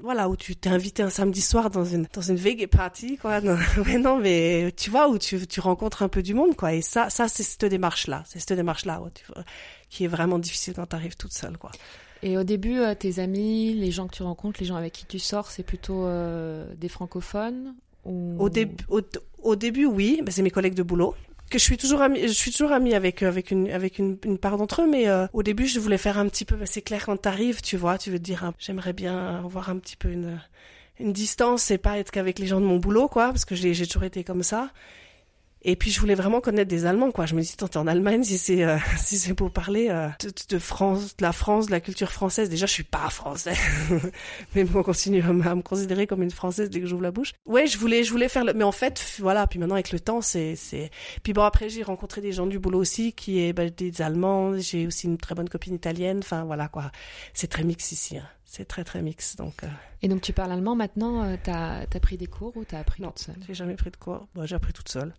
voilà, 0.01 0.29
où 0.29 0.37
tu 0.37 0.55
t'es 0.55 0.69
invité 0.69 1.03
un 1.03 1.09
samedi 1.09 1.41
soir 1.41 1.69
dans 1.69 1.83
une, 1.83 2.07
dans 2.13 2.21
une 2.21 2.37
vegan 2.37 2.67
party, 2.67 3.17
quoi. 3.17 3.41
Non, 3.41 3.57
mais 3.85 3.97
non, 3.97 4.17
mais 4.17 4.73
tu 4.77 4.89
vois, 4.89 5.09
où 5.09 5.17
tu, 5.17 5.45
tu 5.45 5.59
rencontres 5.59 6.03
un 6.03 6.07
peu 6.07 6.23
du 6.23 6.33
monde, 6.33 6.55
quoi. 6.55 6.73
Et 6.73 6.81
ça, 6.81 7.09
ça, 7.09 7.27
c'est 7.27 7.43
cette 7.43 7.65
démarche-là, 7.65 8.23
c'est 8.27 8.39
cette 8.39 8.53
démarche-là, 8.53 9.01
ouais, 9.01 9.11
qui 9.89 10.05
est 10.05 10.09
vraiment 10.09 10.39
difficile 10.39 10.73
quand 10.75 10.85
t'arrives 10.85 11.17
toute 11.17 11.33
seule, 11.33 11.57
quoi. 11.57 11.71
Et 12.21 12.37
au 12.37 12.43
début, 12.43 12.79
euh, 12.79 12.95
tes 12.95 13.19
amis, 13.19 13.73
les 13.73 13.91
gens 13.91 14.07
que 14.07 14.15
tu 14.15 14.23
rencontres, 14.23 14.61
les 14.61 14.65
gens 14.65 14.77
avec 14.77 14.93
qui 14.93 15.05
tu 15.05 15.19
sors, 15.19 15.51
c'est 15.51 15.63
plutôt 15.63 16.05
euh, 16.05 16.65
des 16.77 16.87
francophones 16.87 17.75
ou... 18.05 18.37
Au, 18.39 18.49
début, 18.49 18.85
au, 18.87 19.01
au 19.41 19.57
début, 19.57 19.85
oui, 19.85 20.21
ben, 20.23 20.31
c'est 20.31 20.41
mes 20.41 20.49
collègues 20.49 20.73
de 20.73 20.83
boulot 20.83 21.15
que 21.49 21.59
je 21.59 21.63
suis 21.63 21.77
toujours 21.77 22.01
amie, 22.01 22.21
je 22.27 22.33
suis 22.33 22.51
toujours 22.51 22.71
amie 22.71 22.93
avec 22.93 23.23
euh, 23.23 23.27
avec 23.27 23.51
une 23.51 23.69
avec 23.69 23.99
une, 23.99 24.17
une 24.25 24.37
part 24.37 24.57
d'entre 24.57 24.81
eux, 24.83 24.87
mais 24.89 25.07
euh, 25.07 25.27
au 25.33 25.43
début 25.43 25.67
je 25.67 25.79
voulais 25.79 25.97
faire 25.97 26.17
un 26.17 26.27
petit 26.27 26.45
peu, 26.45 26.57
c'est 26.65 26.81
clair 26.81 27.05
quand 27.05 27.17
t'arrives, 27.17 27.61
tu 27.61 27.77
vois, 27.77 27.97
tu 27.97 28.09
veux 28.11 28.19
te 28.19 28.23
dire, 28.23 28.43
ah, 28.45 28.53
j'aimerais 28.59 28.93
bien 28.93 29.37
avoir 29.37 29.69
un 29.69 29.77
petit 29.77 29.95
peu 29.95 30.09
une 30.09 30.39
une 30.99 31.13
distance 31.13 31.71
et 31.71 31.77
pas 31.77 31.97
être 31.97 32.11
qu'avec 32.11 32.39
les 32.39 32.47
gens 32.47 32.59
de 32.59 32.65
mon 32.65 32.77
boulot, 32.77 33.07
quoi, 33.07 33.27
parce 33.27 33.45
que 33.45 33.55
j'ai 33.55 33.87
toujours 33.87 34.03
été 34.03 34.23
comme 34.23 34.43
ça. 34.43 34.71
Et 35.65 35.75
puis 35.75 35.91
je 35.91 35.99
voulais 35.99 36.15
vraiment 36.15 36.41
connaître 36.41 36.69
des 36.69 36.85
Allemands, 36.85 37.11
quoi. 37.11 37.25
Je 37.25 37.35
me 37.35 37.41
dis, 37.41 37.55
t'es 37.55 37.77
en 37.77 37.87
Allemagne, 37.87 38.23
si 38.23 38.37
c'est 38.37 38.63
euh, 38.63 38.77
si 38.97 39.17
c'est 39.17 39.33
pour 39.33 39.51
parler 39.51 39.87
euh, 39.89 40.09
de, 40.49 40.59
France, 40.59 41.15
de 41.17 41.23
la 41.23 41.31
France, 41.31 41.67
de 41.67 41.71
la 41.71 41.79
culture 41.79 42.11
française. 42.11 42.49
Déjà, 42.49 42.65
je 42.65 42.71
suis 42.71 42.83
pas 42.83 43.09
français, 43.09 43.55
mais 44.55 44.65
on 44.75 44.83
continue 44.83 45.21
à, 45.21 45.31
me 45.31 45.61
considérer 45.61 46.07
comme 46.07 46.21
une 46.21 46.31
française 46.31 46.69
dès 46.69 46.81
que 46.81 46.87
j'ouvre 46.87 47.03
la 47.03 47.11
bouche. 47.11 47.33
Ouais, 47.45 47.67
je 47.67 47.77
voulais 47.77 48.03
je 48.03 48.11
voulais 48.11 48.29
faire 48.29 48.43
le, 48.43 48.53
mais 48.53 48.63
en 48.63 48.71
fait, 48.71 49.17
voilà. 49.19 49.47
Puis 49.47 49.59
maintenant 49.59 49.75
avec 49.75 49.91
le 49.91 49.99
temps, 49.99 50.21
c'est 50.21 50.55
c'est. 50.55 50.91
Puis 51.23 51.33
bon 51.33 51.43
après, 51.43 51.69
j'ai 51.69 51.83
rencontré 51.83 52.21
des 52.21 52.31
gens 52.31 52.47
du 52.47 52.59
boulot 52.59 52.79
aussi, 52.79 53.13
qui 53.13 53.39
est 53.39 53.53
bah, 53.53 53.69
des 53.69 54.01
Allemands. 54.01 54.57
J'ai 54.57 54.87
aussi 54.87 55.07
une 55.07 55.17
très 55.17 55.35
bonne 55.35 55.49
copine 55.49 55.75
italienne. 55.75 56.19
Enfin 56.19 56.43
voilà 56.43 56.67
quoi. 56.67 56.91
C'est 57.33 57.47
très 57.47 57.63
mix 57.63 57.91
ici. 57.91 58.17
Hein. 58.17 58.27
C'est 58.55 58.65
très 58.65 58.83
très 58.83 59.01
mix. 59.01 59.35
Donc. 59.35 59.63
Euh... 59.63 59.67
Et 60.01 60.07
donc 60.07 60.21
tu 60.21 60.31
parles 60.33 60.51
allemand 60.51 60.75
maintenant. 60.75 61.23
Euh, 61.23 61.35
t'as 61.41 61.81
as 61.81 61.99
pris 61.99 62.17
des 62.17 62.27
cours 62.27 62.55
ou 62.55 62.63
t'as 62.63 62.79
appris 62.79 63.01
non, 63.01 63.09
toute 63.09 63.19
seule? 63.19 63.35
J'ai 63.47 63.53
jamais 63.53 63.75
pris 63.75 63.89
de 63.89 63.97
cours. 63.97 64.27
Bon, 64.35 64.45
j'ai 64.45 64.55
appris 64.55 64.73
toute 64.73 64.89
seule 64.89 65.13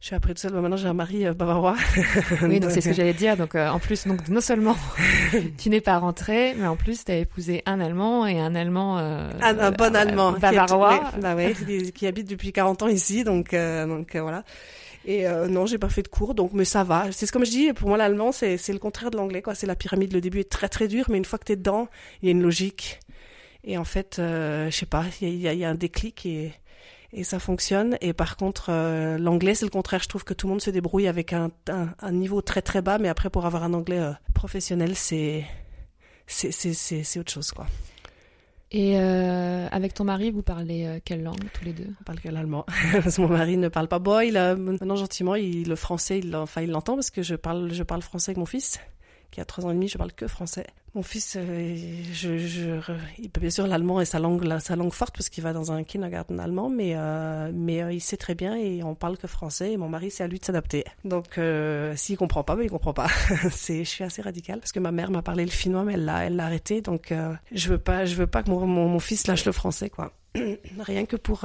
je 0.00 0.06
suis 0.06 0.14
après 0.14 0.30
toute 0.30 0.38
seule. 0.38 0.52
Maintenant, 0.52 0.76
j'ai 0.76 0.88
un 0.88 0.94
mari 0.94 1.26
euh, 1.26 1.32
bavarois. 1.32 1.76
oui, 2.42 2.60
donc 2.60 2.70
c'est 2.70 2.80
ce 2.80 2.88
que 2.88 2.94
j'allais 2.96 3.14
dire. 3.14 3.36
Donc, 3.36 3.54
euh, 3.54 3.68
en 3.68 3.78
plus, 3.78 4.06
donc 4.06 4.28
non 4.28 4.40
seulement 4.40 4.76
tu 5.58 5.70
n'es 5.70 5.80
pas 5.80 5.98
rentrée, 5.98 6.54
mais 6.56 6.66
en 6.66 6.76
plus, 6.76 7.04
tu 7.04 7.12
as 7.12 7.16
épousé 7.16 7.62
un 7.66 7.80
Allemand 7.80 8.26
et 8.26 8.38
un 8.38 8.54
Allemand. 8.54 8.98
Euh, 8.98 9.30
un, 9.40 9.58
un, 9.58 9.70
bon 9.70 9.96
Allemand. 9.96 10.32
Bavarois. 10.32 11.10
Qui, 11.14 11.20
bah 11.20 11.34
ouais, 11.34 11.54
qui, 11.54 11.92
qui, 11.92 12.06
habite 12.06 12.28
depuis 12.28 12.52
40 12.52 12.82
ans 12.82 12.88
ici. 12.88 13.24
Donc, 13.24 13.52
donc 13.52 14.14
voilà. 14.16 14.44
Et 15.06 15.26
euh, 15.26 15.46
non, 15.46 15.66
j'ai 15.66 15.78
pas 15.78 15.88
fait 15.88 16.02
de 16.02 16.08
cours, 16.08 16.34
donc 16.34 16.52
mais 16.52 16.64
ça 16.64 16.84
va. 16.84 17.10
C'est 17.12 17.30
comme 17.30 17.46
je 17.46 17.50
dis, 17.50 17.72
pour 17.72 17.88
moi 17.88 17.96
l'allemand 17.96 18.32
c'est 18.32 18.58
le 18.68 18.78
contraire 18.78 19.10
de 19.10 19.16
l'anglais 19.16 19.40
quoi. 19.40 19.54
C'est 19.54 19.66
la 19.66 19.76
pyramide. 19.76 20.12
Le 20.12 20.20
début 20.20 20.40
est 20.40 20.50
très 20.50 20.68
très 20.68 20.88
dur, 20.88 21.06
mais 21.08 21.16
une 21.16 21.24
fois 21.24 21.38
que 21.38 21.44
t'es 21.44 21.56
dedans, 21.56 21.88
il 22.20 22.26
y 22.26 22.28
a 22.28 22.32
une 22.32 22.42
logique. 22.42 23.00
Et 23.64 23.78
en 23.78 23.84
fait, 23.84 24.18
euh, 24.18 24.70
je 24.70 24.76
sais 24.76 24.86
pas, 24.86 25.04
il 25.20 25.40
y 25.40 25.48
a, 25.48 25.54
y 25.54 25.64
a, 25.64 25.70
un 25.70 25.74
déclic 25.74 26.26
et 26.26 26.52
et 27.12 27.24
ça 27.24 27.38
fonctionne. 27.38 27.96
Et 28.00 28.12
par 28.12 28.36
contre, 28.36 28.66
euh, 28.70 29.18
l'anglais, 29.18 29.54
c'est 29.54 29.64
le 29.64 29.70
contraire. 29.70 30.02
Je 30.02 30.08
trouve 30.08 30.24
que 30.24 30.34
tout 30.34 30.46
le 30.46 30.52
monde 30.52 30.60
se 30.60 30.70
débrouille 30.70 31.08
avec 31.08 31.32
un, 31.32 31.50
un, 31.68 32.12
niveau 32.12 32.42
très 32.42 32.62
très 32.62 32.82
bas, 32.82 32.98
mais 32.98 33.08
après, 33.08 33.30
pour 33.30 33.46
avoir 33.46 33.64
un 33.64 33.72
anglais 33.72 33.98
euh, 33.98 34.12
professionnel, 34.34 34.94
c'est 34.96 35.44
c'est 36.26 37.20
autre 37.20 37.32
chose, 37.32 37.52
quoi. 37.52 37.66
Et 38.72 38.98
euh, 38.98 39.68
avec 39.70 39.94
ton 39.94 40.04
mari, 40.04 40.30
vous 40.30 40.42
parlez 40.42 40.86
euh, 40.86 40.98
quelle 41.04 41.22
langue 41.22 41.38
tous 41.54 41.64
les 41.64 41.72
deux? 41.72 41.88
On 42.00 42.04
parle 42.04 42.20
que 42.20 42.28
l'allemand. 42.28 42.66
parce 42.92 43.16
que 43.16 43.22
mon 43.22 43.28
mari 43.28 43.56
ne 43.56 43.68
parle 43.68 43.88
pas. 43.88 43.98
Bon, 43.98 44.20
il 44.20 44.36
a, 44.36 44.56
maintenant 44.56 44.96
gentiment, 44.96 45.36
il, 45.36 45.68
le 45.68 45.76
français, 45.76 46.18
il, 46.18 46.34
enfin, 46.34 46.62
il 46.62 46.70
l'entend 46.70 46.94
parce 46.94 47.10
que 47.10 47.22
je 47.22 47.36
parle, 47.36 47.72
je 47.72 47.82
parle 47.84 48.02
français 48.02 48.30
avec 48.30 48.38
mon 48.38 48.46
fils 48.46 48.80
qui 49.30 49.40
a 49.40 49.44
trois 49.44 49.66
ans 49.66 49.70
et 49.70 49.74
demi, 49.74 49.88
je 49.88 49.98
parle 49.98 50.12
que 50.12 50.26
français. 50.26 50.66
Mon 50.96 51.02
fils, 51.02 51.36
euh, 51.36 51.76
je, 52.10 52.38
je, 52.38 52.80
bien 53.38 53.50
sûr 53.50 53.66
l'allemand 53.66 54.00
est 54.00 54.06
sa 54.06 54.18
langue, 54.18 54.58
sa 54.60 54.76
langue 54.76 54.94
forte 54.94 55.14
parce 55.14 55.28
qu'il 55.28 55.44
va 55.44 55.52
dans 55.52 55.70
un 55.70 55.84
kindergarten 55.84 56.40
allemand, 56.40 56.70
mais 56.70 56.94
euh, 56.96 57.50
mais 57.52 57.82
euh, 57.82 57.92
il 57.92 58.00
sait 58.00 58.16
très 58.16 58.34
bien 58.34 58.56
et 58.56 58.82
on 58.82 58.94
parle 58.94 59.18
que 59.18 59.26
français. 59.26 59.72
Et 59.72 59.76
mon 59.76 59.90
mari, 59.90 60.10
c'est 60.10 60.24
à 60.24 60.26
lui 60.26 60.38
de 60.38 60.44
s'adapter. 60.46 60.86
Donc 61.04 61.36
euh, 61.36 61.94
s'il 61.96 62.16
comprend 62.16 62.44
pas, 62.44 62.56
ben 62.56 62.62
il 62.62 62.70
comprend 62.70 62.94
pas. 62.94 63.08
c'est, 63.50 63.84
je 63.84 63.90
suis 63.90 64.04
assez 64.04 64.22
radicale 64.22 64.58
parce 64.58 64.72
que 64.72 64.80
ma 64.80 64.90
mère 64.90 65.10
m'a 65.10 65.20
parlé 65.20 65.44
le 65.44 65.50
finnois, 65.50 65.84
mais 65.84 65.92
elle 65.92 66.06
l'a, 66.06 66.24
elle 66.24 66.36
l'a 66.36 66.46
arrêté. 66.46 66.80
Donc 66.80 67.12
je 67.52 67.68
veux 67.68 67.78
pas, 67.78 68.06
je 68.06 68.14
veux 68.14 68.26
pas 68.26 68.42
que 68.42 68.48
mon, 68.48 68.66
mon 68.66 68.98
fils 68.98 69.26
lâche 69.26 69.44
le 69.44 69.52
français, 69.52 69.90
quoi. 69.90 70.14
Rien 70.80 71.04
que 71.04 71.16
pour 71.16 71.44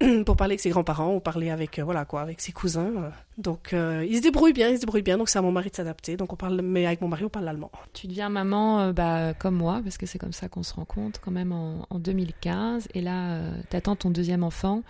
pour 0.26 0.36
parler 0.36 0.52
avec 0.52 0.60
ses 0.60 0.70
grands-parents 0.70 1.14
ou 1.14 1.20
parler 1.20 1.50
avec 1.50 1.78
euh, 1.78 1.84
voilà 1.84 2.04
quoi 2.04 2.20
avec 2.20 2.40
ses 2.40 2.52
cousins 2.52 3.10
donc 3.38 3.74
euh, 3.74 4.06
il 4.08 4.16
se 4.16 4.22
débrouille 4.22 4.54
bien 4.54 4.68
il 4.68 4.76
se 4.76 4.80
débrouille 4.80 5.02
bien 5.02 5.18
donc 5.18 5.28
c'est 5.28 5.38
à 5.38 5.42
mon 5.42 5.52
mari 5.52 5.70
de 5.70 5.76
s'adapter. 5.76 6.16
Donc 6.16 6.32
on 6.32 6.36
parle 6.36 6.60
mais 6.62 6.86
avec 6.86 7.00
mon 7.00 7.08
mari 7.08 7.24
on 7.24 7.28
parle 7.28 7.44
l'allemand. 7.44 7.70
Tu 7.92 8.06
deviens 8.06 8.28
maman 8.28 8.80
euh, 8.80 8.92
bah, 8.92 9.34
comme 9.34 9.56
moi 9.56 9.80
parce 9.82 9.98
que 9.98 10.06
c'est 10.06 10.18
comme 10.18 10.32
ça 10.32 10.48
qu'on 10.48 10.62
se 10.62 10.74
rencontre 10.74 11.20
quand 11.20 11.30
même 11.30 11.52
en, 11.52 11.86
en 11.90 11.98
2015 11.98 12.88
et 12.94 13.00
là 13.02 13.32
euh, 13.32 13.60
t'attends 13.68 13.96
ton 13.96 14.10
deuxième 14.10 14.42
enfant. 14.42 14.82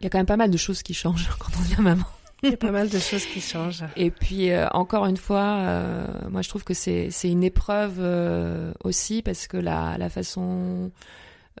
Il 0.00 0.04
y 0.04 0.06
a 0.06 0.10
quand 0.10 0.18
même 0.18 0.26
pas 0.26 0.36
mal 0.36 0.50
de 0.50 0.56
choses 0.56 0.82
qui 0.82 0.94
changent 0.94 1.28
quand 1.38 1.50
on 1.58 1.62
devient 1.62 1.82
maman. 1.82 2.04
Il 2.42 2.50
y 2.50 2.54
a 2.54 2.56
pas 2.56 2.70
mal 2.70 2.88
de 2.88 2.98
choses 2.98 3.26
qui 3.26 3.40
changent. 3.40 3.84
Et 3.96 4.10
puis 4.10 4.50
euh, 4.50 4.68
encore 4.70 5.06
une 5.06 5.16
fois 5.16 5.56
euh, 5.58 6.06
moi 6.30 6.42
je 6.42 6.48
trouve 6.48 6.62
que 6.62 6.74
c'est 6.74 7.10
c'est 7.10 7.28
une 7.28 7.42
épreuve 7.42 7.96
euh, 7.98 8.72
aussi 8.84 9.20
parce 9.22 9.48
que 9.48 9.56
la 9.56 9.98
la 9.98 10.08
façon 10.08 10.92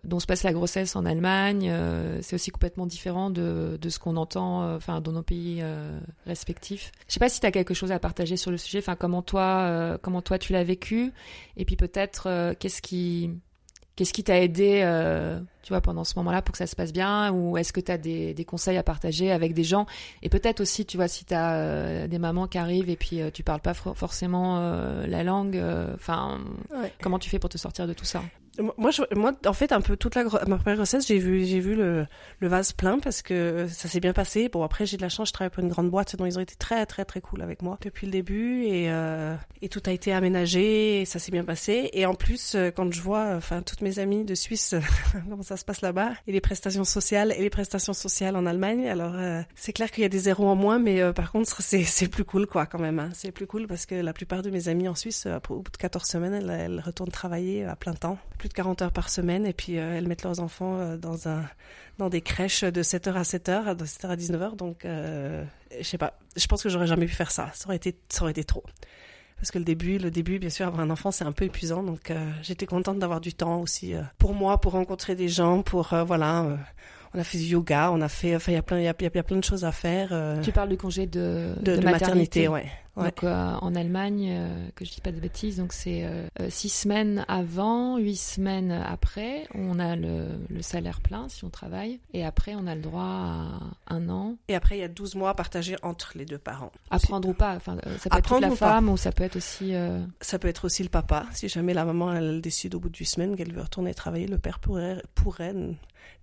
dont 0.04 0.20
se 0.20 0.26
passe 0.26 0.42
la 0.44 0.52
grossesse 0.52 0.96
en 0.96 1.04
Allemagne, 1.04 1.68
euh, 1.70 2.18
c'est 2.22 2.34
aussi 2.34 2.50
complètement 2.50 2.86
différent 2.86 3.30
de, 3.30 3.78
de 3.80 3.88
ce 3.88 3.98
qu'on 3.98 4.16
entend 4.16 4.62
euh, 4.62 4.76
enfin 4.76 5.00
dans 5.00 5.12
nos 5.12 5.22
pays 5.22 5.58
euh, 5.60 5.98
respectifs. 6.26 6.90
Je 7.08 7.14
sais 7.14 7.20
pas 7.20 7.28
si 7.28 7.40
tu 7.40 7.46
as 7.46 7.50
quelque 7.50 7.74
chose 7.74 7.92
à 7.92 7.98
partager 7.98 8.36
sur 8.36 8.50
le 8.50 8.56
sujet, 8.56 8.78
enfin 8.78 8.96
comment 8.96 9.22
toi 9.22 9.98
comment 10.02 10.22
toi 10.22 10.38
tu 10.38 10.52
l'as 10.52 10.64
vécu 10.64 11.12
et 11.56 11.64
puis 11.64 11.76
peut-être 11.76 12.54
qu'est-ce 12.58 12.80
qui 12.80 13.30
qu'est-ce 13.96 14.12
qui 14.12 14.24
t'a 14.24 14.40
aidé 14.40 14.80
tu 15.62 15.72
vois 15.72 15.80
pendant 15.80 16.04
ce 16.04 16.14
moment-là 16.16 16.40
pour 16.40 16.52
que 16.52 16.58
ça 16.58 16.66
se 16.66 16.76
passe 16.76 16.92
bien 16.92 17.32
ou 17.32 17.58
est-ce 17.58 17.72
que 17.72 17.80
tu 17.80 17.92
as 17.92 17.98
des, 17.98 18.32
des 18.32 18.44
conseils 18.44 18.78
à 18.78 18.82
partager 18.82 19.30
avec 19.30 19.52
des 19.52 19.64
gens 19.64 19.86
et 20.22 20.28
peut-être 20.28 20.60
aussi 20.60 20.86
tu 20.86 20.96
vois 20.96 21.08
si 21.08 21.24
tu 21.24 21.34
as 21.34 22.08
des 22.08 22.18
mamans 22.18 22.46
qui 22.46 22.58
arrivent 22.58 22.88
et 22.88 22.96
puis 22.96 23.20
tu 23.34 23.42
parles 23.42 23.60
pas 23.60 23.74
forcément 23.74 24.60
la 25.06 25.22
langue 25.22 25.62
enfin 25.94 26.38
ouais. 26.70 26.92
comment 27.02 27.18
tu 27.18 27.28
fais 27.28 27.38
pour 27.38 27.50
te 27.50 27.58
sortir 27.58 27.86
de 27.86 27.92
tout 27.92 28.06
ça? 28.06 28.22
Moi, 28.58 28.90
moi, 29.14 29.32
en 29.46 29.52
fait, 29.52 29.72
un 29.72 29.80
peu 29.80 29.96
toute 29.96 30.14
la 30.14 30.24
ma 30.24 30.56
première 30.56 30.76
grossesse, 30.76 31.06
j'ai 31.06 31.18
vu, 31.18 31.44
j'ai 31.44 31.60
vu 31.60 31.74
le, 31.74 32.06
le 32.40 32.48
vase 32.48 32.72
plein 32.72 32.98
parce 32.98 33.22
que 33.22 33.66
ça 33.68 33.88
s'est 33.88 34.00
bien 34.00 34.12
passé. 34.12 34.48
Bon, 34.48 34.62
après, 34.62 34.86
j'ai 34.86 34.96
de 34.96 35.02
la 35.02 35.08
chance, 35.08 35.28
je 35.28 35.32
travaille 35.32 35.50
pour 35.50 35.62
une 35.62 35.70
grande 35.70 35.90
boîte, 35.90 36.16
dont 36.16 36.26
ils 36.26 36.38
ont 36.38 36.42
été 36.42 36.56
très, 36.56 36.84
très, 36.86 37.04
très 37.04 37.20
cool 37.20 37.42
avec 37.42 37.62
moi 37.62 37.78
depuis 37.82 38.06
le 38.06 38.12
début 38.12 38.64
et 38.64 38.90
euh, 38.90 39.36
et 39.62 39.68
tout 39.68 39.82
a 39.86 39.92
été 39.92 40.12
aménagé, 40.12 41.02
et 41.02 41.04
ça 41.04 41.18
s'est 41.18 41.32
bien 41.32 41.44
passé. 41.44 41.90
Et 41.92 42.06
en 42.06 42.14
plus, 42.14 42.56
quand 42.74 42.92
je 42.92 43.00
vois, 43.00 43.34
enfin, 43.36 43.62
toutes 43.62 43.82
mes 43.82 43.98
amies 43.98 44.24
de 44.24 44.34
Suisse, 44.34 44.74
comment 45.12 45.42
ça 45.42 45.56
se 45.56 45.64
passe 45.64 45.80
là-bas, 45.80 46.12
et 46.26 46.32
les 46.32 46.40
prestations 46.40 46.84
sociales 46.84 47.32
et 47.36 47.42
les 47.42 47.50
prestations 47.50 47.92
sociales 47.92 48.36
en 48.36 48.46
Allemagne, 48.46 48.88
alors 48.88 49.14
euh, 49.14 49.42
c'est 49.54 49.72
clair 49.72 49.90
qu'il 49.90 50.02
y 50.02 50.06
a 50.06 50.08
des 50.08 50.18
zéros 50.18 50.48
en 50.48 50.56
moins, 50.56 50.78
mais 50.78 51.00
euh, 51.00 51.12
par 51.12 51.30
contre, 51.32 51.54
c'est 51.62 51.84
c'est 51.84 52.08
plus 52.08 52.24
cool, 52.24 52.46
quoi, 52.46 52.66
quand 52.66 52.78
même. 52.78 52.98
Hein. 52.98 53.10
C'est 53.14 53.32
plus 53.32 53.46
cool 53.46 53.66
parce 53.66 53.86
que 53.86 53.94
la 53.94 54.12
plupart 54.12 54.42
de 54.42 54.50
mes 54.50 54.68
amies 54.68 54.88
en 54.88 54.94
Suisse, 54.94 55.26
au 55.48 55.56
bout 55.60 55.70
de 55.70 55.76
14 55.76 56.04
semaines, 56.04 56.34
elles, 56.34 56.50
elles 56.50 56.80
retournent 56.80 57.10
travailler 57.10 57.64
à 57.64 57.76
plein 57.76 57.94
temps, 57.94 58.18
de 58.50 58.54
40 58.54 58.82
heures 58.82 58.92
par 58.92 59.08
semaine 59.08 59.46
et 59.46 59.52
puis 59.52 59.78
euh, 59.78 59.96
elles 59.96 60.06
mettent 60.06 60.24
leurs 60.24 60.40
enfants 60.40 60.78
euh, 60.78 60.96
dans 60.96 61.28
un 61.28 61.44
dans 61.98 62.08
des 62.08 62.20
crèches 62.20 62.64
de 62.64 62.82
7h 62.82 63.12
à 63.12 63.22
7h, 63.22 63.76
de 63.76 63.84
7h 63.84 64.08
à 64.08 64.16
19h 64.16 64.56
donc 64.56 64.84
euh, 64.84 65.44
je 65.78 65.84
sais 65.84 65.98
pas, 65.98 66.18
je 66.36 66.46
pense 66.46 66.62
que 66.62 66.68
j'aurais 66.68 66.86
jamais 66.86 67.06
pu 67.06 67.14
faire 67.14 67.30
ça. 67.30 67.50
Ça 67.54 67.66
aurait 67.66 67.76
été 67.76 67.96
ça 68.08 68.22
aurait 68.22 68.32
été 68.32 68.44
trop. 68.44 68.64
Parce 69.36 69.50
que 69.50 69.58
le 69.58 69.64
début, 69.64 69.96
le 69.96 70.10
début, 70.10 70.38
bien 70.38 70.50
sûr, 70.50 70.66
avoir 70.66 70.82
un 70.82 70.90
enfant, 70.90 71.10
c'est 71.10 71.24
un 71.24 71.32
peu 71.32 71.46
épuisant. 71.46 71.82
Donc, 71.82 72.12
j'étais 72.42 72.66
contente 72.66 72.98
d'avoir 72.98 73.22
du 73.22 73.32
temps 73.32 73.62
aussi 73.62 73.94
pour 74.18 74.34
moi, 74.34 74.60
pour 74.60 74.72
rencontrer 74.72 75.14
des 75.14 75.28
gens, 75.28 75.62
pour 75.62 75.94
voilà. 76.04 76.58
On 77.14 77.18
a 77.18 77.24
fait 77.24 77.38
du 77.38 77.44
yoga, 77.44 77.90
on 77.92 78.00
a 78.00 78.08
fait, 78.08 78.36
enfin, 78.36 78.52
il 78.52 78.54
y 78.54 78.58
a 78.58 78.62
plein, 78.62 78.78
il 78.78 78.84
y 78.84 78.88
a, 78.88 78.94
y 79.00 79.18
a 79.18 79.22
plein 79.22 79.36
de 79.36 79.44
choses 79.44 79.64
à 79.64 79.72
faire. 79.72 80.40
Tu 80.42 80.52
parles 80.52 80.68
du 80.68 80.76
congé 80.76 81.06
de, 81.06 81.54
de, 81.60 81.72
de, 81.72 81.76
de 81.76 81.84
maternité, 81.84 82.48
maternité, 82.48 82.48
ouais. 82.48 82.66
Ouais. 82.96 83.04
Donc 83.04 83.24
euh, 83.24 83.54
en 83.60 83.74
Allemagne, 83.74 84.28
euh, 84.30 84.68
que 84.74 84.84
je 84.84 84.90
dis 84.90 85.00
pas 85.00 85.12
de 85.12 85.20
bêtises, 85.20 85.58
donc 85.58 85.72
c'est 85.72 86.04
euh, 86.04 86.26
six 86.48 86.68
semaines 86.68 87.24
avant, 87.28 87.98
huit 87.98 88.16
semaines 88.16 88.72
après, 88.72 89.46
on 89.54 89.78
a 89.78 89.94
le, 89.94 90.24
le, 90.48 90.62
salaire 90.62 91.00
plein 91.00 91.28
si 91.28 91.44
on 91.44 91.50
travaille, 91.50 92.00
et 92.12 92.24
après 92.24 92.54
on 92.56 92.66
a 92.66 92.74
le 92.74 92.80
droit 92.80 93.02
à 93.02 93.60
un 93.88 94.08
an. 94.08 94.36
Et 94.48 94.56
après 94.56 94.76
il 94.76 94.80
y 94.80 94.84
a 94.84 94.88
12 94.88 95.14
mois 95.14 95.34
partagés 95.34 95.76
entre 95.82 96.12
les 96.16 96.24
deux 96.24 96.38
parents. 96.38 96.72
Apprendre 96.90 97.28
ou 97.28 97.32
pas, 97.32 97.54
enfin 97.54 97.76
ça 97.98 98.10
peut 98.10 98.16
Apprendre 98.16 98.46
être 98.46 98.50
toute 98.50 98.60
la 98.60 98.68
femme 98.68 98.86
pas. 98.86 98.92
ou 98.92 98.96
ça 98.96 99.12
peut 99.12 99.24
être 99.24 99.36
aussi. 99.36 99.72
Ça 100.20 100.38
peut 100.38 100.48
être 100.48 100.64
aussi 100.64 100.82
le 100.82 100.88
papa. 100.88 101.26
Si 101.32 101.48
jamais 101.48 101.74
la 101.74 101.84
maman 101.84 102.12
elle 102.12 102.40
décide 102.40 102.74
au 102.74 102.80
bout 102.80 102.88
de 102.88 102.96
huit 102.96 103.06
semaines 103.06 103.36
qu'elle 103.36 103.52
veut 103.52 103.62
retourner 103.62 103.94
travailler, 103.94 104.26
le 104.26 104.38
père 104.38 104.58
pourrait, 104.58 105.00
pourrait 105.14 105.54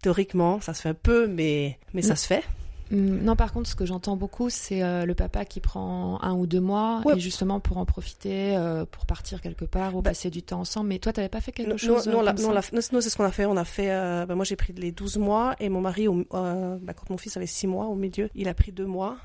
théoriquement, 0.01 0.61
ça 0.61 0.73
se 0.73 0.81
fait 0.81 0.89
un 0.89 0.93
peu, 0.93 1.27
mais 1.27 1.77
mais 1.93 2.01
ça 2.01 2.15
se 2.15 2.27
fait. 2.27 2.43
Non, 2.91 3.35
par 3.35 3.51
contre, 3.51 3.69
ce 3.69 3.75
que 3.75 3.85
j'entends 3.85 4.15
beaucoup, 4.15 4.49
c'est 4.49 4.81
euh, 4.81 5.05
le 5.05 5.13
papa 5.13 5.43
qui 5.45 5.59
prend 5.59 6.21
un 6.21 6.33
ou 6.33 6.47
deux 6.47 6.61
mois 6.61 7.01
ouais. 7.05 7.17
et 7.17 7.19
justement 7.19 7.59
pour 7.59 7.77
en 7.77 7.85
profiter, 7.85 8.55
euh, 8.55 8.85
pour 8.85 9.05
partir 9.05 9.41
quelque 9.41 9.65
part 9.65 9.95
ou 9.95 10.01
bah, 10.01 10.11
passer 10.11 10.29
du 10.29 10.41
temps 10.41 10.61
ensemble. 10.61 10.89
Mais 10.89 10.99
toi, 10.99 11.11
t'avais 11.11 11.29
pas 11.29 11.41
fait 11.41 11.51
quelque 11.51 11.71
non, 11.71 11.77
chose 11.77 12.07
Non, 12.07 12.25
euh, 12.25 12.33
non, 12.33 12.53
non 12.53 12.61
c'est 13.01 13.09
ce 13.09 13.17
qu'on 13.17 13.25
a 13.25 13.31
fait. 13.31 13.45
On 13.45 13.57
a 13.57 13.65
fait. 13.65 13.89
bah, 14.25 14.35
moi, 14.35 14.45
j'ai 14.45 14.55
pris 14.55 14.73
les 14.73 14.91
12 14.91 15.17
mois 15.17 15.55
et 15.59 15.69
mon 15.69 15.81
mari, 15.81 16.07
au, 16.07 16.25
bah, 16.31 16.93
quand 16.95 17.09
mon 17.09 17.17
fils 17.17 17.35
avait 17.35 17.47
6 17.47 17.67
mois 17.67 17.87
au 17.87 17.95
milieu, 17.95 18.29
il 18.35 18.47
a 18.47 18.53
pris 18.53 18.71
deux 18.71 18.85
mois. 18.85 19.17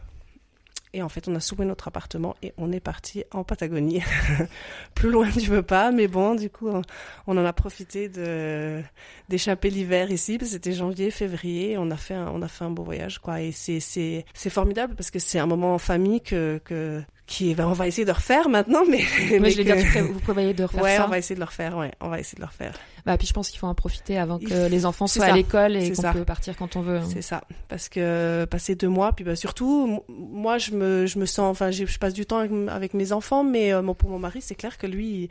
Et 0.94 1.02
en 1.02 1.08
fait, 1.08 1.26
on 1.28 1.34
a 1.34 1.40
soulevé 1.40 1.64
notre 1.64 1.88
appartement 1.88 2.36
et 2.42 2.52
on 2.58 2.70
est 2.70 2.80
parti 2.80 3.24
en 3.30 3.44
Patagonie. 3.44 4.02
Plus 4.94 5.10
loin, 5.10 5.30
tu 5.30 5.48
veux 5.48 5.62
pas, 5.62 5.90
mais 5.90 6.06
bon, 6.06 6.34
du 6.34 6.50
coup, 6.50 6.68
on, 6.68 6.82
on 7.26 7.36
en 7.38 7.44
a 7.44 7.52
profité 7.52 8.08
de 8.08 8.82
d'échapper 9.28 9.70
l'hiver 9.70 10.10
ici, 10.10 10.36
parce 10.36 10.50
que 10.50 10.54
c'était 10.54 10.72
janvier, 10.72 11.10
février. 11.10 11.76
On 11.78 11.90
a 11.90 11.96
fait 11.96 12.14
un, 12.14 12.28
on 12.28 12.42
a 12.42 12.48
fait 12.48 12.64
un 12.64 12.70
beau 12.70 12.82
voyage, 12.82 13.18
quoi. 13.20 13.40
Et 13.40 13.52
c'est 13.52 13.80
c'est 13.80 14.26
c'est 14.34 14.50
formidable 14.50 14.94
parce 14.94 15.10
que 15.10 15.18
c'est 15.18 15.38
un 15.38 15.46
moment 15.46 15.74
en 15.74 15.78
famille 15.78 16.20
que 16.20 16.60
que 16.64 17.02
qui 17.32 17.54
ben, 17.54 17.66
on 17.66 17.72
va 17.72 17.86
essayer 17.86 18.04
de 18.04 18.12
refaire 18.12 18.48
maintenant 18.48 18.82
mais 18.88 19.02
mais, 19.30 19.38
mais 19.40 19.50
je 19.50 19.62
que... 19.62 19.62
dire, 19.62 20.12
vous 20.12 20.20
prévoyez 20.20 20.54
de 20.54 20.64
refaire 20.64 20.82
ouais, 20.82 20.96
ça 20.96 21.06
on 21.06 21.08
va 21.08 21.18
essayer 21.18 21.34
de 21.34 21.40
le 21.40 21.46
refaire 21.46 21.76
ouais 21.76 21.90
on 22.00 22.08
va 22.08 22.20
essayer 22.20 22.36
de 22.36 22.42
le 22.42 22.46
refaire 22.46 22.74
bah 23.06 23.16
puis 23.16 23.26
je 23.26 23.32
pense 23.32 23.48
qu'il 23.48 23.58
faut 23.58 23.66
en 23.66 23.74
profiter 23.74 24.18
avant 24.18 24.38
que 24.38 24.68
les 24.68 24.86
enfants 24.86 25.06
soient 25.06 25.24
à 25.24 25.32
l'école 25.32 25.76
et 25.76 25.92
qu'on 25.92 26.12
peut 26.12 26.24
partir 26.24 26.56
quand 26.56 26.76
on 26.76 26.82
veut 26.82 26.98
hein. 26.98 27.08
c'est 27.10 27.22
ça 27.22 27.42
parce 27.68 27.88
que 27.88 28.44
passer 28.44 28.74
deux 28.74 28.88
mois 28.88 29.12
puis 29.12 29.24
bah, 29.24 29.34
surtout 29.34 30.02
moi 30.08 30.58
je 30.58 30.72
me 30.72 31.06
je 31.06 31.18
me 31.18 31.26
sens 31.26 31.50
enfin 31.50 31.70
je 31.70 31.98
passe 31.98 32.12
du 32.12 32.26
temps 32.26 32.38
avec, 32.38 32.52
avec 32.68 32.94
mes 32.94 33.12
enfants 33.12 33.44
mais 33.44 33.72
euh, 33.72 33.82
pour 33.94 34.10
mon 34.10 34.18
mari 34.18 34.40
c'est 34.42 34.54
clair 34.54 34.76
que 34.76 34.86
lui 34.86 35.06
il, 35.08 35.28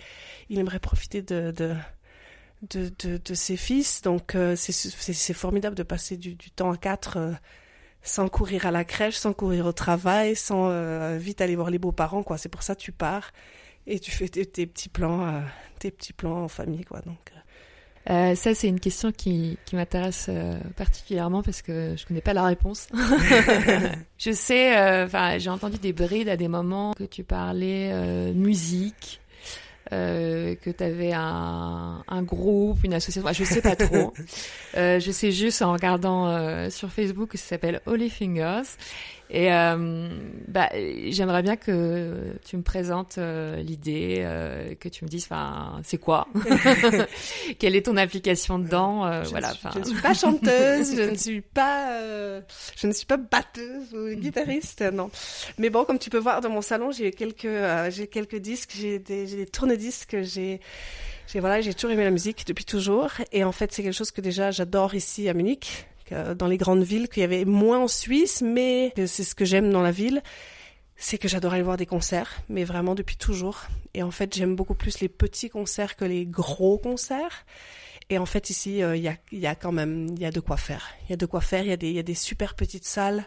il 0.50 0.60
aimerait 0.60 0.80
profiter 0.80 1.22
de, 1.22 1.52
de 1.52 1.74
de, 2.70 2.92
de, 3.00 3.20
de 3.24 3.34
ses 3.34 3.58
fils. 3.58 4.02
Donc 4.02 4.36
euh, 4.36 4.56
c'est 4.56 5.34
formidable 5.34 5.76
de 5.76 5.84
passer 5.84 6.18
du, 6.18 6.36
du 6.36 6.52
temps 6.52 6.72
à 6.72 6.78
quatre 6.78 7.18
euh, 7.18 7.32
sans 8.04 8.28
courir 8.30 8.66
à 8.66 8.72
la 8.72 8.84
crèche, 8.84 9.16
sans 9.16 9.34
courir 9.34 9.66
au 9.66 9.72
travail, 9.72 10.36
sans 10.36 10.70
euh, 10.70 11.18
vite 11.18 11.42
aller 11.42 11.56
voir 11.56 11.70
les 11.70 11.80
beaux-parents. 11.80 12.24
quoi. 12.24 12.38
C'est 12.38 12.50
pour 12.50 12.64
ça 12.64 12.76
que 12.76 12.82
tu 12.82 12.92
pars 12.92 13.32
et 13.88 14.00
tu 14.00 14.12
fais 14.12 14.28
tes, 14.28 14.46
tes 14.46 14.66
petits 14.68 14.90
plans, 14.90 15.26
euh, 15.26 15.42
tes 15.80 15.92
petits 15.92 16.14
plans 16.14 16.44
en 16.44 16.48
famille. 16.48 16.84
quoi. 16.86 17.02
Donc, 17.02 17.32
euh, 18.10 18.34
ça, 18.36 18.56
c'est 18.56 18.68
une 18.68 18.80
question 18.80 19.12
qui, 19.12 19.58
qui 19.66 19.76
m'intéresse 19.76 20.26
euh, 20.30 20.60
particulièrement 20.76 21.44
parce 21.44 21.62
que 21.62 21.96
je 21.96 22.06
connais 22.06 22.22
pas 22.22 22.34
la 22.34 22.46
réponse. 22.46 22.88
je 24.18 24.32
sais, 24.32 24.78
euh, 24.78 25.06
enfin, 25.06 25.38
j'ai 25.38 25.50
entendu 25.50 25.78
des 25.78 25.94
brides 25.94 26.30
à 26.30 26.38
des 26.38 26.48
moments 26.48 26.94
que 26.94 27.04
tu 27.04 27.24
parlais 27.24 27.92
euh, 27.92 28.34
musique, 28.34 29.22
euh, 29.94 30.56
que 30.56 30.70
tu 30.70 30.84
avais 30.84 31.12
un, 31.14 32.04
un 32.08 32.24
groupe, 32.24 32.84
une 32.84 32.94
association. 32.94 33.22
Enfin, 33.24 33.34
je 33.34 33.44
sais 33.44 33.62
pas 33.62 33.76
trop. 33.76 34.14
Euh, 34.78 35.02
je 35.02 35.12
sais 35.12 35.34
juste 35.34 35.62
en 35.62 35.74
regardant 35.74 36.28
euh, 36.28 36.70
sur 36.70 36.90
Facebook 36.90 37.32
que 37.32 37.38
ça 37.38 37.46
s'appelle 37.46 37.82
Holy 37.86 38.10
Fingers. 38.10 38.78
Et 39.34 39.52
euh, 39.54 40.10
bah, 40.50 40.70
j'aimerais 41.10 41.41
bien 41.41 41.56
que 41.56 42.34
tu 42.44 42.58
me 42.58 42.63
présentes 42.63 43.17
euh, 43.17 43.56
l'idée, 43.62 44.17
euh, 44.20 44.76
que 44.76 44.89
tu 44.89 45.06
me 45.06 45.10
dises, 45.10 45.24
enfin, 45.24 45.80
c'est 45.86 45.98
quoi 45.98 46.28
Quelle 47.60 47.78
est 47.78 47.86
ton 47.86 47.96
application 47.96 48.60
dedans 48.60 49.06
euh, 49.06 49.24
je, 49.24 49.30
Voilà. 49.30 49.50
ne 49.50 49.54
suis, 49.54 49.67
enfin. 49.67 49.72
je 49.74 49.80
ne 49.80 49.86
suis 49.94 50.02
pas 50.02 50.13
chanteuse, 50.13 50.96
je 50.98 51.10
ne 51.10 51.15
suis 51.15 51.39
pas, 51.41 51.94
euh, 51.94 52.41
je 52.76 52.88
ne 52.88 52.91
suis 52.91 53.06
pas 53.06 53.15
batteuse 53.15 53.94
ou 53.94 54.13
guitariste, 54.20 54.82
non. 54.82 55.10
Mais 55.58 55.70
bon, 55.70 55.86
comme 55.86 55.98
tu 55.98 56.10
peux 56.10 56.20
voir 56.20 56.41
dans 56.41 56.50
mon 56.50 56.62
salon, 56.62 56.91
j'ai 56.91 57.12
quelques, 57.12 57.46
euh, 57.46 57.89
j'ai 57.89 58.08
quelques 58.08 58.36
disques, 58.38 58.72
j'ai 58.78 59.00
des, 59.00 59.28
j'ai 59.28 59.38
des 59.38 59.46
tourne-disques, 59.46 60.17
j'ai, 60.24 60.60
j'ai 61.28 61.39
voilà, 61.39 61.62
j'ai 61.62 61.74
toujours 61.74 61.91
aimé 61.91 62.04
la 62.04 62.12
musique 62.12 62.46
depuis 62.46 62.65
toujours. 62.65 63.12
Et 63.32 63.46
en 63.46 63.54
fait, 63.54 63.72
c'est 63.72 63.82
quelque 63.82 63.94
chose 63.96 64.12
que 64.12 64.20
déjà 64.20 64.52
j'adore 64.52 64.94
ici 64.94 65.30
à 65.30 65.34
Munich, 65.34 65.88
que 66.12 66.34
dans 66.34 66.47
les 66.47 66.58
grandes 66.58 66.84
villes, 66.84 67.08
qu'il 67.08 67.21
y 67.21 67.24
avait 67.24 67.45
moins 67.45 67.80
en 67.80 67.88
Suisse, 67.88 68.41
mais 68.41 68.93
c'est 68.95 69.24
ce 69.24 69.36
que 69.36 69.45
j'aime 69.45 69.71
dans 69.71 69.82
la 69.82 69.91
ville. 69.91 70.21
C'est 70.95 71.17
que 71.17 71.28
j'adore 71.28 71.54
aller 71.54 71.63
voir 71.63 71.78
des 71.78 71.88
concerts, 71.88 72.41
mais 72.47 72.63
vraiment 72.63 72.93
depuis 72.93 73.15
toujours. 73.15 73.63
Et 73.95 74.04
en 74.04 74.12
fait, 74.12 74.36
j'aime 74.36 74.56
beaucoup 74.56 74.76
plus 74.76 75.00
les 75.00 75.10
petits 75.10 75.50
concerts 75.50 75.95
que 75.95 76.06
les 76.06 76.28
gros 76.28 76.78
concerts. 76.78 77.45
Et 78.10 78.17
en 78.17 78.26
fait, 78.26 78.50
ici, 78.50 78.84
euh, 78.84 78.95
il 78.95 79.04
y, 79.04 79.47
a, 79.47 79.56
quand 79.56 79.71
même, 79.71 80.08
il 80.15 80.21
y 80.21 80.26
a 80.26 80.32
de 80.32 80.41
quoi 80.41 80.58
faire. 80.58 80.89
Il 81.08 81.12
y 81.12 81.13
a 81.13 81.17
de 81.17 81.26
quoi 81.26 81.41
faire. 81.41 81.63
Il 81.63 81.91
y 81.91 82.00
a 82.00 82.04
des 82.04 82.13
super 82.13 82.56
petites 82.56 82.86
salles, 82.86 83.26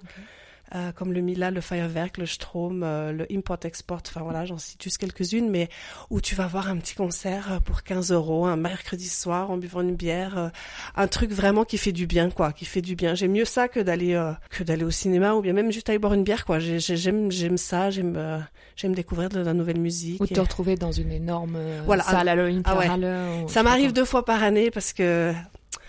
euh, 0.74 0.92
comme 0.92 1.12
le 1.12 1.20
Mila, 1.20 1.50
le 1.50 1.60
Feuerwerk, 1.60 2.18
le 2.18 2.26
Strom, 2.26 2.82
euh, 2.82 3.12
le 3.12 3.26
Import-Export. 3.30 4.00
Enfin 4.08 4.22
voilà, 4.22 4.44
j'en 4.46 4.58
cite 4.58 4.82
juste 4.82 4.98
quelques-unes, 4.98 5.48
mais 5.50 5.68
où 6.10 6.20
tu 6.20 6.34
vas 6.34 6.46
voir 6.46 6.68
un 6.68 6.76
petit 6.78 6.94
concert 6.94 7.52
euh, 7.52 7.60
pour 7.60 7.82
15 7.82 8.12
euros, 8.12 8.46
un 8.46 8.56
mercredi 8.56 9.08
soir, 9.08 9.50
en 9.50 9.56
buvant 9.56 9.82
une 9.82 9.94
bière, 9.94 10.38
euh, 10.38 10.48
un 10.96 11.06
truc 11.06 11.30
vraiment 11.32 11.64
qui 11.64 11.78
fait 11.78 11.92
du 11.92 12.06
bien, 12.06 12.30
quoi, 12.30 12.52
qui 12.52 12.64
fait 12.64 12.82
du 12.82 12.96
bien. 12.96 13.14
J'aime 13.14 13.32
mieux 13.32 13.44
ça 13.44 13.68
que 13.68 13.80
d'aller, 13.80 14.14
euh, 14.14 14.32
que 14.50 14.64
d'aller 14.64 14.84
au 14.84 14.90
cinéma 14.90 15.34
ou 15.34 15.42
bien 15.42 15.52
même 15.52 15.70
juste 15.70 15.88
aller 15.90 15.98
boire 15.98 16.14
une 16.14 16.24
bière, 16.24 16.44
quoi. 16.44 16.58
J'ai- 16.58 16.80
j'ai- 16.80 16.96
J'aime, 16.96 17.30
j'aime 17.30 17.56
ça. 17.58 17.90
J'aime, 17.90 18.14
euh, 18.16 18.38
j'aime 18.76 18.94
découvrir 18.94 19.28
de 19.28 19.40
la 19.40 19.52
nouvelle 19.52 19.78
musique. 19.80 20.20
Ou 20.20 20.24
Et- 20.24 20.28
te 20.28 20.40
retrouver 20.40 20.76
dans 20.76 20.92
une 20.92 21.12
énorme 21.12 21.58
Voilà, 21.84 22.02
salle 22.02 22.28
à 22.28 22.32
ah 22.64 22.76
ouais. 22.78 22.88
Halle, 22.88 23.44
ou- 23.44 23.48
Ça 23.48 23.62
m'arrive 23.62 23.92
deux 23.92 24.04
fois 24.04 24.24
par 24.24 24.42
année 24.42 24.70
parce 24.70 24.92
que 24.92 25.32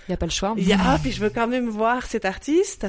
Il 0.07 0.11
n'y 0.11 0.13
a 0.13 0.17
pas 0.17 0.25
le 0.25 0.31
choix. 0.31 0.53
Il 0.57 0.67
y 0.67 0.73
a, 0.73 0.77
ah, 0.79 0.99
puis 1.01 1.11
je 1.11 1.19
veux 1.19 1.31
quand 1.31 1.47
même 1.47 1.67
voir 1.67 2.05
cet 2.05 2.25
artiste. 2.25 2.87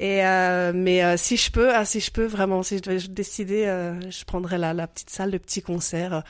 Et 0.00 0.24
euh, 0.24 0.72
mais 0.74 1.04
euh, 1.04 1.16
si 1.18 1.36
je 1.36 1.50
peux, 1.50 1.74
ah, 1.74 1.84
si 1.84 2.00
je 2.00 2.10
peux 2.10 2.24
vraiment, 2.24 2.62
si 2.62 2.78
je 2.78 2.82
devais 2.82 3.06
décider, 3.08 3.66
euh, 3.66 4.10
je 4.10 4.24
prendrais 4.24 4.56
la, 4.56 4.86
petite 4.86 5.10
salle, 5.10 5.30
le 5.30 5.38
petit 5.38 5.60
concert, 5.60 6.22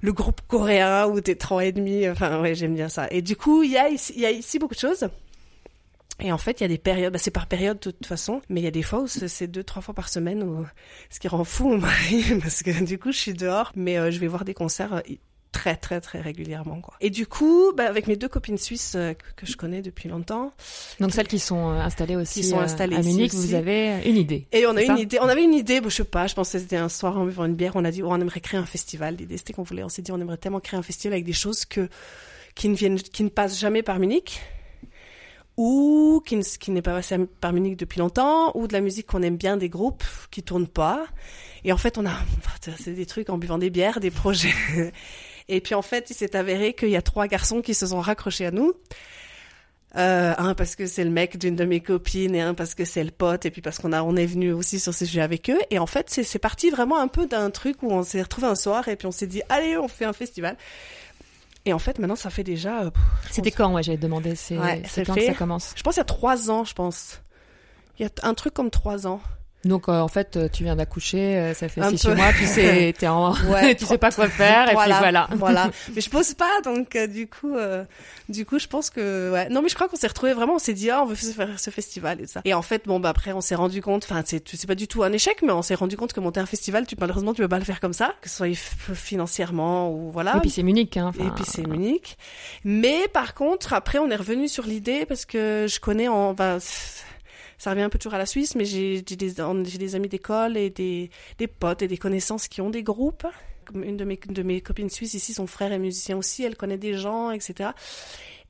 le 0.00 0.12
groupe 0.12 0.40
coréen 0.48 1.06
ou 1.06 1.20
des 1.20 1.36
trois 1.36 1.66
et 1.66 1.72
demi. 1.72 2.08
Enfin, 2.08 2.40
ouais, 2.40 2.54
j'aime 2.54 2.74
bien 2.74 2.88
ça. 2.88 3.08
Et 3.10 3.20
du 3.20 3.36
coup, 3.36 3.62
il 3.62 3.72
y 3.72 3.76
a 3.76 3.90
ici, 3.90 4.58
beaucoup 4.58 4.74
de 4.74 4.80
choses. 4.80 5.08
Et 6.20 6.32
en 6.32 6.38
fait, 6.38 6.60
il 6.60 6.62
y 6.62 6.66
a 6.66 6.68
des 6.68 6.78
périodes, 6.78 7.12
bah, 7.12 7.18
c'est 7.18 7.32
par 7.32 7.46
période 7.46 7.78
de 7.80 7.90
toute 7.90 8.06
façon, 8.06 8.40
mais 8.48 8.60
il 8.60 8.64
y 8.64 8.68
a 8.68 8.70
des 8.70 8.82
fois 8.82 9.00
où 9.00 9.06
c'est 9.08 9.48
deux, 9.48 9.64
trois 9.64 9.82
fois 9.82 9.94
par 9.94 10.08
semaine, 10.08 10.44
où, 10.44 10.64
ce 11.10 11.18
qui 11.18 11.28
rend 11.28 11.44
fou 11.44 11.68
mon 11.68 11.78
mari, 11.78 12.24
parce 12.40 12.62
que 12.62 12.84
du 12.84 12.98
coup, 12.98 13.12
je 13.12 13.18
suis 13.18 13.34
dehors, 13.34 13.72
mais 13.74 14.12
je 14.12 14.18
vais 14.18 14.28
voir 14.28 14.44
des 14.44 14.54
concerts 14.54 15.02
très, 15.54 15.76
très, 15.76 16.00
très 16.00 16.20
régulièrement, 16.20 16.80
quoi. 16.80 16.94
Et 17.00 17.10
du 17.10 17.26
coup, 17.26 17.72
bah, 17.76 17.84
avec 17.84 18.08
mes 18.08 18.16
deux 18.16 18.28
copines 18.28 18.58
suisses 18.58 18.94
euh, 18.96 19.14
que, 19.36 19.46
je 19.46 19.56
connais 19.56 19.82
depuis 19.82 20.08
longtemps, 20.08 20.52
Donc 20.98 21.12
celles 21.12 21.28
qui 21.28 21.38
sont 21.38 21.70
euh, 21.70 21.80
installées 21.80 22.16
aussi 22.16 22.40
Qui 22.40 22.48
sont 22.48 22.58
euh, 22.58 22.66
à 22.66 22.86
Munich, 23.02 23.32
vous 23.32 23.54
avez 23.54 24.02
une 24.04 24.16
idée. 24.16 24.46
Et 24.52 24.66
on 24.66 24.76
a 24.76 24.82
une 24.82 24.98
idée, 24.98 25.18
on 25.20 25.28
avait 25.28 25.44
une 25.44 25.54
idée, 25.54 25.80
bon, 25.80 25.88
je 25.88 25.96
sais 25.96 26.04
pas, 26.04 26.26
je 26.26 26.34
pense 26.34 26.50
que 26.50 26.58
c'était 26.58 26.76
un 26.76 26.88
soir 26.88 27.16
en 27.16 27.24
buvant 27.24 27.44
une 27.44 27.54
bière, 27.54 27.72
on 27.76 27.84
a 27.84 27.90
dit, 27.92 28.02
oh, 28.02 28.08
on 28.10 28.20
aimerait 28.20 28.40
créer 28.40 28.58
un 28.58 28.66
festival. 28.66 29.14
L'idée, 29.16 29.38
c'était 29.38 29.52
qu'on 29.52 29.62
voulait, 29.62 29.84
on 29.84 29.88
s'est 29.88 30.02
dit, 30.02 30.10
on 30.10 30.20
aimerait 30.20 30.38
tellement 30.38 30.60
créer 30.60 30.78
un 30.78 30.82
festival 30.82 31.14
avec 31.14 31.24
des 31.24 31.32
choses 31.32 31.64
que, 31.64 31.88
qui 32.56 32.68
ne 32.68 32.74
viennent, 32.74 32.98
qui 32.98 33.22
ne 33.22 33.28
passent 33.28 33.58
jamais 33.58 33.82
par 33.82 34.00
Munich, 34.00 34.40
ou 35.56 36.20
qui 36.26 36.36
ne, 36.36 36.42
qui 36.42 36.72
n'est 36.72 36.82
pas 36.82 36.94
passé 36.94 37.16
par 37.40 37.52
Munich 37.52 37.76
depuis 37.76 38.00
longtemps, 38.00 38.50
ou 38.56 38.66
de 38.66 38.72
la 38.72 38.80
musique 38.80 39.06
qu'on 39.06 39.22
aime 39.22 39.36
bien, 39.36 39.56
des 39.56 39.68
groupes 39.68 40.04
qui 40.32 40.42
tournent 40.42 40.66
pas. 40.66 41.06
Et 41.64 41.72
en 41.72 41.76
fait, 41.76 41.96
on 41.96 42.06
a, 42.06 42.12
c'est 42.78 42.94
des 42.94 43.06
trucs 43.06 43.30
en 43.30 43.38
buvant 43.38 43.58
des 43.58 43.70
bières, 43.70 44.00
des 44.00 44.10
projets. 44.10 44.52
Et 45.48 45.60
puis, 45.60 45.74
en 45.74 45.82
fait, 45.82 46.10
il 46.10 46.14
s'est 46.14 46.36
avéré 46.36 46.72
qu'il 46.74 46.90
y 46.90 46.96
a 46.96 47.02
trois 47.02 47.26
garçons 47.26 47.60
qui 47.60 47.74
se 47.74 47.86
sont 47.86 48.00
raccrochés 48.00 48.46
à 48.46 48.50
nous. 48.50 48.74
Euh, 49.96 50.34
un 50.38 50.54
parce 50.54 50.74
que 50.74 50.86
c'est 50.86 51.04
le 51.04 51.10
mec 51.10 51.38
d'une 51.38 51.54
de 51.54 51.64
mes 51.64 51.78
copines 51.78 52.34
et 52.34 52.40
un 52.40 52.54
parce 52.54 52.74
que 52.74 52.84
c'est 52.84 53.04
le 53.04 53.12
pote 53.12 53.46
et 53.46 53.52
puis 53.52 53.62
parce 53.62 53.78
qu'on 53.78 53.92
a 53.92 54.02
on 54.02 54.16
est 54.16 54.26
venu 54.26 54.52
aussi 54.52 54.80
sur 54.80 54.92
ces 54.92 55.06
sujets 55.06 55.20
avec 55.20 55.48
eux. 55.50 55.58
Et 55.70 55.78
en 55.78 55.86
fait 55.86 56.10
c'est 56.10 56.24
c'est 56.24 56.40
parti 56.40 56.68
vraiment 56.70 56.98
un 56.98 57.06
peu 57.06 57.26
d'un 57.26 57.48
truc 57.50 57.80
où 57.84 57.92
on 57.92 58.02
s'est 58.02 58.20
retrouvé 58.20 58.48
un 58.48 58.56
soir 58.56 58.88
et 58.88 58.96
puis 58.96 59.06
on 59.06 59.12
s'est 59.12 59.28
dit 59.28 59.42
allez 59.48 59.76
on 59.76 59.86
fait 59.86 60.04
un 60.04 60.12
festival. 60.12 60.56
Et 61.64 61.72
en 61.72 61.78
fait 61.78 62.00
maintenant 62.00 62.16
ça 62.16 62.28
fait 62.30 62.42
déjà 62.42 62.82
euh, 62.82 62.90
C'était 63.30 63.52
quand, 63.52 63.72
ouais, 63.72 63.84
j'allais 63.84 63.96
te 63.96 64.02
demander, 64.02 64.34
c'est 64.34 64.58
Ouais, 64.58 64.82
quand 65.06 65.14
que 65.14 65.26
ça 65.26 65.34
commence? 65.34 65.72
Je 65.76 65.82
pense 65.84 65.94
il 65.94 66.00
y 66.00 66.02
a 66.02 66.04
trois 66.04 66.50
ans 66.50 66.64
je 66.64 66.74
pense. 66.74 67.22
Il 68.00 68.02
y 68.02 68.06
a 68.06 68.10
un 68.24 68.34
truc 68.34 68.52
comme 68.52 68.70
trois 68.70 69.06
ans 69.06 69.20
Donc 69.64 69.88
euh, 69.88 70.00
en 70.00 70.08
fait, 70.08 70.36
euh, 70.36 70.48
tu 70.52 70.64
viens 70.64 70.76
d'accoucher, 70.76 71.36
euh, 71.36 71.54
ça 71.54 71.68
fait 71.68 71.80
Un 71.80 71.90
six 71.90 72.06
peu. 72.06 72.14
mois, 72.14 72.32
tu 72.32 72.46
sais, 72.46 72.94
t'es 72.98 73.08
en, 73.08 73.32
Ouais, 73.50 73.74
tu 73.74 73.86
sais 73.86 73.98
pas 73.98 74.10
quoi 74.10 74.28
faire, 74.28 74.64
et 74.70 74.74
puis 74.76 74.92
voilà. 74.98 75.28
voilà. 75.32 75.70
Mais 75.94 76.00
je 76.00 76.10
pose 76.10 76.34
pas, 76.34 76.60
donc 76.64 76.96
euh, 76.96 77.06
du 77.06 77.26
coup, 77.26 77.54
euh, 77.56 77.84
du 78.28 78.44
coup, 78.44 78.58
je 78.58 78.66
pense 78.66 78.90
que 78.90 79.32
ouais. 79.32 79.48
Non, 79.48 79.62
mais 79.62 79.68
je 79.68 79.74
crois 79.74 79.88
qu'on 79.88 79.96
s'est 79.96 80.06
retrouvé 80.06 80.32
vraiment. 80.32 80.54
On 80.54 80.58
s'est 80.58 80.72
dit 80.74 80.90
ah, 80.90 81.02
on 81.02 81.06
veut 81.06 81.14
faire 81.14 81.58
ce 81.58 81.70
festival 81.70 82.20
et 82.20 82.26
ça. 82.26 82.40
Et 82.44 82.54
en 82.54 82.62
fait, 82.62 82.82
bon, 82.86 83.00
bah 83.00 83.08
après, 83.10 83.32
on 83.32 83.40
s'est 83.40 83.54
rendu 83.54 83.82
compte. 83.82 84.04
Enfin, 84.04 84.22
c'est 84.24 84.46
c'est 84.48 84.66
pas 84.66 84.74
du 84.74 84.88
tout 84.88 85.02
un 85.02 85.12
échec, 85.12 85.42
mais 85.42 85.52
on 85.52 85.62
s'est 85.62 85.74
rendu 85.74 85.96
compte 85.96 86.12
que 86.12 86.20
monter 86.20 86.40
un 86.40 86.46
festival, 86.46 86.86
tu 86.86 86.96
malheureusement, 86.98 87.32
tu 87.34 87.42
peux 87.42 87.48
pas 87.48 87.58
le 87.58 87.64
faire 87.64 87.80
comme 87.80 87.92
ça, 87.92 88.14
que 88.20 88.28
ce 88.28 88.36
soit 88.36 88.54
financièrement 88.94 89.90
ou 89.90 90.10
voilà. 90.10 90.36
Et 90.36 90.40
puis 90.40 90.50
c'est 90.50 90.62
Munich, 90.62 90.96
hein. 90.96 91.12
Et 91.18 91.30
puis 91.34 91.44
c'est 91.46 91.66
Munich. 91.66 92.16
Mais 92.64 93.08
par 93.12 93.34
contre, 93.34 93.72
après, 93.72 93.98
on 93.98 94.10
est 94.10 94.16
revenu 94.16 94.48
sur 94.48 94.64
l'idée 94.64 95.06
parce 95.06 95.24
que 95.24 95.66
je 95.68 95.80
connais 95.80 96.08
en, 96.08 96.32
ben, 96.34 96.58
ça 97.58 97.70
revient 97.70 97.82
un 97.82 97.88
peu 97.88 97.98
toujours 97.98 98.14
à 98.14 98.18
la 98.18 98.26
Suisse, 98.26 98.54
mais 98.54 98.64
j'ai 98.64 99.02
des, 99.02 99.40
amis 99.94 100.08
d'école 100.08 100.56
et 100.56 100.70
des, 100.70 101.10
potes 101.46 101.82
et 101.82 101.88
des 101.88 101.98
connaissances 101.98 102.48
qui 102.48 102.60
ont 102.60 102.70
des 102.70 102.82
groupes. 102.82 103.26
Une 103.74 103.96
de 103.96 104.42
mes, 104.42 104.60
copines 104.60 104.90
suisses 104.90 105.14
ici, 105.14 105.32
son 105.32 105.46
frère 105.46 105.72
est 105.72 105.78
musicien 105.78 106.16
aussi, 106.16 106.44
elle 106.44 106.56
connaît 106.56 106.76
des 106.76 106.94
gens, 106.94 107.30
etc. 107.30 107.70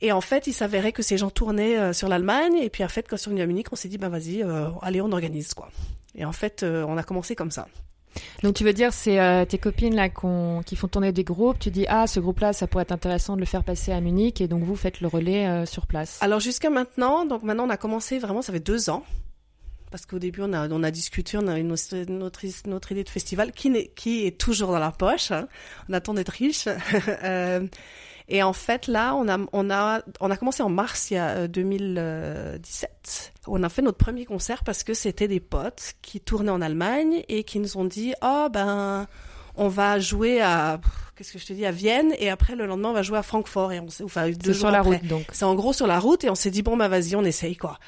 Et 0.01 0.11
en 0.11 0.21
fait, 0.21 0.47
il 0.47 0.53
s'avérait 0.53 0.93
que 0.93 1.03
ces 1.03 1.17
gens 1.17 1.31
tournaient 1.31 1.79
euh, 1.79 1.93
sur 1.93 2.09
l'Allemagne, 2.09 2.57
et 2.61 2.69
puis 2.69 2.83
en 2.85 2.89
fait, 2.89 3.07
quand 3.09 3.17
ils 3.17 3.21
sont 3.21 3.31
venus 3.31 3.45
à 3.45 3.47
Munich, 3.47 3.69
on 3.73 3.77
s'est 3.77 3.89
dit, 3.89 3.97
ben 3.97 4.09
vas-y, 4.09 4.43
euh, 4.43 4.69
allez, 4.83 5.01
on 5.01 5.13
organise, 5.13 5.55
quoi. 5.55 5.71
Et 6.17 6.25
en 6.25 6.33
fait, 6.33 6.63
euh, 6.63 6.85
on 6.89 6.97
a 6.97 7.03
commencé 7.03 7.37
comme 7.37 7.51
ça. 7.51 7.69
Donc 8.43 8.55
tu 8.55 8.65
veux 8.65 8.73
dire, 8.73 8.93
c'est 8.93 9.21
euh, 9.21 9.45
tes 9.45 9.59
copines 9.59 9.95
là 9.95 10.09
qui 10.09 10.77
font 10.77 10.89
tourner 10.89 11.13
des 11.13 11.25
groupes, 11.25 11.59
tu 11.59 11.71
dis, 11.71 11.87
ah, 11.89 12.07
ce 12.07 12.21
groupe-là, 12.21 12.53
ça 12.53 12.67
pourrait 12.67 12.83
être 12.83 12.93
intéressant 12.93 13.35
de 13.35 13.41
le 13.41 13.47
faire 13.47 13.65
passer 13.65 13.93
à 13.93 14.01
Munich, 14.01 14.41
et 14.41 14.49
donc 14.49 14.63
vous 14.63 14.77
faites 14.77 15.01
le 15.01 15.09
relais 15.09 15.47
euh, 15.47 15.67
sur 15.67 15.87
place. 15.87 16.19
Alors 16.21 16.41
jusqu'à 16.41 16.71
maintenant, 16.71 17.25
donc 17.25 17.43
maintenant 17.43 17.67
on 17.67 17.71
a 17.71 17.77
commencé 17.77 18.19
vraiment, 18.19 18.43
ça 18.43 18.53
fait 18.53 18.61
deux 18.61 18.91
ans. 18.91 19.05
Parce 19.91 20.07
qu'au 20.07 20.19
début, 20.19 20.41
on 20.43 20.53
a, 20.53 20.69
on 20.71 20.83
a 20.83 20.91
discuté, 20.91 21.39
on 21.39 21.47
a 21.47 21.57
une 21.57 21.69
notre, 22.09 22.93
idée 22.93 23.05
de 23.05 23.09
festival 23.09 23.53
qui, 23.53 24.27
est 24.27 24.37
toujours 24.37 24.73
dans 24.73 24.81
la 24.81 24.91
poche. 24.91 25.31
hein. 25.31 25.47
On 25.89 25.93
attend 25.93 26.15
d'être 26.15 26.31
riche. 26.31 26.67
Euh, 28.31 28.35
et 28.35 28.43
en 28.43 28.53
fait, 28.53 28.87
là, 28.87 29.15
on 29.15 29.29
a, 29.29 29.39
on 29.53 29.71
a, 29.71 30.01
on 30.21 30.31
a 30.31 30.37
commencé 30.37 30.63
en 30.63 30.69
mars 30.69 31.11
il 31.11 31.15
y 31.15 31.17
a 31.19 31.29
euh, 31.29 31.49
2017. 31.49 33.33
On 33.47 33.63
a 33.63 33.69
fait 33.69 33.83
notre 33.83 33.99
premier 33.99 34.25
concert 34.25 34.65
parce 34.65 34.85
que 34.85 34.95
c'était 34.95 35.29
des 35.29 35.41
potes 35.41 35.95
qui 36.03 36.21
tournaient 36.21 36.51
en 36.51 36.61
Allemagne 36.63 37.25
et 37.29 37.45
qui 37.45 37.59
nous 37.59 37.77
ont 37.77 37.85
dit, 37.85 38.15
oh 38.23 38.49
ben, 38.51 39.07
on 39.57 39.69
va 39.69 39.99
jouer 39.99 40.41
à, 40.41 40.81
qu'est-ce 41.17 41.33
que 41.33 41.39
je 41.39 41.47
te 41.47 41.53
dis, 41.53 41.67
à 41.67 41.71
Vienne 41.71 42.15
et 42.19 42.31
après 42.31 42.57
le 42.57 42.67
lendemain 42.67 42.89
on 42.91 42.95
va 42.95 43.03
jouer 43.03 43.19
à 43.19 43.23
Francfort 43.23 43.73
et 43.73 43.81
on 43.81 43.87
enfin 44.03 44.31
deux 44.31 44.53
jours 44.53 44.63
sur 44.63 44.71
la 44.71 44.81
après. 44.81 44.97
route, 44.97 45.07
donc. 45.07 45.27
C'est 45.33 45.45
en 45.45 45.55
gros 45.55 45.73
sur 45.73 45.87
la 45.87 45.99
route 45.99 46.25
et 46.25 46.31
on 46.31 46.35
s'est 46.35 46.51
dit 46.51 46.63
bon 46.63 46.77
bah 46.77 46.89
vas-y 46.89 47.15
on 47.17 47.25
essaye 47.25 47.57
quoi. 47.57 47.79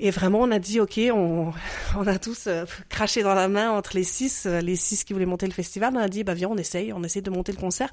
Et 0.00 0.10
vraiment 0.10 0.40
on 0.40 0.50
a 0.50 0.58
dit 0.58 0.80
ok 0.80 0.98
on, 1.12 1.52
on 1.96 2.06
a 2.08 2.18
tous 2.18 2.48
euh, 2.48 2.64
craché 2.88 3.22
dans 3.22 3.34
la 3.34 3.46
main 3.48 3.70
entre 3.70 3.92
les 3.94 4.02
six 4.02 4.44
euh, 4.46 4.60
les 4.60 4.74
six 4.74 5.04
qui 5.04 5.12
voulaient 5.12 5.24
monter 5.24 5.46
le 5.46 5.52
festival. 5.52 5.92
On 5.96 6.00
a 6.00 6.08
dit 6.08 6.24
bah 6.24 6.34
viens 6.34 6.48
on 6.48 6.56
essaye 6.56 6.92
on 6.92 7.02
essaie 7.04 7.20
de 7.20 7.30
monter 7.30 7.52
le 7.52 7.58
concert. 7.58 7.88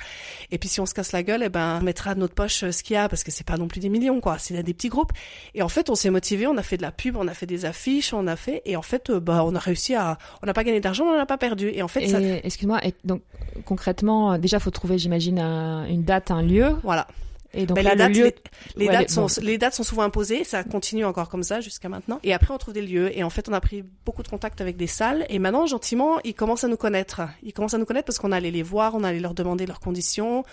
Et 0.50 0.58
puis 0.58 0.68
si 0.68 0.80
on 0.80 0.86
se 0.88 0.94
casse 0.96 1.12
la 1.12 1.22
gueule 1.22 1.44
et 1.44 1.50
ben 1.50 1.78
on 1.80 1.84
mettra 1.84 2.16
de 2.16 2.20
notre 2.20 2.34
poche 2.34 2.64
euh, 2.64 2.72
ce 2.72 2.82
qu'il 2.82 2.96
y 2.96 2.98
a 2.98 3.08
parce 3.08 3.24
que 3.24 3.30
c'est 3.32 3.46
pas 3.46 3.58
non 3.58 3.68
plus 3.68 3.80
des 3.80 3.90
millions 3.90 4.20
quoi. 4.20 4.38
C'est 4.40 4.62
des 4.64 4.74
petits 4.74 4.90
groupes. 4.90 5.12
Et 5.54 5.62
en 5.62 5.70
fait 5.70 5.90
on 5.92 5.96
s'est 5.96 6.10
motivé 6.10 6.48
on 6.48 6.58
a 6.58 6.64
fait 6.64 6.78
de 6.78 6.82
la 6.82 6.92
pub 6.92 7.16
on 7.18 7.28
a 7.28 7.34
fait 7.36 7.46
des 7.46 7.66
affiches 7.66 8.14
on 8.14 8.26
a 8.26 8.36
fait 8.36 8.64
et 8.66 8.76
en 8.76 8.82
fait 8.82 9.12
euh, 9.12 9.20
bah 9.20 9.44
on 9.46 9.54
a 9.54 9.60
réussi 9.60 9.94
à 9.94 10.18
on 10.42 10.48
n'a 10.48 10.54
pas 10.54 10.64
gagné 10.64 10.80
d'argent 10.80 11.06
on 11.06 11.16
n'a 11.18 11.26
pas 11.28 11.38
perdu. 11.38 11.70
Et 11.74 11.84
en 11.84 11.88
fait 11.88 12.02
Et 12.04 12.08
ça 12.08 12.20
excuse-moi, 12.20 12.80
donc 13.04 13.22
concrètement, 13.66 14.34
euh, 14.34 14.38
déjà 14.40 14.60
faut 14.60 14.72
trouver, 14.72 14.98
j'imagine, 14.98 15.38
un- 15.40 15.86
une 15.86 16.04
date, 16.04 16.32
un 16.32 16.42
lieu. 16.42 16.76
voilà 16.84 17.08
Et 17.54 17.66
donc 17.66 17.76
Ben, 17.76 17.84
là, 17.84 17.92
les, 17.92 17.96
dates, 17.98 18.10
le 18.10 18.14
lieu... 18.16 18.24
les, 18.26 18.34
les 18.78 18.86
Ouais, 18.88 18.94
dates 18.94 19.02
les- 19.10 19.14
sont, 19.14 19.22
bon. 19.28 19.34
les 19.42 19.58
dates 19.58 19.74
sont 19.74 19.84
souvent 19.84 20.04
imposées, 20.04 20.44
ça 20.44 20.64
continue 20.64 21.04
encore 21.06 21.28
comme 21.30 21.44
ça 21.44 21.60
jusqu'à 21.62 21.90
maintenant. 21.90 22.20
Et 22.24 22.34
après, 22.34 22.54
on 22.54 22.58
trouve 22.58 22.74
des 22.74 22.82
lieux. 22.82 23.18
Et 23.18 23.24
en 23.24 23.30
fait, 23.30 23.50
on 23.50 23.54
a 23.54 23.60
pris 23.62 23.84
beaucoup 24.06 24.24
de 24.24 24.28
contacts 24.30 24.62
avec 24.62 24.78
des 24.78 24.88
salles. 24.88 25.26
Et 25.30 25.38
maintenant, 25.40 25.66
gentiment, 25.66 26.20
ils 26.24 26.34
commencent 26.34 26.64
à 26.64 26.68
nous 26.70 26.78
connaître. 26.78 27.22
Ils 27.44 27.52
commencent 27.54 27.74
à 27.74 27.78
nous 27.78 27.86
connaître 27.86 28.06
parce 28.06 28.20
qu'on 28.20 28.32
allait 28.32 28.52
les 28.52 28.64
voir, 28.64 28.96
on 28.96 29.04
allait 29.04 29.20
leur 29.20 29.34
demander 29.34 29.66
leurs 29.66 29.80
conditions. 29.82 30.44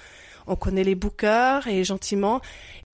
On 0.51 0.57
connaît 0.57 0.83
les 0.83 0.95
bookers 0.95 1.67
et 1.69 1.85
gentiment, 1.85 2.41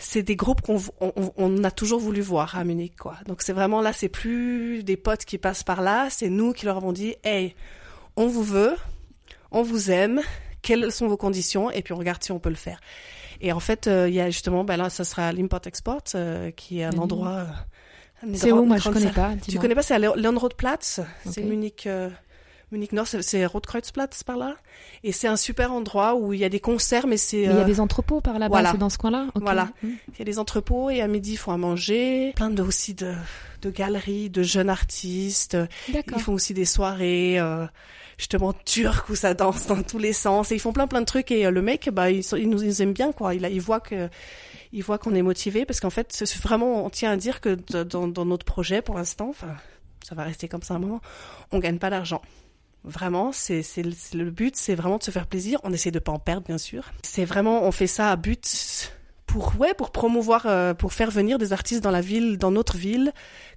c'est 0.00 0.24
des 0.24 0.34
groupes 0.34 0.60
qu'on 0.60 0.82
on, 1.00 1.12
on- 1.14 1.32
on 1.36 1.62
a 1.64 1.70
toujours 1.70 2.00
voulu 2.00 2.20
voir 2.20 2.58
à 2.58 2.64
Munich, 2.64 2.96
quoi. 2.98 3.14
Donc 3.28 3.42
c'est 3.42 3.52
vraiment 3.52 3.80
là, 3.80 3.92
c'est 3.92 4.08
plus 4.08 4.82
des 4.82 4.96
potes 4.96 5.24
qui 5.24 5.38
passent 5.38 5.62
par 5.62 5.80
là, 5.80 6.08
c'est 6.10 6.30
nous 6.30 6.52
qui 6.52 6.66
leur 6.66 6.76
avons 6.78 6.92
dit, 6.92 7.14
hey, 7.22 7.54
on 8.16 8.26
vous 8.26 8.42
veut, 8.42 8.74
on 9.52 9.62
vous 9.62 9.92
aime, 9.92 10.20
quelles 10.62 10.90
sont 10.90 11.06
vos 11.06 11.16
conditions, 11.16 11.70
et 11.70 11.80
puis 11.82 11.92
on 11.92 11.96
regarde 11.96 12.24
si 12.24 12.32
on 12.32 12.40
peut 12.40 12.48
le 12.48 12.56
faire. 12.56 12.80
Et 13.40 13.52
en 13.52 13.60
fait, 13.60 13.86
euh, 13.86 14.08
il 14.08 14.14
y 14.14 14.20
a 14.20 14.30
justement, 14.30 14.64
ben 14.64 14.76
là, 14.76 14.90
ça 14.90 15.04
sera 15.04 15.32
l'import-export, 15.32 16.02
euh, 16.14 16.50
qui 16.50 16.80
est 16.80 16.84
un 16.84 16.90
endroit. 16.98 17.46
C'est 18.38 18.52
où? 18.52 18.64
Moi, 18.64 18.76
je 18.78 18.82
grande 18.82 18.94
connais 18.94 19.06
pas. 19.12 19.34
Tu 19.50 19.58
connais 19.58 19.74
pas, 19.74 19.82
c'est 19.82 19.94
à 19.94 19.98
Le- 19.98 20.12
Leonrodplatz, 20.16 21.00
c'est 21.30 21.42
Ok. 21.42 21.48
Munich, 22.72 22.92
Nord, 22.92 23.06
c'est- 23.06 23.46
Rotkreuzplatz 23.46 24.22
par 24.24 24.36
là. 24.36 24.56
Et 25.04 25.12
c'est 25.12 25.28
un 25.28 25.36
super 25.36 25.72
endroit 25.72 26.14
où 26.16 26.32
il 26.32 26.40
y 26.40 26.44
a 26.44 26.48
des 26.48 26.60
concerts, 26.60 27.06
mais 27.06 27.16
c'est. 27.16 27.42
Il 27.42 27.44
y 27.44 27.46
a 27.48 27.56
euh, 27.56 27.64
des 27.64 27.78
entrepôts 27.80 28.20
par 28.20 28.34
là-bas, 28.38 28.48
voilà. 28.48 28.72
c'est 28.72 28.78
dans 28.78 28.90
ce 28.90 28.98
coin-là? 28.98 29.28
Voilà. 29.36 29.70
Hmm. 29.82 29.90
il 30.12 30.18
y 30.18 30.22
a 30.22 30.24
des 30.24 30.38
entrepôts 30.38 30.90
et 30.90 31.00
à 31.00 31.06
midi, 31.08 31.32
ils 31.32 31.36
font 31.36 31.52
à 31.52 31.56
manger. 31.56 32.32
Plein 32.34 32.50
de, 32.50 32.62
aussi 32.62 32.94
de, 32.94 33.14
de 33.62 33.70
galeries, 33.70 34.30
de 34.30 34.42
jeunes 34.42 34.70
artistes. 34.70 35.56
Ils 36.16 36.22
font 36.22 36.32
aussi 36.32 36.54
des 36.54 36.64
soirées, 36.64 37.38
euh, 37.38 37.66
justement, 38.18 38.52
turques 38.64 39.08
où 39.10 39.14
ça 39.14 39.34
danse 39.34 39.66
dans 39.66 39.82
tous 39.82 39.98
les 39.98 40.12
sens. 40.12 40.50
Et 40.50 40.56
ils 40.56 40.60
font 40.60 40.72
plein 40.72 40.86
plein 40.86 41.00
de 41.00 41.06
trucs. 41.06 41.30
Et 41.30 41.46
euh, 41.46 41.50
le 41.50 41.62
mec, 41.62 41.90
bah, 41.92 42.10
il, 42.10 42.22
il 42.38 42.48
nous 42.48 42.62
il 42.64 42.82
aime 42.82 42.92
bien, 42.92 43.12
quoi. 43.12 43.34
Il, 43.34 43.44
a- 43.44 43.50
il 43.50 43.60
voit 43.60 43.80
que, 43.80 44.08
il 44.72 44.82
voit 44.82 44.98
qu'on 44.98 45.14
est 45.14 45.22
motivé 45.22 45.64
parce 45.66 45.78
qu'en 45.80 45.90
fait, 45.90 46.08
c'est 46.10 46.28
vraiment, 46.42 46.84
on 46.84 46.90
tient 46.90 47.10
à 47.12 47.16
dire 47.16 47.40
que 47.40 47.56
dans, 47.84 48.08
dans 48.08 48.24
notre 48.24 48.44
projet, 48.46 48.82
pour 48.82 48.96
l'instant, 48.96 49.28
enfin, 49.28 49.54
ça 50.02 50.14
va 50.16 50.24
rester 50.24 50.48
comme 50.48 50.62
ça 50.62 50.74
un 50.74 50.78
moment, 50.80 51.00
on 51.52 51.58
gagne 51.60 51.78
pas 51.78 51.90
d'argent. 51.90 52.20
Vraiment, 52.84 53.32
c'est 53.32 53.62
le 53.82 54.30
but, 54.30 54.56
c'est 54.56 54.74
vraiment 54.74 54.98
de 54.98 55.02
se 55.02 55.10
faire 55.10 55.26
plaisir. 55.26 55.58
On 55.64 55.72
essaie 55.72 55.90
de 55.90 55.98
pas 55.98 56.12
en 56.12 56.18
perdre, 56.18 56.46
bien 56.46 56.58
sûr. 56.58 56.92
C'est 57.02 57.24
vraiment, 57.24 57.64
on 57.64 57.72
fait 57.72 57.86
ça 57.86 58.10
à 58.10 58.16
but 58.16 58.92
pour 59.26 59.54
ouais, 59.58 59.74
pour 59.74 59.90
promouvoir, 59.90 60.46
euh, 60.46 60.74
pour 60.74 60.92
faire 60.92 61.10
venir 61.10 61.38
des 61.38 61.52
artistes 61.52 61.82
dans 61.82 61.90
la 61.90 62.02
ville, 62.02 62.36
dans 62.38 62.50
notre 62.50 62.76
ville, 62.76 63.12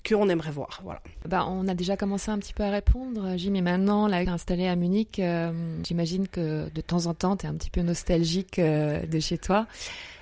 qu'on 0.08 0.28
aimerait 0.30 0.52
voir. 0.52 0.82
Voilà. 0.84 1.02
Bah, 1.26 1.46
on 1.48 1.68
a 1.68 1.74
déjà 1.74 1.96
commencé 1.98 2.32
un 2.32 2.38
petit 2.40 2.54
peu 2.54 2.64
à 2.64 2.70
répondre. 2.72 3.34
Jim 3.38 3.54
est 3.54 3.62
maintenant 3.62 4.08
là, 4.08 4.18
installé 4.28 4.68
à 4.68 4.76
Munich. 4.76 5.20
euh, 5.20 5.52
J'imagine 5.84 6.28
que 6.28 6.70
de 6.70 6.82
temps 6.82 7.06
en 7.06 7.14
temps, 7.14 7.38
tu 7.38 7.46
es 7.46 7.50
un 7.50 7.56
petit 7.56 7.70
peu 7.70 7.82
nostalgique 7.82 8.60
euh, 8.60 9.06
de 9.06 9.20
chez 9.20 9.38
toi. 9.38 9.68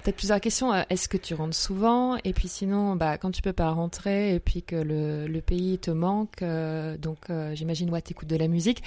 Peut-être 0.03 0.17
plusieurs 0.17 0.39
questions. 0.39 0.71
Euh, 0.71 0.83
Est-ce 0.91 1.07
que 1.09 1.17
tu 1.17 1.33
rentres 1.33 1.55
souvent? 1.55 2.17
Et 2.23 2.33
puis 2.33 2.47
sinon, 2.47 2.95
bah, 2.95 3.17
quand 3.17 3.31
tu 3.31 3.41
peux 3.41 3.53
pas 3.53 3.71
rentrer 3.71 4.35
et 4.35 4.39
puis 4.39 4.61
que 4.61 4.75
le, 4.75 5.25
le 5.27 5.41
pays 5.41 5.79
te 5.79 5.89
manque, 5.89 6.43
euh, 6.43 6.95
donc 6.97 7.29
euh, 7.31 7.55
j'imagine, 7.55 7.89
ouais, 7.89 8.01
t'écoutes 8.01 8.29
de 8.29 8.35
la 8.35 8.47
musique. 8.47 8.83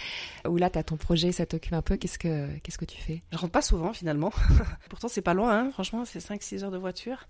Ou 0.48 0.56
là, 0.58 0.70
t'as 0.70 0.84
ton 0.84 0.96
projet, 0.96 1.32
ça 1.32 1.44
t'occupe 1.44 1.72
un 1.72 1.82
peu. 1.82 1.96
Qu'est-ce 1.96 2.18
que 2.20 2.46
qu'est-ce 2.62 2.78
que 2.78 2.84
tu 2.84 3.00
fais? 3.00 3.22
Je 3.32 3.36
rentre 3.38 3.52
pas 3.52 3.62
souvent 3.62 3.92
finalement. 3.92 4.32
Pourtant 4.90 5.08
c'est 5.08 5.22
pas 5.22 5.34
loin, 5.34 5.58
hein. 5.58 5.70
franchement 5.72 6.04
c'est 6.04 6.20
5-6 6.20 6.62
heures 6.64 6.70
de 6.70 6.78
voiture. 6.78 7.26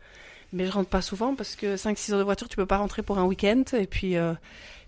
Mais 0.52 0.66
je 0.66 0.70
rentre 0.72 0.88
pas 0.88 1.02
souvent 1.02 1.34
parce 1.34 1.56
que 1.56 1.76
5-6 1.76 2.12
heures 2.12 2.18
de 2.18 2.24
voiture 2.24 2.48
tu 2.48 2.56
peux 2.56 2.64
pas 2.66 2.78
rentrer 2.78 3.02
pour 3.02 3.18
un 3.18 3.24
week-end. 3.24 3.62
Et 3.74 3.86
puis 3.86 4.16
euh, 4.16 4.32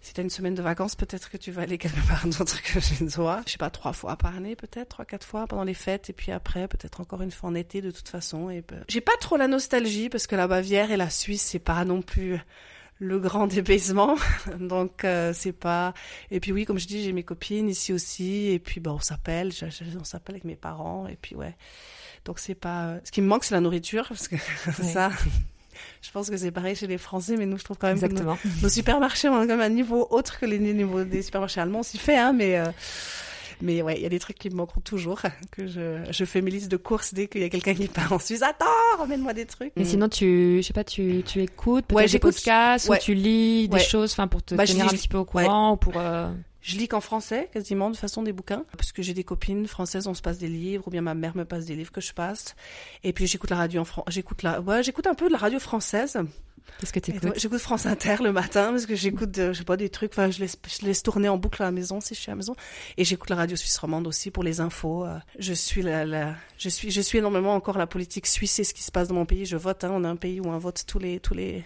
si 0.01 0.14
t'as 0.14 0.23
une 0.23 0.31
semaine 0.31 0.55
de 0.55 0.62
vacances 0.62 0.94
peut-être 0.94 1.29
que 1.31 1.37
tu 1.37 1.51
vas 1.51 1.62
aller 1.62 1.77
quelque 1.77 2.01
part 2.09 2.27
d'autre 2.38 2.62
que 2.62 2.81
chez 2.81 3.07
toi. 3.09 3.42
Je 3.46 3.53
sais 3.53 3.59
pas, 3.59 3.68
trois 3.70 3.92
fois 3.92 4.16
par 4.16 4.35
année 4.35 4.57
peut-être, 4.57 4.88
trois, 4.88 5.05
quatre 5.05 5.27
fois 5.27 5.46
pendant 5.46 5.64
les 5.64 5.75
fêtes. 5.75 6.09
Et 6.09 6.12
puis 6.14 6.33
après 6.33 6.66
peut-être 6.66 7.01
encore 7.01 7.20
une 7.23 7.31
fois 7.31 7.51
en 7.51 7.55
été 7.55 7.83
de 7.83 7.90
toute 7.90 8.09
façon. 8.09 8.49
Et 8.49 8.62
ben, 8.66 8.83
J'ai 8.88 9.03
pas 9.03 9.16
trop 9.20 9.37
la 9.37 9.49
nostalgie 9.49 10.09
parce 10.09 10.27
que 10.27 10.35
la 10.37 10.49
Bavière 10.49 10.90
et 10.90 10.96
la 10.96 11.11
Suisse 11.11 11.42
c'est 11.42 11.59
pas 11.59 11.85
non 11.85 12.01
plus 12.01 12.38
le 12.99 13.18
grand 13.18 13.46
dépaysement. 13.55 14.16
Donc 14.59 15.05
euh, 15.05 15.33
c'est 15.35 15.53
pas... 15.53 15.92
Et 16.31 16.40
puis 16.40 16.53
oui, 16.53 16.64
comme 16.64 16.79
je 16.79 16.87
dis, 16.87 17.03
j'ai 17.03 17.12
mes 17.12 17.23
copines 17.23 17.68
ici 17.68 17.92
aussi. 17.92 18.46
Et 18.49 18.59
puis 18.59 18.81
bon, 18.81 18.92
on 18.92 19.01
s'appelle, 19.01 19.53
on 19.99 20.05
s'appelle 20.05 20.37
avec 20.37 20.44
mes 20.44 20.57
parents. 20.57 21.07
Et 21.07 21.16
puis 21.20 21.35
ouais. 21.35 21.55
Donc 22.27 22.38
c'est 22.38 22.55
pas. 22.55 22.99
Ce 23.05 23.11
qui 23.11 23.23
me 23.23 23.27
manque, 23.27 23.44
c'est 23.44 23.55
la 23.55 23.62
nourriture, 23.62 24.07
parce 24.07 24.29
que 24.29 24.37
Ouais. 24.66 24.92
ça. 24.92 25.11
Je 26.03 26.11
pense 26.11 26.31
que 26.31 26.37
c'est 26.37 26.51
pareil 26.51 26.75
chez 26.77 26.87
les 26.87 26.99
Français, 26.99 27.37
mais 27.37 27.47
nous, 27.47 27.59
je 27.59 27.64
trouve 27.64 27.79
quand 27.79 27.88
même 27.88 27.99
que 28.01 28.05
Exactement. 28.07 28.38
nos, 28.45 28.62
nos 28.62 28.69
supermarchés 28.69 29.29
ont 29.29 29.33
quand 29.33 29.47
même 29.47 29.61
un 29.61 29.69
niveau 29.69 30.07
autre 30.11 30.38
que 30.40 30.47
les 30.47 30.59
niveaux 30.59 31.05
des 31.05 31.23
supermarchés 31.23 31.61
allemands. 31.61 31.81
On 31.81 31.83
s'y 31.85 31.99
fait, 31.99 32.16
hein, 32.16 32.33
mais. 32.33 32.59
euh, 32.59 32.66
Mais 33.62 33.83
ouais, 33.83 33.97
il 33.97 34.03
y 34.03 34.07
a 34.07 34.09
des 34.09 34.19
trucs 34.19 34.38
qui 34.38 34.49
me 34.49 34.55
manqueront 34.55 34.81
toujours. 34.81 35.21
Que 35.53 35.66
je, 35.66 35.99
je 36.11 36.25
fais 36.25 36.40
mes 36.40 36.51
listes 36.51 36.71
de 36.71 36.79
courses 36.79 37.12
dès 37.12 37.27
qu'il 37.27 37.43
y 37.43 37.45
a 37.45 37.51
quelqu'un 37.51 37.75
qui 37.75 37.88
part 37.88 38.11
en 38.11 38.19
Suisse. 38.19 38.43
Attends, 38.43 38.64
ramène-moi 38.99 39.35
des 39.35 39.45
trucs. 39.45 39.73
Et 39.77 39.85
sinon, 39.85 40.09
tu, 40.09 40.61
je 40.62 40.66
sais 40.66 40.73
pas, 40.73 40.83
tu, 40.85 41.23
tu 41.27 41.43
écoutes 41.43 41.93
Ouais, 41.93 42.07
des 42.07 42.19
podcasts 42.19 42.88
ouais. 42.88 42.97
ou 42.97 43.01
tu 43.03 43.12
lis 43.12 43.69
des 43.69 43.75
Ouais. 43.75 43.81
choses, 43.83 44.12
enfin 44.12 44.29
pour 44.29 44.43
te 44.43 44.55
Bah, 44.55 44.64
tenir 44.66 44.87
un 44.87 44.88
petit 44.88 45.09
peu 45.09 45.19
au 45.19 45.27
courant 45.27 45.73
ou 45.73 45.77
pour. 45.77 45.93
euh, 45.97 46.31
Je 46.62 46.77
lis 46.77 46.88
qu'en 46.88 47.01
français, 47.01 47.49
quasiment, 47.53 47.90
de 47.90 47.96
façon 47.96 48.23
des 48.23 48.33
bouquins. 48.33 48.64
Parce 48.77 48.92
que 48.92 49.03
j'ai 49.03 49.14
des 49.14 49.25
copines 49.25 49.66
françaises, 49.66 50.07
on 50.07 50.14
se 50.14 50.23
passe 50.23 50.38
des 50.38 50.49
livres, 50.49 50.88
ou 50.88 50.90
bien 50.90 51.01
ma 51.03 51.14
mère 51.14 51.37
me 51.37 51.44
passe 51.44 51.64
des 51.66 51.75
livres 51.75 51.92
que 51.92 52.01
je 52.01 52.12
passe. 52.12 52.55
Et 53.03 53.12
puis 53.12 53.27
j'écoute 53.27 53.51
la 53.51 53.57
radio 53.57 53.81
en 53.81 53.85
France. 53.85 54.05
J'écoute 54.09 54.42
la, 54.42 54.61
ouais, 54.61 54.83
j'écoute 54.83 55.07
un 55.07 55.14
peu 55.14 55.29
de 55.29 55.33
la 55.33 55.38
radio 55.38 55.59
française. 55.59 56.18
Qu'est-ce 56.79 56.92
que 56.92 57.01
tu 57.01 57.11
écoutes 57.11 57.38
J'écoute 57.40 57.59
France 57.61 57.87
Inter 57.87 58.16
le 58.23 58.31
matin 58.33 58.70
parce 58.70 58.87
que 58.87 58.94
j'écoute, 58.94 59.37
euh, 59.38 59.53
je 59.53 59.59
sais 59.59 59.64
pas, 59.64 59.77
des 59.77 59.88
trucs. 59.88 60.12
Enfin, 60.12 60.31
je 60.31 60.38
laisse, 60.38 60.57
je 60.81 60.87
laisse 60.87 61.03
tourner 61.03 61.29
en 61.29 61.37
boucle 61.37 61.61
à 61.62 61.64
la 61.66 61.73
maison 61.73 62.01
si 62.01 62.14
je 62.14 62.20
suis 62.20 62.31
à 62.31 62.35
la 62.35 62.37
maison. 62.37 62.55
Et 62.96 63.05
j'écoute 63.05 63.29
la 63.31 63.37
radio 63.37 63.57
suisse 63.57 63.77
romande 63.79 64.07
aussi 64.07 64.31
pour 64.31 64.44
les 64.44 64.61
infos. 64.61 65.05
euh. 65.05 65.18
Je 65.38 65.53
suis 65.55 65.83
la, 65.83 66.05
la- 66.05 66.37
je 66.59 66.68
suis, 66.68 66.90
je 66.92 67.01
suis 67.01 67.18
énormément 67.18 67.55
encore 67.55 67.77
la 67.79 67.87
politique 67.88 68.27
suisse 68.27 68.59
et 68.61 68.64
ce 68.64 68.73
qui 68.75 68.83
se 68.85 68.92
passe 68.92 69.09
dans 69.09 69.14
mon 69.16 69.27
pays. 69.27 69.46
Je 69.46 69.57
vote. 69.57 69.83
Hein, 69.83 69.90
on 69.92 70.05
a 70.05 70.09
un 70.09 70.16
pays 70.16 70.40
où 70.40 70.46
on 70.46 70.59
vote 70.59 70.85
tous 70.87 70.99
les, 71.01 71.18
tous 71.18 71.35
les, 71.35 71.64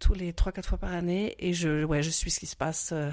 tous 0.00 0.12
les 0.14 0.32
trois, 0.34 0.52
quatre 0.52 0.68
fois 0.68 0.78
par 0.78 0.92
année. 0.92 1.34
Et 1.38 1.54
je, 1.54 1.84
ouais, 1.84 2.02
je 2.02 2.10
suis 2.10 2.30
ce 2.30 2.40
qui 2.40 2.46
se 2.46 2.56
passe. 2.56 2.90
euh. 2.92 3.10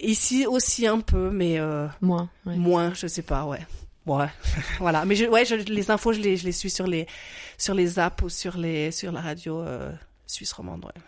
Ici 0.00 0.46
aussi 0.46 0.86
un 0.86 1.00
peu, 1.00 1.30
mais 1.30 1.58
euh, 1.58 1.86
Moins. 2.00 2.30
ouais. 2.46 2.56
moins, 2.56 2.92
je 2.94 3.06
sais 3.06 3.22
pas, 3.22 3.44
ouais. 3.44 3.66
Ouais, 4.06 4.26
voilà. 4.78 5.04
Mais 5.04 5.16
je, 5.16 5.26
ouais, 5.26 5.44
je, 5.44 5.54
les 5.56 5.90
infos, 5.90 6.12
je 6.12 6.20
les, 6.20 6.36
je 6.36 6.44
les 6.44 6.52
suis 6.52 6.70
sur 6.70 6.86
les, 6.86 7.06
sur 7.58 7.74
les 7.74 7.98
apps 7.98 8.22
ou 8.22 8.28
sur 8.28 8.56
les, 8.56 8.90
sur 8.90 9.12
la 9.12 9.20
radio 9.20 9.60
euh, 9.60 9.92
suisse 10.26 10.52
romande, 10.52 10.84
ouais. 10.84 11.02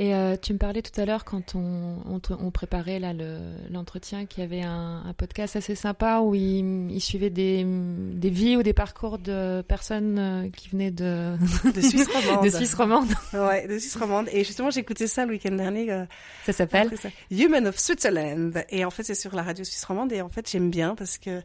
Et 0.00 0.14
euh, 0.14 0.36
tu 0.40 0.52
me 0.52 0.58
parlais 0.58 0.80
tout 0.80 0.98
à 1.00 1.04
l'heure 1.04 1.24
quand 1.24 1.56
on, 1.56 1.96
on, 2.08 2.20
on 2.38 2.50
préparait 2.52 3.00
là 3.00 3.12
le- 3.12 3.40
l'entretien 3.68 4.26
qu'il 4.26 4.44
y 4.44 4.46
avait 4.46 4.62
un, 4.62 5.02
un 5.04 5.12
podcast 5.12 5.56
assez 5.56 5.74
sympa 5.74 6.20
où 6.20 6.36
il, 6.36 6.88
il 6.92 7.00
suivait 7.00 7.30
des, 7.30 7.64
des 7.66 8.30
vies 8.30 8.56
ou 8.56 8.62
des 8.62 8.72
parcours 8.72 9.18
de 9.18 9.60
personnes 9.62 10.18
euh, 10.18 10.48
qui 10.50 10.68
venaient 10.68 10.92
de, 10.92 11.32
De 11.74 11.80
Suisse 11.80 12.06
romande. 12.26 12.44
de 12.44 12.50
Suisse 12.50 12.74
romande. 12.74 13.08
Ouais, 13.32 13.66
de 13.66 13.76
Suisse 13.78 13.96
romande. 13.96 14.28
Et 14.32 14.44
justement, 14.44 14.70
écouté 14.70 15.08
ça 15.08 15.24
le 15.26 15.32
week-end 15.32 15.56
dernier. 15.56 15.90
euh, 15.90 16.04
Ça 16.46 16.52
s'appelle. 16.52 16.90
Human 17.32 17.66
of 17.66 17.76
Switzerland. 17.76 18.64
Et 18.70 18.84
en 18.84 18.90
fait, 18.90 19.02
c'est 19.02 19.16
sur 19.16 19.34
la 19.34 19.42
radio 19.42 19.64
suisse 19.64 19.84
romande. 19.84 20.12
Et 20.12 20.20
en 20.22 20.28
fait, 20.28 20.48
j'aime 20.48 20.70
bien 20.70 20.94
parce 20.94 21.18
que 21.18 21.42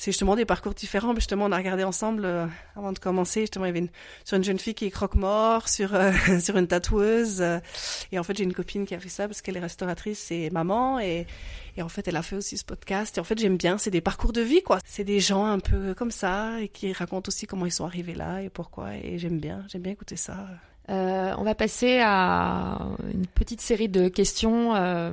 c'est 0.00 0.12
justement 0.12 0.34
des 0.34 0.46
parcours 0.46 0.72
différents. 0.72 1.12
Mais 1.12 1.20
justement, 1.20 1.44
on 1.44 1.52
a 1.52 1.58
regardé 1.58 1.84
ensemble 1.84 2.24
euh, 2.24 2.46
avant 2.74 2.92
de 2.92 2.98
commencer. 2.98 3.42
Justement, 3.42 3.66
il 3.66 3.68
y 3.68 3.70
avait 3.70 3.80
une, 3.80 3.90
sur 4.24 4.38
une 4.38 4.44
jeune 4.44 4.58
fille 4.58 4.74
qui 4.74 4.86
est 4.86 4.90
croque-mort, 4.90 5.68
sur, 5.68 5.94
euh, 5.94 6.10
sur 6.40 6.56
une 6.56 6.66
tatoueuse. 6.66 7.42
euh, 7.42 7.58
et 8.10 8.18
en 8.18 8.22
fait, 8.22 8.34
j'ai 8.34 8.44
une 8.44 8.54
copine 8.54 8.86
qui 8.86 8.94
a 8.94 8.98
fait 8.98 9.10
ça 9.10 9.28
parce 9.28 9.42
qu'elle 9.42 9.58
est 9.58 9.60
restauratrice 9.60 10.30
et 10.30 10.48
maman. 10.48 11.00
Et, 11.00 11.26
et 11.76 11.82
en 11.82 11.90
fait, 11.90 12.08
elle 12.08 12.16
a 12.16 12.22
fait 12.22 12.36
aussi 12.36 12.56
ce 12.56 12.64
podcast. 12.64 13.18
Et 13.18 13.20
en 13.20 13.24
fait, 13.24 13.38
j'aime 13.38 13.58
bien. 13.58 13.76
C'est 13.76 13.90
des 13.90 14.00
parcours 14.00 14.32
de 14.32 14.40
vie, 14.40 14.62
quoi. 14.62 14.78
C'est 14.86 15.04
des 15.04 15.20
gens 15.20 15.44
un 15.44 15.58
peu 15.58 15.92
comme 15.92 16.10
ça 16.10 16.62
et 16.62 16.68
qui 16.68 16.94
racontent 16.94 17.28
aussi 17.28 17.46
comment 17.46 17.66
ils 17.66 17.72
sont 17.72 17.84
arrivés 17.84 18.14
là 18.14 18.40
et 18.40 18.48
pourquoi. 18.48 18.94
Et 18.94 19.18
j'aime 19.18 19.38
bien. 19.38 19.64
J'aime 19.68 19.82
bien 19.82 19.92
écouter 19.92 20.16
ça. 20.16 20.46
Euh, 20.88 21.34
on 21.38 21.44
va 21.44 21.54
passer 21.54 22.00
à 22.02 22.78
une 23.12 23.26
petite 23.26 23.60
série 23.60 23.88
de 23.88 24.08
questions, 24.08 24.74
euh, 24.74 25.12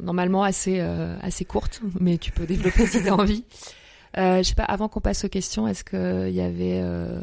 normalement 0.00 0.44
assez, 0.44 0.78
euh, 0.80 1.16
assez 1.20 1.44
courtes, 1.44 1.80
mais 1.98 2.16
tu 2.16 2.30
peux 2.30 2.46
développer 2.46 2.86
si 2.86 3.02
tu 3.02 3.08
as 3.08 3.14
envie. 3.14 3.44
Euh, 4.18 4.38
je 4.38 4.42
sais 4.48 4.54
pas, 4.54 4.64
avant 4.64 4.88
qu'on 4.88 5.00
passe 5.00 5.24
aux 5.24 5.28
questions, 5.28 5.68
est-ce 5.68 5.84
qu'il 5.84 6.34
y 6.34 6.40
avait 6.40 6.80
euh, 6.82 7.20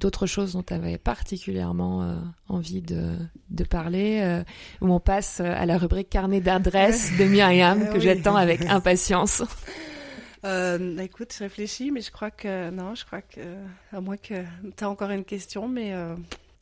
d'autres 0.00 0.26
choses 0.26 0.54
dont 0.54 0.62
tu 0.62 0.72
avais 0.72 0.96
particulièrement 0.98 2.02
euh, 2.02 2.14
envie 2.48 2.80
de, 2.80 3.12
de 3.50 3.64
parler 3.64 4.20
euh, 4.22 4.42
Où 4.80 4.92
on 4.92 5.00
passe 5.00 5.40
à 5.40 5.66
la 5.66 5.76
rubrique 5.78 6.08
carnet 6.08 6.40
d'adresses 6.40 7.16
de 7.18 7.24
Myriam, 7.28 7.88
que 7.88 7.94
Oui. 7.94 8.00
j'attends 8.00 8.36
avec 8.36 8.64
impatience. 8.66 9.42
Euh, 10.44 10.98
écoute, 10.98 11.34
je 11.36 11.42
réfléchis, 11.42 11.90
mais 11.90 12.00
je 12.00 12.12
crois 12.12 12.30
que 12.30 12.70
non, 12.70 12.94
je 12.94 13.04
crois 13.04 13.20
que 13.22 13.40
à 13.92 14.00
moins 14.00 14.16
que 14.16 14.34
tu 14.76 14.84
as 14.84 14.88
encore 14.88 15.10
une 15.10 15.24
question, 15.24 15.66
mais 15.66 15.92
euh, 15.92 16.14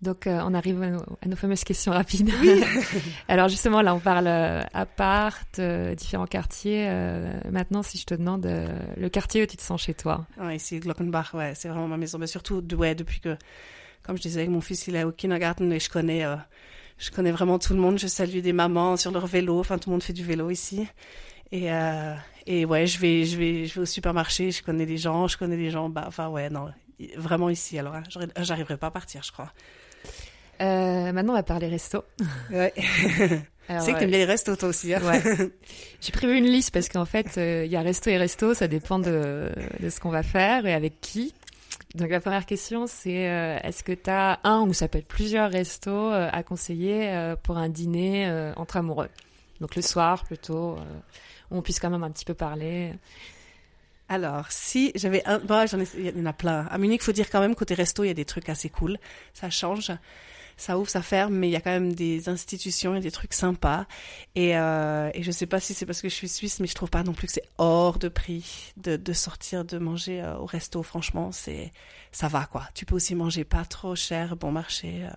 Donc, 0.04 0.26
euh, 0.26 0.40
on 0.44 0.54
arrive 0.54 0.80
à 0.82 0.90
nos, 0.90 1.02
à 1.22 1.26
nos 1.28 1.34
fameuses 1.36 1.64
questions 1.64 1.90
rapides. 1.92 2.30
Alors, 3.28 3.48
justement, 3.48 3.80
là, 3.82 3.94
on 3.94 3.98
parle 4.00 4.26
euh, 4.26 4.60
appart, 4.72 5.58
euh, 5.58 5.94
différents 5.94 6.26
quartiers. 6.26 6.86
Euh, 6.88 7.32
maintenant, 7.50 7.82
si 7.82 7.98
je 7.98 8.04
te 8.04 8.14
demande 8.14 8.44
euh, 8.46 8.68
le 8.96 9.08
quartier 9.08 9.42
où 9.42 9.46
tu 9.46 9.56
te 9.56 9.62
sens 9.62 9.82
chez 9.82 9.94
toi. 9.94 10.26
ouais, 10.40 10.56
ici 10.56 10.78
Glockenbach, 10.78 11.32
ouais, 11.34 11.54
c'est 11.54 11.68
vraiment 11.68 11.88
ma 11.88 11.96
maison. 11.96 12.18
Mais 12.18 12.26
surtout, 12.26 12.60
de- 12.60 12.76
ouais, 12.76 12.94
depuis 12.94 13.20
que, 13.20 13.36
comme 14.02 14.16
je 14.16 14.22
disais, 14.22 14.46
mon 14.46 14.60
fils, 14.60 14.86
il 14.86 14.94
est 14.96 15.04
au 15.04 15.10
kindergarten 15.12 15.72
et 15.72 15.80
je 15.80 15.88
connais, 15.90 16.24
je 16.98 17.10
connais 17.10 17.32
vraiment 17.32 17.58
tout 17.58 17.72
le 17.74 17.80
monde. 17.80 17.98
Je 17.98 18.06
salue 18.06 18.40
des 18.40 18.52
mamans 18.52 18.96
sur 18.96 19.10
leur 19.10 19.26
vélo. 19.26 19.58
Enfin, 19.58 19.78
tout 19.78 19.88
le 19.90 19.94
monde 19.94 20.02
fait 20.02 20.12
du 20.12 20.22
vélo 20.24 20.50
ici. 20.50 20.86
Et 21.50 21.68
et 22.46 22.66
ouais, 22.66 22.86
je 22.86 22.98
vais, 22.98 23.24
je 23.24 23.38
vais, 23.38 23.64
je 23.64 23.74
vais 23.74 23.80
au 23.80 23.86
supermarché. 23.86 24.50
Je 24.50 24.62
connais 24.62 24.84
des 24.84 24.98
gens, 24.98 25.28
je 25.28 25.38
connais 25.38 25.56
des 25.56 25.70
gens. 25.70 25.88
Bah, 25.88 26.04
enfin, 26.06 26.28
ouais, 26.28 26.50
non, 26.50 26.68
vraiment 27.16 27.48
ici. 27.48 27.78
Alors, 27.78 27.94
hein, 27.94 28.02
j'arriverai 28.38 28.76
pas 28.76 28.88
à 28.88 28.90
partir, 28.90 29.22
je 29.22 29.32
crois. 29.32 29.50
Euh, 30.60 31.12
maintenant, 31.12 31.32
on 31.32 31.36
va 31.36 31.42
parler 31.42 31.68
resto. 31.68 32.04
Ouais. 32.50 32.72
C'est 33.66 33.94
que 33.94 33.98
t'aimes 33.98 34.10
bien 34.10 34.18
les 34.18 34.24
restos, 34.26 34.56
toi 34.56 34.68
aussi. 34.68 34.92
Hein 34.92 35.00
ouais. 35.04 35.22
J'ai 36.00 36.12
prévu 36.12 36.36
une 36.36 36.44
liste 36.44 36.70
parce 36.70 36.88
qu'en 36.88 37.06
fait, 37.06 37.36
il 37.36 37.70
y 37.70 37.76
a 37.76 37.80
resto 37.80 38.10
et 38.10 38.18
resto, 38.18 38.52
ça 38.52 38.68
dépend 38.68 38.98
de, 38.98 39.50
de 39.80 39.90
ce 39.90 40.00
qu'on 40.00 40.10
va 40.10 40.22
faire 40.22 40.66
et 40.66 40.74
avec 40.74 41.00
qui. 41.00 41.32
Donc 41.94 42.10
la 42.10 42.20
première 42.20 42.44
question, 42.44 42.86
c'est 42.86 43.28
euh, 43.28 43.58
est-ce 43.62 43.84
que 43.84 43.92
tu 43.92 44.10
as 44.10 44.40
un 44.42 44.62
ou 44.62 44.72
ça 44.72 44.88
peut 44.88 44.98
être 44.98 45.06
plusieurs 45.06 45.50
restos 45.50 45.90
euh, 45.90 46.28
à 46.32 46.42
conseiller 46.42 47.08
euh, 47.10 47.36
pour 47.36 47.56
un 47.56 47.68
dîner 47.68 48.28
entre 48.56 48.76
amoureux? 48.76 49.08
Donc 49.60 49.76
le 49.76 49.82
soir 49.82 50.24
plutôt, 50.24 50.76
où 51.50 51.56
on 51.56 51.62
puisse 51.62 51.78
quand 51.78 51.90
même 51.90 52.02
un 52.02 52.10
petit 52.10 52.24
peu 52.24 52.34
parler. 52.34 52.92
Alors, 54.08 54.50
si 54.50 54.92
j'avais 54.96 55.24
un... 55.24 55.38
Bon, 55.38 55.66
j'en 55.66 55.80
ai... 55.80 55.86
il 55.96 56.18
y 56.18 56.20
en 56.20 56.26
a 56.26 56.32
plein. 56.32 56.66
À 56.66 56.76
Munich, 56.76 57.02
faut 57.02 57.12
dire 57.12 57.30
quand 57.30 57.40
même, 57.40 57.54
côté 57.54 57.74
resto, 57.74 58.04
il 58.04 58.08
y 58.08 58.10
a 58.10 58.14
des 58.14 58.24
trucs 58.24 58.48
assez 58.48 58.68
cool. 58.68 58.98
Ça 59.32 59.48
change 59.48 59.92
ça 60.56 60.78
ouvre, 60.78 60.88
ça 60.88 61.02
ferme, 61.02 61.34
mais 61.34 61.48
il 61.48 61.52
y 61.52 61.56
a 61.56 61.60
quand 61.60 61.70
même 61.70 61.94
des 61.94 62.28
institutions 62.28 62.94
et 62.94 63.00
des 63.00 63.10
trucs 63.10 63.34
sympas. 63.34 63.86
Et, 64.34 64.56
euh, 64.56 65.10
et 65.14 65.22
je 65.22 65.30
sais 65.30 65.46
pas 65.46 65.60
si 65.60 65.74
c'est 65.74 65.86
parce 65.86 66.00
que 66.00 66.08
je 66.08 66.14
suis 66.14 66.28
suisse, 66.28 66.60
mais 66.60 66.66
je 66.66 66.74
trouve 66.74 66.90
pas 66.90 67.02
non 67.02 67.12
plus 67.12 67.26
que 67.26 67.32
c'est 67.32 67.48
hors 67.58 67.98
de 67.98 68.08
prix 68.08 68.72
de, 68.76 68.96
de 68.96 69.12
sortir, 69.12 69.64
de 69.64 69.78
manger 69.78 70.22
euh, 70.22 70.36
au 70.36 70.46
resto. 70.46 70.82
Franchement, 70.82 71.32
c'est 71.32 71.72
ça 72.12 72.28
va 72.28 72.46
quoi. 72.46 72.62
Tu 72.74 72.84
peux 72.84 72.94
aussi 72.94 73.16
manger 73.16 73.42
pas 73.42 73.64
trop 73.64 73.96
cher, 73.96 74.36
bon 74.36 74.52
marché. 74.52 75.00
Euh. 75.02 75.10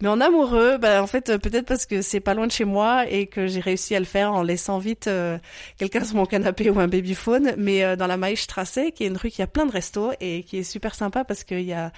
Mais 0.00 0.08
en 0.08 0.20
amoureux, 0.20 0.76
ben 0.78 1.00
en 1.00 1.06
fait 1.06 1.38
peut-être 1.38 1.66
parce 1.66 1.86
que 1.86 2.02
c'est 2.02 2.18
pas 2.18 2.34
loin 2.34 2.48
de 2.48 2.52
chez 2.52 2.64
moi 2.64 3.08
et 3.08 3.28
que 3.28 3.46
j'ai 3.46 3.60
réussi 3.60 3.94
à 3.94 4.00
le 4.00 4.04
faire 4.04 4.32
en 4.32 4.42
laissant 4.42 4.78
vite 4.78 5.06
euh, 5.06 5.38
quelqu'un 5.76 6.02
sur 6.02 6.16
mon 6.16 6.26
canapé 6.26 6.70
ou 6.70 6.80
un 6.80 6.88
babyphone. 6.88 7.54
Mais 7.56 7.96
dans 7.96 8.08
la 8.08 8.16
Maïstrasse, 8.16 8.80
qui 8.96 9.04
est 9.04 9.06
une 9.06 9.16
rue 9.16 9.30
qui 9.30 9.42
a 9.42 9.46
plein 9.46 9.66
de 9.66 9.72
restos 9.72 10.10
et 10.20 10.42
qui 10.42 10.58
est 10.58 10.64
super 10.64 10.96
sympa 10.96 11.24
parce 11.24 11.44
qu'il 11.44 11.60
y 11.60 11.72
a 11.72 11.92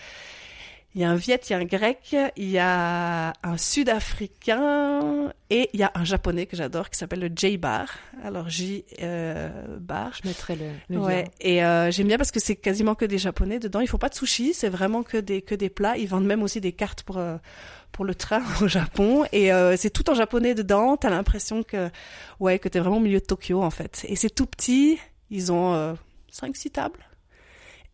il 0.95 1.01
y 1.01 1.05
a 1.05 1.11
un 1.11 1.15
Viet, 1.15 1.41
il 1.49 1.53
y 1.53 1.55
a 1.55 1.59
un 1.59 1.65
Grec, 1.65 2.17
il 2.37 2.51
y 2.51 2.59
a 2.59 3.33
un 3.43 3.57
Sud-Africain 3.57 5.33
et 5.49 5.71
il 5.73 5.81
y 5.81 5.83
a 5.85 5.93
un 5.95 6.05
Japonais 6.05 6.47
que 6.47 6.57
j'adore 6.57 6.91
qui 6.91 6.99
s'appelle 6.99 7.21
le 7.21 7.31
J-Bar. 7.35 7.89
Alors 8.25 8.49
J 8.49 8.85
euh, 9.01 9.79
Bar. 9.79 10.13
Je 10.21 10.29
mettrai 10.29 10.57
le, 10.57 10.71
le 10.89 10.99
ouais. 10.99 11.31
Et 11.41 11.65
euh, 11.65 11.91
j'aime 11.91 12.09
bien 12.09 12.19
parce 12.19 12.33
que 12.33 12.41
c'est 12.41 12.57
quasiment 12.57 12.95
que 12.95 13.05
des 13.05 13.19
Japonais 13.19 13.61
dedans. 13.61 13.81
Il 13.81 13.89
faut 13.89 13.99
pas 13.99 14.09
de 14.09 14.15
sushi, 14.15 14.53
c'est 14.53 14.69
vraiment 14.69 15.03
que 15.03 15.17
des 15.17 15.43
que 15.43 15.55
des 15.55 15.71
plats. 15.71 15.97
Ils 15.97 16.09
vendent 16.09 16.27
même 16.27 16.43
aussi 16.43 16.61
des 16.61 16.73
cartes 16.73 17.05
pour 17.05 17.19
euh, 17.19 17.37
pour 17.93 18.05
le 18.05 18.15
train 18.15 18.43
au 18.63 18.69
Japon 18.69 19.25
et 19.33 19.53
euh, 19.53 19.77
c'est 19.77 19.91
tout 19.91 20.09
en 20.11 20.15
japonais 20.15 20.55
dedans. 20.55 20.97
T'as 20.97 21.11
l'impression 21.11 21.63
que 21.63 21.91
ouais 22.39 22.59
que 22.59 22.69
t'es 22.69 22.81
vraiment 22.81 22.97
au 22.97 23.01
milieu 23.01 23.21
de 23.21 23.25
Tokyo 23.25 23.63
en 23.63 23.71
fait. 23.71 24.05
Et 24.09 24.17
c'est 24.17 24.31
tout 24.31 24.47
petit. 24.47 24.99
Ils 25.31 25.53
ont 25.53 25.75
euh, 25.75 25.95
cinq 26.31 26.57
six 26.57 26.71
tables 26.71 26.99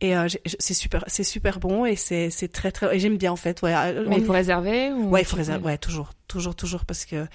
et 0.00 0.14
euh, 0.14 0.28
c'est 0.58 0.74
super, 0.74 1.04
c'est 1.06 1.24
super 1.24 1.58
bon 1.58 1.86
et 1.86 1.96
c'est 1.96 2.28
c'est 2.28 2.48
très 2.48 2.70
très 2.70 2.94
et 2.94 2.98
j'aime 2.98 3.16
bien 3.16 3.32
en 3.32 3.36
fait. 3.36 3.62
Ouais. 3.62 3.74
Euh, 3.74 4.04
Mais 4.08 4.18
il 4.18 4.24
faut 4.24 4.32
réserver 4.32 4.92
ou 4.92 5.08
Ouais, 5.08 5.22
il 5.22 5.24
faut 5.24 5.36
réserver. 5.36 5.64
Ouais, 5.64 5.78
toujours, 5.78 6.10
toujours, 6.28 6.54
toujours 6.54 6.84
parce 6.84 7.06
que 7.06 7.26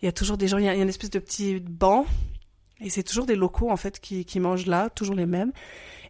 il 0.00 0.04
y 0.04 0.08
a 0.08 0.12
toujours 0.12 0.36
des 0.36 0.46
gens. 0.46 0.58
Il 0.58 0.64
y 0.64 0.68
a, 0.68 0.74
une 0.74 0.88
espèce 0.88 1.10
de 1.10 1.18
petit 1.18 1.58
banc 1.58 2.06
et 2.80 2.88
c'est 2.88 3.02
toujours 3.02 3.26
des 3.26 3.34
locaux 3.34 3.70
en 3.70 3.76
fait 3.76 3.98
qui 3.98 4.24
qui 4.24 4.38
mangent 4.38 4.66
là, 4.66 4.90
toujours 4.90 5.16
les 5.16 5.26
mêmes. 5.26 5.52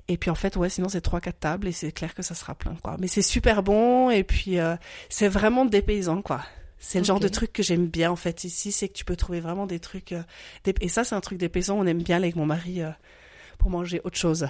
Et 0.08 0.18
puis 0.18 0.30
en 0.30 0.34
fait, 0.34 0.56
ouais, 0.56 0.68
sinon 0.68 0.90
c'est 0.90 1.00
trois 1.00 1.20
quatre 1.20 1.40
tables 1.40 1.68
et 1.68 1.72
c'est 1.72 1.92
clair 1.92 2.14
que 2.14 2.22
ça 2.22 2.34
sera 2.34 2.54
plein 2.54 2.76
quoi. 2.82 2.96
Mais 3.00 3.08
c'est 3.08 3.22
super 3.22 3.62
bon 3.62 4.10
et 4.10 4.24
puis 4.24 4.58
euh, 4.58 4.76
c'est 5.08 5.28
vraiment 5.28 5.64
dépaysant 5.64 6.20
quoi. 6.20 6.42
C'est 6.78 6.98
le 6.98 7.04
genre 7.04 7.18
de 7.18 7.28
truc 7.28 7.52
que 7.52 7.62
j'aime 7.62 7.86
bien 7.86 8.10
en 8.10 8.16
fait 8.16 8.44
ici, 8.44 8.72
c'est 8.72 8.88
que 8.88 8.92
tu 8.92 9.04
peux 9.04 9.16
trouver 9.16 9.40
vraiment 9.40 9.66
des 9.66 9.80
trucs 9.80 10.14
et 10.64 10.88
ça 10.88 11.02
c'est 11.02 11.14
un 11.14 11.20
truc 11.20 11.38
dépaysant. 11.38 11.78
On 11.78 11.86
aime 11.86 12.02
bien 12.02 12.18
avec 12.18 12.36
mon 12.36 12.46
mari 12.46 12.82
pour 13.58 13.70
manger 13.70 14.00
autre 14.04 14.16
chose. 14.16 14.48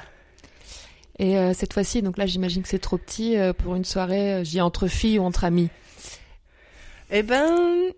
Et 1.18 1.36
euh, 1.36 1.52
cette 1.52 1.72
fois-ci, 1.72 2.02
donc 2.02 2.16
là, 2.16 2.26
j'imagine 2.26 2.62
que 2.62 2.68
c'est 2.68 2.78
trop 2.78 2.96
petit 2.96 3.36
euh, 3.36 3.52
pour 3.52 3.74
une 3.74 3.84
soirée, 3.84 4.34
euh, 4.34 4.44
j'y 4.44 4.60
entre 4.60 4.86
filles 4.86 5.18
ou 5.18 5.24
entre 5.24 5.44
amis. 5.44 5.68
Eh 7.10 7.22
ben, 7.24 7.90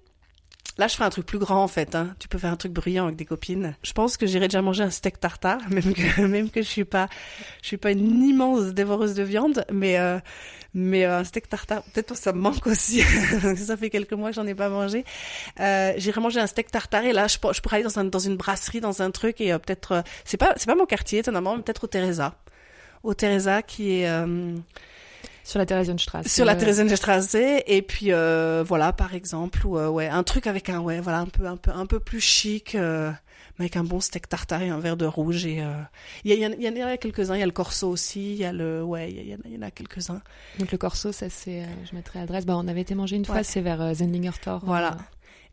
là, 0.79 0.89
je 0.89 0.95
ferai 0.95 1.05
un 1.05 1.11
truc 1.11 1.27
plus 1.27 1.39
grand 1.39 1.63
en 1.63 1.69
fait. 1.69 1.95
Hein. 1.95 2.15
Tu 2.19 2.29
peux 2.29 2.39
faire 2.39 2.53
un 2.53 2.57
truc 2.57 2.73
bruyant 2.73 3.05
avec 3.05 3.17
des 3.17 3.27
copines. 3.27 3.77
Je 3.83 3.93
pense 3.93 4.17
que 4.17 4.27
j'irai 4.27 4.49
déjà 4.49 4.63
manger 4.63 4.85
un 4.85 4.91
steak 4.91 5.21
tartare, 5.21 5.61
même 5.71 5.93
que 5.93 6.23
même 6.23 6.51
que 6.51 6.63
je 6.63 6.69
suis 6.69 6.85
pas, 6.85 7.09
je 7.61 7.67
suis 7.67 7.77
pas 7.77 7.91
une 7.91 8.23
immense 8.23 8.69
dévoreuse 8.69 9.15
de 9.15 9.23
viande, 9.23 9.67
mais 9.71 9.99
mais 10.73 11.05
un 11.05 11.25
steak 11.25 11.49
tartare, 11.49 11.83
peut-être 11.93 12.17
ça 12.17 12.33
me 12.33 12.41
manque 12.41 12.67
aussi. 12.69 13.03
ça 13.57 13.77
fait 13.77 13.91
quelques 13.91 14.13
mois 14.13 14.31
que 14.31 14.37
j'en 14.37 14.47
ai 14.47 14.55
pas 14.55 14.69
mangé. 14.69 15.05
Euh, 15.59 15.93
J'irai 15.97 16.21
manger 16.21 16.39
un 16.39 16.47
steak 16.47 16.71
tartare 16.71 17.05
et 17.05 17.13
là, 17.13 17.27
je, 17.27 17.37
je 17.53 17.61
pourrais 17.61 17.79
aller 17.79 17.85
dans, 17.85 17.99
un, 17.99 18.05
dans 18.05 18.21
une 18.21 18.37
brasserie, 18.37 18.81
dans 18.81 19.03
un 19.03 19.11
truc 19.11 19.41
et 19.41 19.51
peut-être, 19.59 20.05
c'est 20.25 20.37
pas 20.37 20.55
c'est 20.57 20.67
pas 20.67 20.77
mon 20.77 20.87
quartier, 20.87 21.19
étonnamment, 21.19 21.61
peut-être 21.61 21.85
au 21.85 21.89
Teresa 21.89 22.37
au 23.03 23.15
Teresa 23.15 23.63
qui 23.63 24.01
est 24.01 24.09
euh, 24.09 24.57
sur 25.51 25.59
la 25.59 25.67
Theresienstraße. 25.67 26.29
Sur 26.29 26.45
la 26.45 26.55
Theresienstraße 26.55 27.35
et 27.35 27.83
puis 27.83 28.13
euh, 28.13 28.63
voilà 28.65 28.93
par 28.93 29.15
exemple 29.15 29.67
ou 29.67 29.77
euh, 29.77 29.89
ouais 29.89 30.07
un 30.07 30.23
truc 30.23 30.47
avec 30.47 30.69
un 30.69 30.79
ouais 30.81 31.01
voilà 31.01 31.19
un 31.19 31.27
peu 31.27 31.47
un 31.47 31.57
peu 31.57 31.73
un 31.73 31.87
peu 31.87 31.99
plus 31.99 32.21
chic 32.21 32.77
euh, 32.77 33.11
avec 33.59 33.77
un 33.77 33.83
bon 33.83 33.99
steak 34.01 34.29
tartare 34.29 34.63
et 34.63 34.69
un 34.69 34.79
verre 34.79 34.97
de 34.97 35.07
rouge 35.07 35.47
et 35.47 35.61
il 36.25 36.33
y, 36.33 36.37
y, 36.37 36.45
y 36.45 36.85
en 36.85 36.87
a 36.87 36.97
quelques-uns 36.97 37.35
il 37.35 37.41
y 37.41 37.43
a 37.43 37.47
le 37.47 37.53
Corso 37.53 37.89
aussi 37.89 38.35
il 38.35 38.39
y 38.39 38.45
a 38.45 38.53
le 38.53 38.83
ouais 38.85 39.11
il 39.11 39.27
y, 39.27 39.55
y, 39.55 39.59
en 39.59 39.63
a 39.63 39.73
quelques-uns 39.73 40.23
donc 40.61 40.71
le 40.71 40.79
Corso 40.79 41.11
ça 41.11 41.29
c'est 41.29 41.67
je 41.85 41.97
mettrai 41.97 42.21
l'adresse 42.21 42.47
bah 42.47 42.55
on 42.57 42.69
avait 42.69 42.83
été 42.83 42.95
manger 42.95 43.17
une 43.17 43.25
fois 43.25 43.43
c'est 43.43 43.61
vers 43.61 43.93
Zendinger 43.95 44.39
Tor 44.41 44.61
voilà 44.65 44.97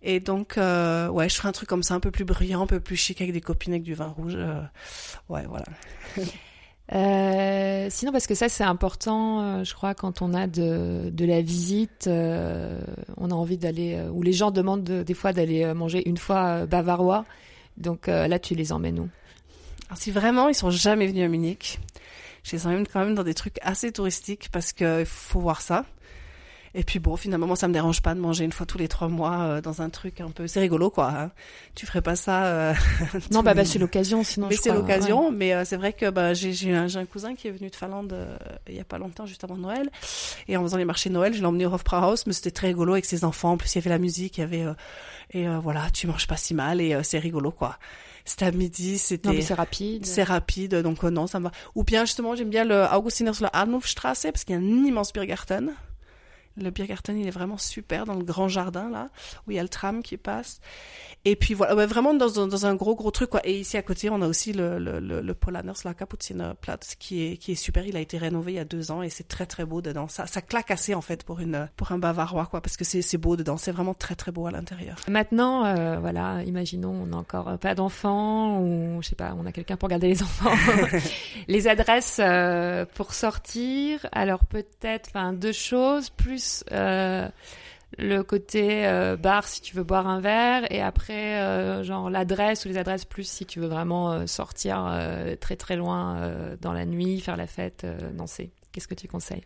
et 0.04 0.20
donc, 0.20 0.58
ouais, 0.58 1.28
je 1.28 1.36
ferai 1.36 1.48
un 1.48 1.52
truc 1.52 1.68
comme 1.68 1.82
ça, 1.82 1.96
un 1.96 2.00
peu 2.00 2.12
plus 2.12 2.24
brillant, 2.24 2.62
un 2.62 2.68
peu 2.68 2.80
plus 2.80 2.96
chic, 2.96 3.20
avec 3.20 3.34
des 3.34 3.42
copines 3.42 3.74
avec 3.74 3.82
du 3.82 3.96
vin 3.96 4.14
rouge. 4.16 4.38
ouais, 5.28 5.44
voilà. 5.48 5.66
Euh, 6.94 7.88
sinon, 7.90 8.12
parce 8.12 8.28
que 8.28 8.36
ça 8.36 8.48
c'est 8.48 8.64
important, 8.64 9.42
euh, 9.42 9.64
je 9.64 9.74
crois, 9.74 9.94
quand 9.94 10.22
on 10.22 10.34
a 10.34 10.48
de, 10.48 11.10
de 11.12 11.26
la 11.26 11.42
visite, 11.42 12.08
euh, 12.08 12.80
on 13.18 13.30
a 13.32 13.34
envie 13.34 13.58
d'aller, 13.58 13.96
euh, 13.96 14.10
ou 14.10 14.24
les 14.24 14.32
gens 14.32 14.52
demandent 14.52 14.84
des 14.84 15.14
fois 15.14 15.34
d'aller 15.34 15.74
manger 15.74 16.08
une 16.08 16.18
fois 16.18 16.66
bavarois. 16.66 17.26
Donc 17.78 18.08
là, 18.08 18.40
tu 18.40 18.56
les 18.56 18.72
emmènes 18.72 19.00
où? 19.00 19.10
Alors, 19.88 19.98
Si 20.00 20.10
vraiment 20.10 20.50
ils 20.50 20.56
sont 20.56 20.72
jamais 20.72 21.06
venus 21.06 21.24
à 21.24 21.28
Munich, 21.28 21.80
je 22.44 22.56
les 22.56 22.66
emmène 22.66 22.88
quand 22.88 23.02
même 23.02 23.14
dans 23.14 23.24
des 23.24 23.36
trucs 23.36 23.60
assez 23.62 23.92
touristiques 23.92 24.50
parce 24.52 24.74
qu'il 24.74 25.06
faut 25.06 25.40
voir 25.40 25.62
ça. 25.62 25.86
Et 26.78 26.84
puis 26.84 27.00
bon, 27.00 27.16
finalement, 27.16 27.48
moi, 27.48 27.56
ça 27.56 27.68
me 27.68 27.74
dérange 27.74 28.04
pas 28.04 28.14
de 28.14 28.20
manger 28.20 28.46
une 28.46 28.52
fois 28.52 28.68
tous 28.68 28.78
les 28.78 28.88
trois 28.88 29.08
mois 29.08 29.40
euh, 29.40 29.62
dans 29.62 29.82
un 29.82 29.90
truc 29.90 30.22
un 30.22 30.30
peu. 30.30 30.46
C'est 30.46 30.60
rigolo, 30.60 30.92
quoi. 30.92 31.10
Hein. 31.10 31.32
Tu 31.74 31.88
ferais 31.88 32.04
pas 32.04 32.16
ça. 32.16 32.46
Euh, 32.46 32.74
non, 33.32 33.42
bah, 33.42 33.56
bah 33.56 33.66
c'est 33.66 33.80
l'occasion, 33.80 34.24
sinon. 34.24 34.46
Mais 34.48 34.58
c'est 34.58 34.72
l'occasion. 34.72 35.32
Mais 35.32 35.56
euh, 35.56 35.66
c'est 35.66 35.76
vrai 35.76 35.92
que 35.92 36.12
bah, 36.12 36.36
j'ai 36.36 36.76
un, 36.76 36.96
un, 36.96 37.06
cousin 37.06 37.34
qui 37.34 37.48
est 37.48 37.52
venu 37.52 37.72
de 37.72 37.76
Finlande 37.76 38.16
il 38.70 38.76
y 38.76 38.80
a 38.80 38.84
pas 38.84 39.00
longtemps, 39.00 39.26
juste 39.26 39.44
avant 39.44 39.58
Noël. 39.58 39.90
Et 40.48 40.56
en 40.56 40.62
faisant 40.62 40.78
les 40.78 40.86
marchés 40.86 41.10
de 41.10 41.16
Noël, 41.16 41.34
je 41.34 41.40
l'ai 41.40 41.48
emmené 41.48 41.66
au 41.66 41.74
Hofbrauhaus, 41.74 42.28
mais 42.28 42.34
c'était 42.34 42.52
très 42.52 42.68
rigolo 42.68 42.94
avec 42.94 43.06
ses 43.06 43.26
enfants. 43.26 43.54
En 43.54 43.58
plus, 43.58 43.74
il 43.74 43.80
y 43.80 43.82
avait 43.82 43.90
la 43.90 43.98
musique, 43.98 44.38
il 44.38 44.42
y 44.42 44.44
avait 44.44 44.66
et 45.32 45.48
voilà, 45.64 45.90
tu 45.92 46.06
manges 46.06 46.28
pas 46.28 46.38
si 46.38 46.54
mal 46.54 46.80
et 46.80 46.96
c'est 47.04 47.20
rigolo, 47.20 47.52
quoi 47.52 47.78
c'était 48.24 48.46
à 48.46 48.52
midi, 48.52 48.98
c'était 48.98 49.42
c'est 49.42 49.54
rapide. 49.54 50.06
C'est 50.06 50.24
rapide, 50.24 50.76
donc 50.76 51.02
non, 51.04 51.28
ça 51.28 51.40
me 51.40 51.46
va. 51.46 51.52
Ou 51.76 51.86
bien 51.86 52.04
justement, 52.04 52.36
j'aime 52.36 52.50
bien 52.50 52.66
le 52.66 52.86
Augustiner 52.94 53.34
sur 53.34 53.46
la 53.46 53.52
Arnulfstrasse 53.54 54.24
parce 54.24 54.44
qu'il 54.44 54.54
y 54.54 54.58
a 54.58 54.62
un 54.62 54.86
immense 54.86 55.14
Biergarten. 55.14 55.74
Le 56.58 56.70
Biergarten, 56.72 57.18
il 57.18 57.28
est 57.28 57.32
vraiment 57.32 57.58
super 57.58 58.06
dans 58.06 58.16
le 58.16 58.24
grand 58.24 58.48
jardin 58.48 58.90
là, 58.90 59.10
où 59.48 59.52
il 59.52 59.58
y 59.58 59.60
a 59.60 59.64
le 59.64 59.70
tram 59.70 60.02
qui 60.02 60.18
passe. 60.18 60.60
Et 61.26 61.36
puis 61.36 61.54
voilà, 61.54 61.76
ouais, 61.76 61.86
vraiment 61.86 62.14
dans 62.14 62.40
un, 62.40 62.48
dans 62.48 62.66
un 62.66 62.76
gros 62.76 62.96
gros 62.96 63.12
truc 63.12 63.30
quoi. 63.30 63.42
Et 63.44 63.60
ici 63.60 63.78
à 63.78 63.82
côté, 63.82 64.10
on 64.10 64.22
a 64.22 64.28
aussi 64.28 64.54
le 64.54 64.80
le 64.80 65.00
le, 65.00 65.22
le 65.22 65.34
Polaners, 65.34 65.74
la 65.84 65.94
Kapuzinerplatz, 65.94 66.96
qui 66.96 67.24
est 67.24 67.38
qui 67.38 67.52
est 67.52 67.56
super. 67.56 67.86
Il 67.86 67.98
a 67.98 68.00
été 68.00 68.18
rénové 68.18 68.54
il 68.54 68.56
y 68.56 68.60
a 68.60 68.66
deux 68.66 68.92
ans 68.92 69.02
et 69.02 69.10
c'est 69.10 69.28
très 69.28 69.46
très 69.46 69.66
beau 69.66 69.82
dedans. 69.82 70.08
Ça 70.08 70.26
ça 70.26 70.42
claque 70.42 70.72
assez 70.72 70.94
en 70.94 71.02
fait 71.02 71.24
pour 71.24 71.40
une 71.40 71.70
pour 71.76 71.92
un 71.92 71.98
Bavarois 71.98 72.46
quoi, 72.46 72.62
parce 72.62 72.78
que 72.78 72.86
c'est 72.86 73.02
c'est 73.02 73.18
beau 73.18 73.36
dedans. 73.36 73.58
C'est 73.58 73.72
vraiment 73.72 73.94
très 73.94 74.16
très 74.16 74.32
beau 74.32 74.48
à 74.48 74.52
l'intérieur. 74.52 74.98
Maintenant, 75.10 75.66
euh, 75.66 75.98
voilà, 76.00 76.44
imaginons 76.44 76.92
on 76.92 77.08
n'a 77.08 77.18
encore 77.18 77.58
pas 77.60 77.76
d'enfants 77.76 78.62
ou 78.62 79.02
je 79.02 79.10
sais 79.10 79.16
pas, 79.16 79.36
on 79.38 79.46
a 79.46 79.52
quelqu'un 79.52 79.76
pour 79.76 79.90
garder 79.90 80.08
les 80.08 80.24
enfants. 80.24 80.54
les 81.48 81.68
adresses 81.68 82.20
euh, 82.20 82.86
pour 82.96 83.14
sortir. 83.14 84.06
Alors 84.12 84.46
peut-être, 84.46 85.10
enfin 85.10 85.34
deux 85.34 85.52
choses 85.52 86.10
plus. 86.10 86.47
Euh, 86.72 87.28
le 87.98 88.22
côté 88.22 88.86
euh, 88.86 89.16
bar 89.16 89.48
si 89.48 89.62
tu 89.62 89.76
veux 89.76 89.84
boire 89.84 90.08
un 90.08 90.20
verre 90.20 90.70
et 90.72 90.82
après 90.82 91.42
euh, 91.42 91.84
genre 91.84 92.10
l'adresse 92.10 92.66
ou 92.66 92.68
les 92.68 92.78
adresses 92.78 93.06
plus 93.06 93.28
si 93.28 93.46
tu 93.46 93.62
veux 93.62 93.68
vraiment 93.68 94.28
sortir 94.28 94.92
très 95.40 95.56
très 95.56 95.76
loin 95.76 96.20
dans 96.62 96.74
la 96.74 96.86
nuit, 96.86 97.20
faire 97.22 97.38
la 97.38 97.48
fête, 97.48 97.86
danser. 98.14 98.52
Qu'est-ce 98.72 98.88
que 98.88 98.96
tu 98.96 99.08
conseilles? 99.08 99.44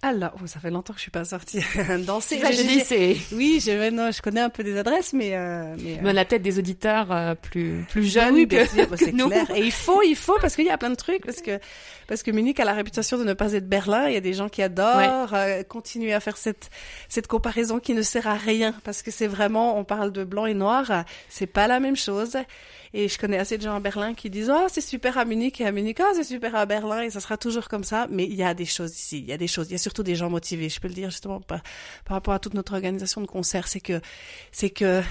Alors, 0.00 0.30
oh, 0.40 0.46
ça 0.46 0.60
fait 0.60 0.70
longtemps 0.70 0.92
que 0.92 0.98
je 0.98 1.02
suis 1.02 1.10
pas 1.10 1.24
sortie 1.24 1.58
danser. 2.06 2.38
Ça, 2.38 2.52
je 2.52 2.62
dis, 2.62 2.80
c'est. 2.80 3.16
Oui, 3.32 3.60
je, 3.60 4.22
connais 4.22 4.40
un 4.40 4.48
peu 4.48 4.62
des 4.62 4.78
adresses, 4.78 5.12
mais. 5.12 5.34
Euh, 5.34 5.74
mais, 5.82 5.98
on 6.04 6.16
a 6.16 6.24
peut-être 6.24 6.42
des 6.42 6.60
auditeurs 6.60 7.10
euh, 7.10 7.34
plus 7.34 7.84
plus 7.90 8.04
jeunes 8.04 8.34
oui, 8.34 8.46
que, 8.46 8.64
sûr, 8.64 8.86
c'est 8.96 9.10
clair. 9.12 9.50
Et 9.56 9.62
il 9.62 9.72
faut, 9.72 10.00
il 10.02 10.14
faut, 10.14 10.38
parce 10.40 10.54
qu'il 10.54 10.66
y 10.66 10.70
a 10.70 10.78
plein 10.78 10.90
de 10.90 10.94
trucs, 10.94 11.26
parce 11.26 11.42
que 11.42 11.58
parce 12.06 12.22
que 12.22 12.30
Munich 12.30 12.60
a 12.60 12.64
la 12.64 12.74
réputation 12.74 13.18
de 13.18 13.24
ne 13.24 13.32
pas 13.32 13.54
être 13.54 13.68
Berlin. 13.68 14.06
Il 14.06 14.14
y 14.14 14.16
a 14.16 14.20
des 14.20 14.34
gens 14.34 14.48
qui 14.48 14.62
adorent 14.62 15.34
euh, 15.34 15.64
continuer 15.64 16.14
à 16.14 16.20
faire 16.20 16.36
cette 16.36 16.70
cette 17.08 17.26
comparaison 17.26 17.80
qui 17.80 17.92
ne 17.92 18.02
sert 18.02 18.28
à 18.28 18.34
rien, 18.34 18.74
parce 18.84 19.02
que 19.02 19.10
c'est 19.10 19.26
vraiment, 19.26 19.78
on 19.78 19.84
parle 19.84 20.12
de 20.12 20.22
blanc 20.22 20.46
et 20.46 20.54
noir, 20.54 21.04
c'est 21.28 21.46
pas 21.46 21.66
la 21.66 21.80
même 21.80 21.96
chose. 21.96 22.36
Et 22.94 23.08
je 23.08 23.18
connais 23.18 23.38
assez 23.38 23.58
de 23.58 23.62
gens 23.62 23.74
à 23.74 23.80
Berlin 23.80 24.14
qui 24.14 24.30
disent 24.30 24.50
oh 24.54 24.66
c'est 24.68 24.80
super 24.80 25.18
à 25.18 25.24
Munich 25.24 25.60
et 25.60 25.66
à 25.66 25.72
Munich 25.72 25.98
oh 26.00 26.10
c'est 26.14 26.24
super 26.24 26.54
à 26.54 26.66
Berlin 26.66 27.02
et 27.02 27.10
ça 27.10 27.20
sera 27.20 27.36
toujours 27.36 27.68
comme 27.68 27.84
ça. 27.84 28.06
Mais 28.10 28.24
il 28.24 28.34
y 28.34 28.42
a 28.42 28.54
des 28.54 28.64
choses 28.64 28.94
ici, 28.98 29.18
il 29.18 29.26
y 29.26 29.32
a 29.32 29.36
des 29.36 29.48
choses, 29.48 29.68
il 29.68 29.72
y 29.72 29.74
a 29.74 29.78
surtout 29.78 30.02
des 30.02 30.16
gens 30.16 30.30
motivés. 30.30 30.68
Je 30.68 30.80
peux 30.80 30.88
le 30.88 30.94
dire 30.94 31.10
justement 31.10 31.40
par, 31.40 31.62
par 32.04 32.16
rapport 32.16 32.34
à 32.34 32.38
toute 32.38 32.54
notre 32.54 32.74
organisation 32.74 33.20
de 33.20 33.26
concert, 33.26 33.68
c'est 33.68 33.80
que 33.80 34.00
c'est 34.52 34.70
que 34.70 35.02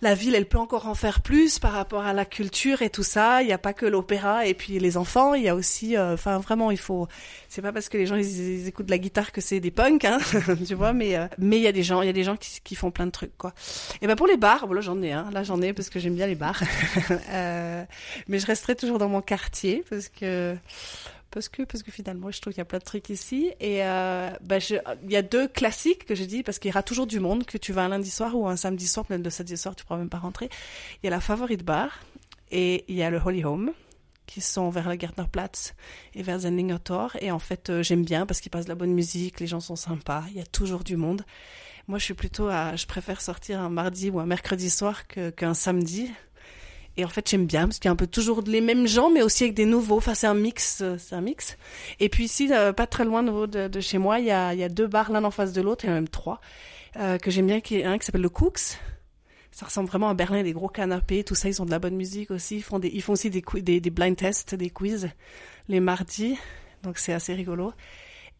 la 0.00 0.14
ville, 0.14 0.34
elle 0.36 0.46
peut 0.46 0.58
encore 0.58 0.86
en 0.86 0.94
faire 0.94 1.20
plus 1.22 1.58
par 1.58 1.72
rapport 1.72 2.02
à 2.04 2.12
la 2.12 2.24
culture 2.24 2.82
et 2.82 2.90
tout 2.90 3.02
ça. 3.02 3.42
Il 3.42 3.46
n'y 3.46 3.52
a 3.52 3.58
pas 3.58 3.72
que 3.72 3.84
l'opéra 3.84 4.46
et 4.46 4.54
puis 4.54 4.78
les 4.78 4.96
enfants. 4.96 5.34
Il 5.34 5.42
y 5.42 5.48
a 5.48 5.56
aussi, 5.56 5.96
euh, 5.96 6.14
enfin 6.14 6.38
vraiment, 6.38 6.70
il 6.70 6.78
faut. 6.78 7.08
C'est 7.48 7.62
pas 7.62 7.72
parce 7.72 7.88
que 7.88 7.98
les 7.98 8.06
gens 8.06 8.14
ils, 8.14 8.68
écoutent 8.68 8.86
de 8.86 8.90
la 8.92 8.98
guitare 8.98 9.32
que 9.32 9.40
c'est 9.40 9.58
des 9.58 9.72
punks, 9.72 10.04
hein, 10.04 10.18
tu 10.66 10.74
vois. 10.74 10.92
Mais 10.92 11.16
euh, 11.16 11.26
mais 11.38 11.56
il 11.56 11.62
y 11.62 11.66
a 11.66 11.72
des 11.72 11.82
gens, 11.82 12.02
il 12.02 12.06
y 12.06 12.10
a 12.10 12.12
des 12.12 12.24
gens 12.24 12.36
qui, 12.36 12.74
font 12.76 12.92
plein 12.92 13.06
de 13.06 13.10
trucs, 13.10 13.36
quoi. 13.36 13.52
Et 14.00 14.06
ben 14.06 14.14
pour 14.14 14.28
les 14.28 14.36
bars, 14.36 14.68
bon, 14.68 14.74
là 14.74 14.80
j'en 14.80 15.02
ai, 15.02 15.12
hein, 15.12 15.28
là 15.32 15.42
j'en 15.42 15.60
ai 15.62 15.72
parce 15.72 15.90
que 15.90 15.98
j'aime 15.98 16.14
bien 16.14 16.28
les 16.28 16.36
bars. 16.36 16.62
euh, 17.30 17.84
mais 18.28 18.38
je 18.38 18.46
resterai 18.46 18.76
toujours 18.76 18.98
dans 18.98 19.08
mon 19.08 19.20
quartier 19.20 19.84
parce 19.90 20.08
que 20.08 20.56
parce 21.30 21.48
que 21.48 21.62
parce 21.62 21.82
que 21.82 21.90
finalement 21.90 22.30
je 22.30 22.40
trouve 22.40 22.52
qu'il 22.52 22.60
y 22.60 22.62
a 22.62 22.66
plein 22.66 22.78
de 22.78 22.84
trucs 22.84 23.10
ici. 23.10 23.52
Et 23.60 23.84
euh, 23.84 24.30
bah, 24.42 24.58
il 24.58 25.10
y 25.10 25.16
a 25.16 25.22
deux 25.22 25.48
classiques 25.48 26.06
que 26.06 26.14
je 26.14 26.24
dis 26.24 26.42
parce 26.42 26.58
qu'il 26.58 26.70
y 26.70 26.72
aura 26.72 26.82
toujours 26.82 27.06
du 27.06 27.20
monde 27.20 27.44
que 27.44 27.58
tu 27.58 27.72
vas 27.72 27.84
un 27.84 27.88
lundi 27.88 28.10
soir 28.10 28.34
ou 28.34 28.48
un 28.48 28.56
samedi 28.56 28.86
soir 28.86 29.06
même 29.10 29.22
de 29.22 29.30
samedi 29.30 29.56
soir 29.56 29.76
tu 29.76 29.84
pourras 29.84 29.98
même 29.98 30.08
pas 30.08 30.18
rentrer. 30.18 30.48
Il 31.02 31.06
y 31.06 31.08
a 31.08 31.10
la 31.10 31.20
Favorite 31.20 31.64
Bar 31.64 32.00
et 32.50 32.84
il 32.88 32.96
y 32.96 33.02
a 33.02 33.10
le 33.10 33.20
Holy 33.24 33.44
Home 33.44 33.72
qui 34.26 34.40
sont 34.40 34.68
vers 34.68 34.88
le 34.88 34.98
Gärtnerplatz 34.98 35.74
et 36.14 36.22
vers 36.22 36.40
Zenlinger 36.40 36.78
Tor. 36.82 37.16
Et 37.20 37.30
en 37.30 37.38
fait 37.38 37.70
euh, 37.70 37.82
j'aime 37.82 38.04
bien 38.04 38.26
parce 38.26 38.40
qu'ils 38.40 38.50
passent 38.50 38.66
de 38.66 38.70
la 38.70 38.74
bonne 38.74 38.94
musique 38.94 39.40
les 39.40 39.46
gens 39.46 39.60
sont 39.60 39.76
sympas 39.76 40.24
il 40.28 40.36
y 40.36 40.40
a 40.40 40.46
toujours 40.46 40.84
du 40.84 40.96
monde. 40.96 41.24
Moi 41.88 41.98
je 41.98 42.04
suis 42.04 42.14
plutôt 42.14 42.48
à 42.48 42.76
je 42.76 42.86
préfère 42.86 43.20
sortir 43.20 43.60
un 43.60 43.70
mardi 43.70 44.10
ou 44.10 44.20
un 44.20 44.26
mercredi 44.26 44.70
soir 44.70 45.06
qu'un 45.06 45.54
samedi 45.54 46.10
et 46.98 47.04
en 47.04 47.08
fait, 47.08 47.30
j'aime 47.30 47.46
bien 47.46 47.68
parce 47.68 47.78
qu'il 47.78 47.88
y 47.88 47.90
a 47.90 47.92
un 47.92 47.96
peu 47.96 48.08
toujours 48.08 48.42
les 48.44 48.60
mêmes 48.60 48.88
gens, 48.88 49.08
mais 49.08 49.22
aussi 49.22 49.44
avec 49.44 49.54
des 49.54 49.66
nouveaux. 49.66 49.98
Enfin, 49.98 50.14
c'est 50.14 50.26
un 50.26 50.34
mix, 50.34 50.80
euh, 50.82 50.96
c'est 50.98 51.14
un 51.14 51.20
mix. 51.20 51.56
Et 52.00 52.08
puis 52.08 52.24
ici, 52.24 52.52
euh, 52.52 52.72
pas 52.72 52.88
très 52.88 53.04
loin 53.04 53.22
de, 53.22 53.80
chez 53.80 53.98
moi, 53.98 54.18
il 54.18 54.26
y 54.26 54.32
a, 54.32 54.68
deux 54.68 54.88
bars 54.88 55.12
l'un 55.12 55.22
en 55.22 55.30
face 55.30 55.52
de 55.52 55.62
l'autre, 55.62 55.84
il 55.84 55.88
y 55.88 55.90
en 55.90 55.92
a 55.92 55.94
même 55.94 56.08
trois, 56.08 56.40
euh, 56.96 57.16
que 57.16 57.30
j'aime 57.30 57.46
bien. 57.46 57.60
Qui 57.60 57.84
un 57.84 57.98
qui 57.98 58.04
s'appelle 58.04 58.20
le 58.22 58.28
Cooks. 58.28 58.80
Ça 59.52 59.66
ressemble 59.66 59.88
vraiment 59.88 60.08
à 60.08 60.14
Berlin, 60.14 60.42
des 60.42 60.52
gros 60.52 60.68
canapés, 60.68 61.22
tout 61.22 61.36
ça. 61.36 61.48
Ils 61.48 61.62
ont 61.62 61.66
de 61.66 61.70
la 61.70 61.78
bonne 61.78 61.94
musique 61.94 62.32
aussi. 62.32 62.56
Ils 62.56 62.62
font 62.62 62.80
des, 62.80 62.88
ils 62.88 63.00
font 63.00 63.12
aussi 63.12 63.30
des, 63.30 63.42
des 63.80 63.90
blind 63.90 64.16
tests, 64.16 64.56
des 64.56 64.70
quiz 64.70 65.08
les 65.68 65.78
mardis. 65.78 66.36
Donc 66.82 66.98
c'est 66.98 67.12
assez 67.12 67.32
rigolo 67.32 67.72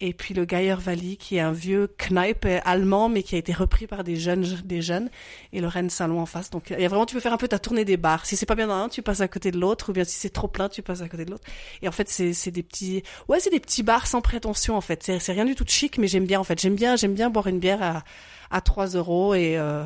et 0.00 0.12
puis 0.12 0.34
le 0.34 0.44
Geier 0.44 0.76
Valley 0.78 1.16
qui 1.16 1.36
est 1.36 1.40
un 1.40 1.52
vieux 1.52 1.88
Kneipe 1.98 2.46
allemand 2.64 3.08
mais 3.08 3.22
qui 3.22 3.34
a 3.34 3.38
été 3.38 3.52
repris 3.52 3.86
par 3.86 4.04
des 4.04 4.16
jeunes 4.16 4.44
des 4.64 4.82
jeunes. 4.82 5.10
Et 5.52 5.60
le 5.60 5.66
Rennes 5.66 5.90
Salon 5.90 6.20
en 6.20 6.26
face. 6.26 6.50
Donc 6.50 6.70
il 6.70 6.80
y 6.80 6.84
a 6.84 6.88
vraiment 6.88 7.06
tu 7.06 7.14
peux 7.14 7.20
faire 7.20 7.32
un 7.32 7.38
peu 7.38 7.48
ta 7.48 7.58
tournée 7.58 7.84
des 7.84 7.96
bars. 7.96 8.26
Si 8.26 8.36
c'est 8.36 8.46
pas 8.46 8.54
bien 8.54 8.68
dans 8.68 8.74
un 8.74 8.88
tu 8.88 9.02
passes 9.02 9.20
à 9.20 9.28
côté 9.28 9.50
de 9.50 9.58
l'autre. 9.58 9.90
Ou 9.90 9.92
bien 9.92 10.04
si 10.04 10.16
c'est 10.16 10.30
trop 10.30 10.48
plein 10.48 10.68
tu 10.68 10.82
passes 10.82 11.02
à 11.02 11.08
côté 11.08 11.24
de 11.24 11.30
l'autre. 11.30 11.46
Et 11.82 11.88
en 11.88 11.92
fait 11.92 12.08
c'est 12.08 12.32
c'est 12.32 12.50
des 12.50 12.62
petits 12.62 13.02
ouais 13.28 13.40
c'est 13.40 13.50
des 13.50 13.60
petits 13.60 13.82
bars 13.82 14.06
sans 14.06 14.20
prétention 14.20 14.76
en 14.76 14.80
fait. 14.80 15.02
C'est 15.02 15.18
c'est 15.18 15.32
rien 15.32 15.44
du 15.44 15.54
tout 15.54 15.64
chic 15.66 15.98
mais 15.98 16.08
j'aime 16.08 16.26
bien 16.26 16.40
en 16.40 16.44
fait. 16.44 16.60
J'aime 16.60 16.76
bien 16.76 16.96
j'aime 16.96 17.14
bien 17.14 17.30
boire 17.30 17.46
une 17.46 17.58
bière 17.58 17.82
à 17.82 18.04
à 18.50 18.60
3 18.60 18.88
euros 18.88 19.34
et 19.34 19.58
euh, 19.58 19.84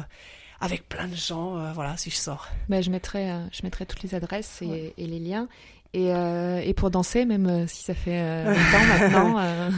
avec 0.61 0.89
plein 0.89 1.09
de 1.09 1.17
gens, 1.17 1.59
euh, 1.59 1.73
voilà, 1.73 1.97
si 1.97 2.11
je 2.11 2.17
sors. 2.17 2.49
Ben, 2.69 2.83
je 2.83 2.91
mettrai, 2.91 3.31
euh, 3.31 3.45
je 3.51 3.63
mettrai 3.65 3.85
toutes 3.85 4.03
les 4.03 4.15
adresses 4.15 4.63
et, 4.63 4.95
et 4.97 5.07
les 5.07 5.19
liens. 5.19 5.49
Et, 5.95 6.15
euh, 6.15 6.61
et 6.65 6.73
pour 6.73 6.91
danser, 6.91 7.27
même 7.27 7.47
euh, 7.47 7.67
si 7.67 7.83
ça 7.83 7.95
fait 7.95 8.19
euh, 8.19 8.45
longtemps 8.47 8.87
maintenant. 8.99 9.39
Euh... 9.39 9.71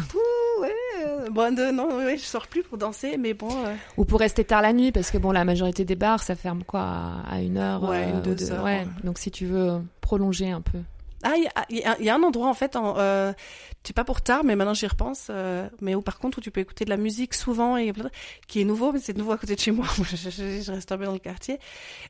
Ouais, 0.60 1.30
bon, 1.30 1.54
de, 1.54 1.72
non, 1.72 1.96
ouais, 1.96 2.16
je 2.16 2.22
sors 2.22 2.46
plus 2.46 2.62
pour 2.62 2.78
danser, 2.78 3.16
mais 3.16 3.34
bon. 3.34 3.48
Ou 3.96 4.04
pour 4.04 4.20
rester 4.20 4.44
tard 4.44 4.62
la 4.62 4.72
nuit, 4.72 4.92
parce 4.92 5.10
que 5.10 5.18
bon, 5.18 5.32
la 5.32 5.44
majorité 5.44 5.84
des 5.84 5.96
bars, 5.96 6.22
ça 6.22 6.36
ferme 6.36 6.62
quoi 6.62 6.86
à 7.28 7.40
une 7.40 7.58
heure. 7.58 7.82
Ouais, 7.82 8.10
une, 8.10 8.22
deux, 8.22 8.52
heures. 8.52 8.64
Ouais. 8.64 8.86
Donc 9.02 9.18
si 9.18 9.32
tu 9.32 9.46
veux 9.46 9.80
prolonger 10.00 10.50
un 10.50 10.60
peu. 10.60 10.78
Ah, 11.24 11.34
il 11.70 11.78
y, 11.78 12.08
a 12.08 12.14
un 12.14 12.22
endroit 12.22 12.48
en 12.48 12.54
fait, 12.54 12.76
en, 12.76 12.98
euh, 12.98 13.32
c'est 13.84 13.94
pas 13.94 14.04
pour 14.04 14.22
tard, 14.22 14.44
mais 14.44 14.56
maintenant 14.56 14.72
j'y 14.72 14.86
repense, 14.86 15.28
euh, 15.30 15.68
mais 15.80 15.94
où 15.94 16.00
par 16.00 16.18
contre 16.18 16.38
où 16.38 16.40
tu 16.40 16.50
peux 16.50 16.60
écouter 16.60 16.86
de 16.86 16.90
la 16.90 16.96
musique 16.96 17.34
souvent 17.34 17.76
et 17.76 17.92
qui 18.48 18.62
est 18.62 18.64
nouveau, 18.64 18.92
mais 18.92 18.98
c'est 18.98 19.16
nouveau 19.16 19.32
à 19.32 19.38
côté 19.38 19.54
de 19.54 19.60
chez 19.60 19.72
moi. 19.72 19.86
je, 19.98 20.72
reste 20.72 20.90
un 20.90 20.98
peu 20.98 21.04
dans 21.04 21.12
le 21.12 21.18
quartier 21.18 21.58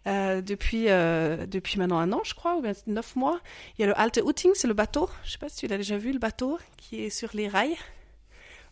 euh, 0.07 0.41
depuis 0.41 0.89
euh, 0.89 1.47
depuis 1.47 1.79
maintenant 1.79 1.99
un 1.99 2.13
an, 2.13 2.21
je 2.25 2.35
crois, 2.35 2.57
ou 2.57 2.63
bien 2.63 2.73
neuf 2.87 3.17
mois. 3.17 3.41
Il 3.77 3.83
y 3.83 3.85
a 3.85 3.89
le 3.89 3.99
Alte 3.99 4.21
Utting, 4.25 4.53
c'est 4.55 4.69
le 4.69 4.75
bateau. 4.75 5.11
Je 5.25 5.33
sais 5.33 5.39
pas 5.39 5.49
si 5.49 5.57
tu 5.57 5.67
l'as 5.67 5.77
déjà 5.77 5.99
vu, 5.99 6.13
le 6.13 6.21
bateau 6.21 6.59
qui 6.77 7.03
est 7.03 7.11
sur 7.11 7.31
les 7.35 7.49
rails. 7.49 7.77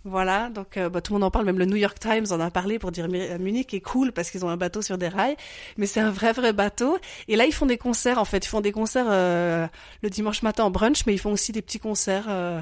Voilà, 0.04 0.50
donc 0.50 0.76
euh, 0.76 0.88
bah, 0.88 1.00
tout 1.00 1.12
le 1.12 1.20
monde 1.20 1.24
en 1.24 1.30
parle, 1.30 1.44
même 1.44 1.60
le 1.60 1.64
New 1.64 1.76
York 1.76 1.96
Times 2.00 2.26
en 2.30 2.40
a 2.40 2.50
parlé 2.50 2.80
pour 2.80 2.90
dire 2.90 3.06
euh, 3.12 3.38
Munich 3.38 3.72
est 3.72 3.80
cool 3.80 4.10
parce 4.10 4.32
qu'ils 4.32 4.44
ont 4.44 4.48
un 4.48 4.56
bateau 4.56 4.82
sur 4.82 4.98
des 4.98 5.06
rails, 5.06 5.36
mais 5.76 5.86
c'est 5.86 6.00
un 6.00 6.10
vrai 6.10 6.32
vrai 6.32 6.52
bateau. 6.52 6.98
Et 7.28 7.36
là 7.36 7.46
ils 7.46 7.52
font 7.52 7.66
des 7.66 7.78
concerts 7.78 8.18
en 8.18 8.24
fait, 8.24 8.44
ils 8.44 8.48
font 8.48 8.60
des 8.60 8.72
concerts 8.72 9.06
euh, 9.08 9.68
le 10.02 10.10
dimanche 10.10 10.42
matin 10.42 10.64
en 10.64 10.70
brunch, 10.70 11.06
mais 11.06 11.14
ils 11.14 11.20
font 11.20 11.30
aussi 11.30 11.52
des 11.52 11.62
petits 11.62 11.78
concerts 11.78 12.26
euh, 12.28 12.60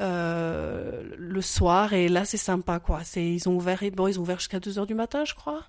euh, 0.00 1.02
le 1.16 1.40
soir. 1.40 1.92
Et 1.92 2.08
là 2.08 2.24
c'est 2.24 2.36
sympa 2.36 2.80
quoi. 2.80 3.04
C'est 3.04 3.24
ils 3.24 3.48
ont 3.48 3.54
ouvert, 3.54 3.78
bon 3.94 4.08
ils 4.08 4.18
ont 4.18 4.22
ouvert 4.22 4.40
jusqu'à 4.40 4.58
2 4.58 4.80
heures 4.80 4.86
du 4.88 4.94
matin 4.94 5.24
je 5.24 5.34
crois. 5.34 5.62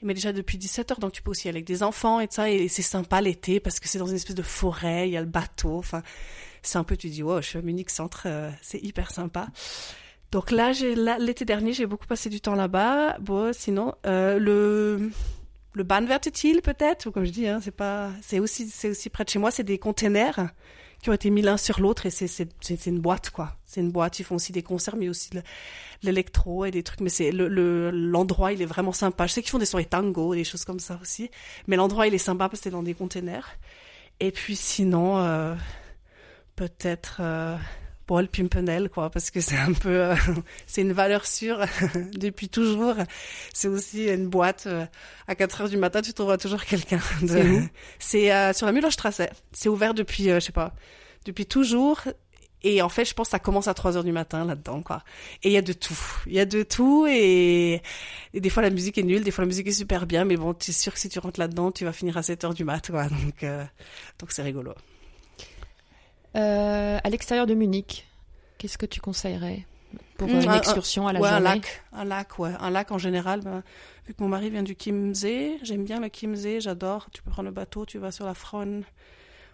Mais 0.00 0.14
déjà 0.14 0.32
depuis 0.32 0.56
17 0.56 0.90
heures, 0.92 0.98
donc 1.00 1.12
tu 1.12 1.22
peux 1.22 1.30
aussi 1.32 1.48
aller 1.48 1.58
avec 1.58 1.66
des 1.66 1.82
enfants 1.82 2.20
et 2.20 2.28
ça. 2.30 2.50
Et 2.50 2.68
c'est 2.68 2.82
sympa 2.82 3.20
l'été 3.20 3.60
parce 3.60 3.78
que 3.78 3.88
c'est 3.88 3.98
dans 3.98 4.06
une 4.06 4.16
espèce 4.16 4.36
de 4.36 4.42
forêt, 4.42 5.06
il 5.08 5.12
y 5.12 5.16
a 5.18 5.20
le 5.20 5.26
bateau. 5.26 5.76
Enfin, 5.78 6.02
c'est 6.62 6.78
un 6.78 6.84
peu, 6.84 6.96
tu 6.96 7.08
dis, 7.08 7.22
wow, 7.22 7.42
je 7.42 7.48
suis 7.48 7.58
à 7.58 7.62
Munich 7.62 7.90
Centre, 7.90 8.26
c'est 8.60 8.82
hyper 8.82 9.10
sympa. 9.10 9.48
Donc 10.34 10.50
là, 10.50 10.72
l'été 11.20 11.44
dernier, 11.44 11.72
j'ai 11.72 11.86
beaucoup 11.86 12.08
passé 12.08 12.28
du 12.28 12.40
temps 12.40 12.56
là-bas. 12.56 13.18
Bon, 13.20 13.52
sinon, 13.52 13.94
euh, 14.04 14.40
le 14.40 15.12
le 15.74 15.84
Bahnwertetil 15.84 16.60
peut-être, 16.60 17.06
ou 17.06 17.12
comme 17.12 17.24
je 17.24 17.30
dis, 17.30 17.46
hein, 17.46 17.60
c'est 17.62 17.70
pas, 17.70 18.10
c'est 18.20 18.40
aussi 18.40 18.68
c'est 18.68 18.90
aussi 18.90 19.10
près 19.10 19.22
de 19.22 19.30
chez 19.30 19.38
moi. 19.38 19.52
C'est 19.52 19.62
des 19.62 19.78
containers 19.78 20.48
qui 21.00 21.10
ont 21.10 21.12
été 21.12 21.30
mis 21.30 21.40
l'un 21.40 21.56
sur 21.56 21.78
l'autre 21.80 22.06
et 22.06 22.10
c'est 22.10 22.86
une 22.86 22.98
boîte 22.98 23.30
quoi. 23.30 23.54
C'est 23.64 23.80
une 23.80 23.92
boîte. 23.92 24.18
Ils 24.18 24.24
font 24.24 24.34
aussi 24.34 24.50
des 24.50 24.64
concerts, 24.64 24.96
mais 24.96 25.08
aussi 25.08 25.30
l'électro 26.02 26.64
et 26.64 26.72
des 26.72 26.82
trucs. 26.82 27.00
Mais 27.00 27.10
c'est 27.10 27.30
le 27.30 27.92
l'endroit, 27.92 28.52
il 28.52 28.60
est 28.60 28.66
vraiment 28.66 28.90
sympa. 28.90 29.28
Je 29.28 29.34
sais 29.34 29.40
qu'ils 29.40 29.52
font 29.52 29.58
des 29.58 29.66
soirées 29.66 29.84
tango, 29.84 30.34
des 30.34 30.42
choses 30.42 30.64
comme 30.64 30.80
ça 30.80 30.98
aussi. 31.00 31.30
Mais 31.68 31.76
l'endroit, 31.76 32.08
il 32.08 32.14
est 32.14 32.18
sympa 32.18 32.48
parce 32.48 32.58
que 32.58 32.64
c'est 32.64 32.70
dans 32.70 32.82
des 32.82 32.94
containers. 32.94 33.56
Et 34.18 34.32
puis 34.32 34.56
sinon, 34.56 35.16
euh, 35.18 35.54
peut-être. 36.56 37.18
Euh, 37.20 37.56
Paul 38.06 38.28
Pimpernel, 38.28 38.90
quoi, 38.90 39.10
parce 39.10 39.30
que 39.30 39.40
c'est 39.40 39.56
un 39.56 39.72
peu, 39.72 39.88
euh, 39.88 40.14
c'est 40.66 40.82
une 40.82 40.92
valeur 40.92 41.26
sûre 41.26 41.60
depuis 42.12 42.48
toujours. 42.48 42.94
C'est 43.52 43.68
aussi 43.68 44.06
une 44.06 44.28
boîte. 44.28 44.64
Euh, 44.66 44.84
à 45.26 45.34
4 45.34 45.62
heures 45.62 45.68
du 45.68 45.78
matin, 45.78 46.02
tu 46.02 46.12
trouveras 46.12 46.36
toujours 46.36 46.64
quelqu'un. 46.64 47.00
De... 47.22 47.62
C'est 47.98 48.32
euh, 48.32 48.52
sur 48.52 48.66
la 48.66 48.72
Mullerstrasse. 48.72 49.22
C'est 49.52 49.68
ouvert 49.68 49.94
depuis, 49.94 50.24
je 50.24 50.40
sais 50.40 50.52
pas, 50.52 50.74
depuis 51.24 51.46
toujours. 51.46 52.00
Et 52.62 52.80
en 52.80 52.88
fait, 52.88 53.04
je 53.04 53.12
pense 53.12 53.28
que 53.28 53.32
ça 53.32 53.38
commence 53.38 53.68
à 53.68 53.74
3 53.74 53.96
heures 53.96 54.04
du 54.04 54.12
matin 54.12 54.44
là-dedans, 54.44 54.82
quoi. 54.82 55.02
Et 55.42 55.48
il 55.48 55.52
y 55.52 55.58
a 55.58 55.62
de 55.62 55.72
tout. 55.72 55.98
Il 56.26 56.32
y 56.32 56.40
a 56.40 56.46
de 56.46 56.62
tout 56.62 57.06
et... 57.06 57.82
et, 58.32 58.40
des 58.40 58.50
fois 58.50 58.62
la 58.62 58.70
musique 58.70 58.96
est 58.96 59.02
nulle, 59.02 59.22
des 59.22 59.30
fois 59.30 59.44
la 59.44 59.48
musique 59.48 59.66
est 59.66 59.72
super 59.72 60.06
bien, 60.06 60.24
mais 60.24 60.36
bon, 60.36 60.54
tu 60.54 60.70
es 60.70 60.74
sûr 60.74 60.92
que 60.92 60.98
si 60.98 61.08
tu 61.08 61.18
rentres 61.18 61.40
là-dedans, 61.40 61.72
tu 61.72 61.84
vas 61.84 61.92
finir 61.92 62.16
à 62.16 62.22
7 62.22 62.44
heures 62.44 62.54
du 62.54 62.64
mat, 62.64 62.90
quoi. 62.90 63.08
Donc, 63.08 63.44
donc 64.18 64.32
c'est 64.32 64.42
rigolo. 64.42 64.74
Euh, 66.36 66.98
à 67.02 67.10
l'extérieur 67.10 67.46
de 67.46 67.54
Munich, 67.54 68.06
qu'est-ce 68.58 68.78
que 68.78 68.86
tu 68.86 69.00
conseillerais 69.00 69.66
pour 70.16 70.28
mmh, 70.28 70.42
une 70.42 70.52
excursion 70.52 71.08
à 71.08 71.12
la 71.12 71.20
ouais, 71.20 71.28
journée 71.28 71.46
un 71.46 71.54
lac, 71.54 71.82
un 71.92 72.04
lac, 72.04 72.38
ouais, 72.38 72.52
un 72.60 72.70
lac 72.70 72.92
en 72.92 72.98
général. 72.98 73.40
Ben, 73.40 73.62
vu 74.06 74.14
que 74.14 74.22
mon 74.22 74.28
mari 74.28 74.50
vient 74.50 74.62
du 74.62 74.76
Chiemsee, 74.78 75.58
j'aime 75.62 75.84
bien 75.84 76.00
le 76.00 76.08
Chiemsee, 76.12 76.60
j'adore. 76.60 77.08
Tu 77.12 77.22
peux 77.22 77.30
prendre 77.30 77.48
le 77.48 77.54
bateau, 77.54 77.84
tu 77.84 77.98
vas 77.98 78.12
sur 78.12 78.24
la 78.24 78.34
Frauen 78.34 78.82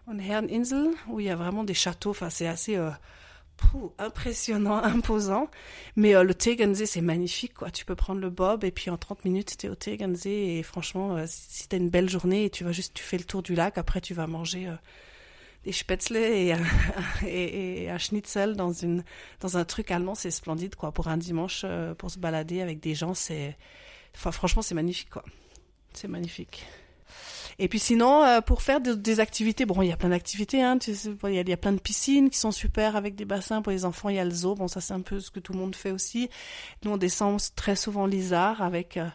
und 0.06 0.18
Herreninsel 0.18 0.90
où 1.08 1.20
il 1.20 1.26
y 1.26 1.30
a 1.30 1.36
vraiment 1.36 1.64
des 1.64 1.74
châteaux. 1.74 2.10
Enfin, 2.10 2.28
c'est 2.28 2.46
assez 2.46 2.76
euh, 2.76 2.90
impressionnant, 3.98 4.76
imposant. 4.82 5.48
Mais 5.96 6.14
euh, 6.14 6.22
le 6.22 6.34
Tegensee, 6.34 6.86
c'est 6.86 7.00
magnifique, 7.00 7.54
quoi. 7.54 7.70
Tu 7.70 7.84
peux 7.84 7.94
prendre 7.94 8.20
le 8.20 8.30
bob 8.30 8.64
et 8.64 8.70
puis 8.70 8.90
en 8.90 8.96
30 8.96 9.24
minutes, 9.24 9.56
tu 9.58 9.66
es 9.66 9.68
au 9.68 9.74
Tegensee 9.74 10.26
et 10.26 10.62
franchement, 10.62 11.16
euh, 11.16 11.24
si 11.26 11.68
tu 11.68 11.76
as 11.76 11.78
une 11.78 11.90
belle 11.90 12.08
journée 12.08 12.44
et 12.44 12.50
tu 12.50 12.64
vas 12.64 12.72
juste, 12.72 12.94
tu 12.94 13.02
fais 13.02 13.18
le 13.18 13.24
tour 13.24 13.42
du 13.42 13.54
lac, 13.54 13.78
après 13.78 14.00
tu 14.00 14.14
vas 14.14 14.26
manger 14.26 14.68
euh, 14.68 14.74
des 15.64 15.72
spätzle 15.72 16.16
et, 17.26 17.88
un 17.90 17.98
schnitzel 17.98 18.56
dans 18.56 18.72
une 18.72 19.04
dans 19.40 19.56
un 19.56 19.64
truc 19.64 19.90
allemand, 19.90 20.14
c'est 20.14 20.30
splendide 20.30 20.74
quoi. 20.74 20.92
Pour 20.92 21.08
un 21.08 21.16
dimanche, 21.16 21.62
euh, 21.64 21.94
pour 21.94 22.10
se 22.10 22.18
balader 22.18 22.60
avec 22.60 22.80
des 22.80 22.94
gens, 22.94 23.14
c'est 23.14 23.56
franchement 24.14 24.62
c'est 24.62 24.74
magnifique 24.74 25.10
quoi. 25.10 25.24
C'est 25.92 26.08
magnifique. 26.08 26.66
Et 27.58 27.68
puis 27.68 27.78
sinon, 27.78 28.24
euh, 28.24 28.40
pour 28.40 28.62
faire 28.62 28.80
des 28.80 29.20
activités, 29.20 29.66
bon, 29.66 29.82
il 29.82 29.88
y 29.88 29.92
a 29.92 29.96
plein 29.96 30.08
d'activités, 30.08 30.62
hein, 30.62 30.78
il 30.86 31.34
y, 31.34 31.38
a, 31.38 31.42
y 31.42 31.52
a 31.52 31.56
plein 31.58 31.72
de 31.72 31.80
piscines 31.80 32.30
qui 32.30 32.38
sont 32.38 32.52
super 32.52 32.96
avec 32.96 33.16
des 33.16 33.26
bassins 33.26 33.60
pour 33.60 33.70
les 33.70 33.84
enfants, 33.84 34.08
il 34.08 34.16
y 34.16 34.18
a 34.18 34.24
le 34.24 34.30
zoo, 34.30 34.54
bon, 34.54 34.66
ça 34.66 34.80
c'est 34.80 34.94
un 34.94 35.02
peu 35.02 35.20
ce 35.20 35.30
que 35.30 35.40
tout 35.40 35.52
le 35.52 35.58
monde 35.58 35.76
fait 35.76 35.90
aussi. 35.90 36.30
Nous, 36.84 36.90
on 36.90 36.96
descend 36.96 37.38
très 37.54 37.76
souvent 37.76 38.06
l'Isard 38.06 38.62
avec... 38.62 38.96
Euh, 38.96 39.06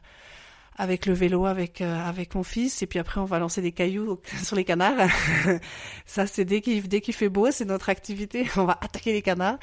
avec 0.76 1.06
le 1.06 1.14
vélo 1.14 1.46
avec 1.46 1.82
euh, 1.82 2.00
avec 2.04 2.36
mon 2.36 2.44
fils 2.44 2.82
et 2.82 2.88
puis 2.88 3.00
après 3.00 3.22
on 3.22 3.26
va 3.26 3.40
lancer 3.40 3.62
des 3.62 3.72
cailloux 3.72 4.20
sur 4.44 4.56
les 4.56 4.66
canards. 4.66 5.10
ça 6.06 6.28
c'est 6.28 6.46
dès 6.46 6.62
qu'il 6.62 6.88
dès 6.88 7.02
qu'il 7.02 7.14
fait 7.14 7.30
beau, 7.30 7.52
c'est 7.52 7.66
notre 7.66 7.90
activité. 7.90 8.48
On 8.58 8.66
va 8.66 8.78
attaquer 8.82 9.14
les 9.14 9.22
canards 9.22 9.58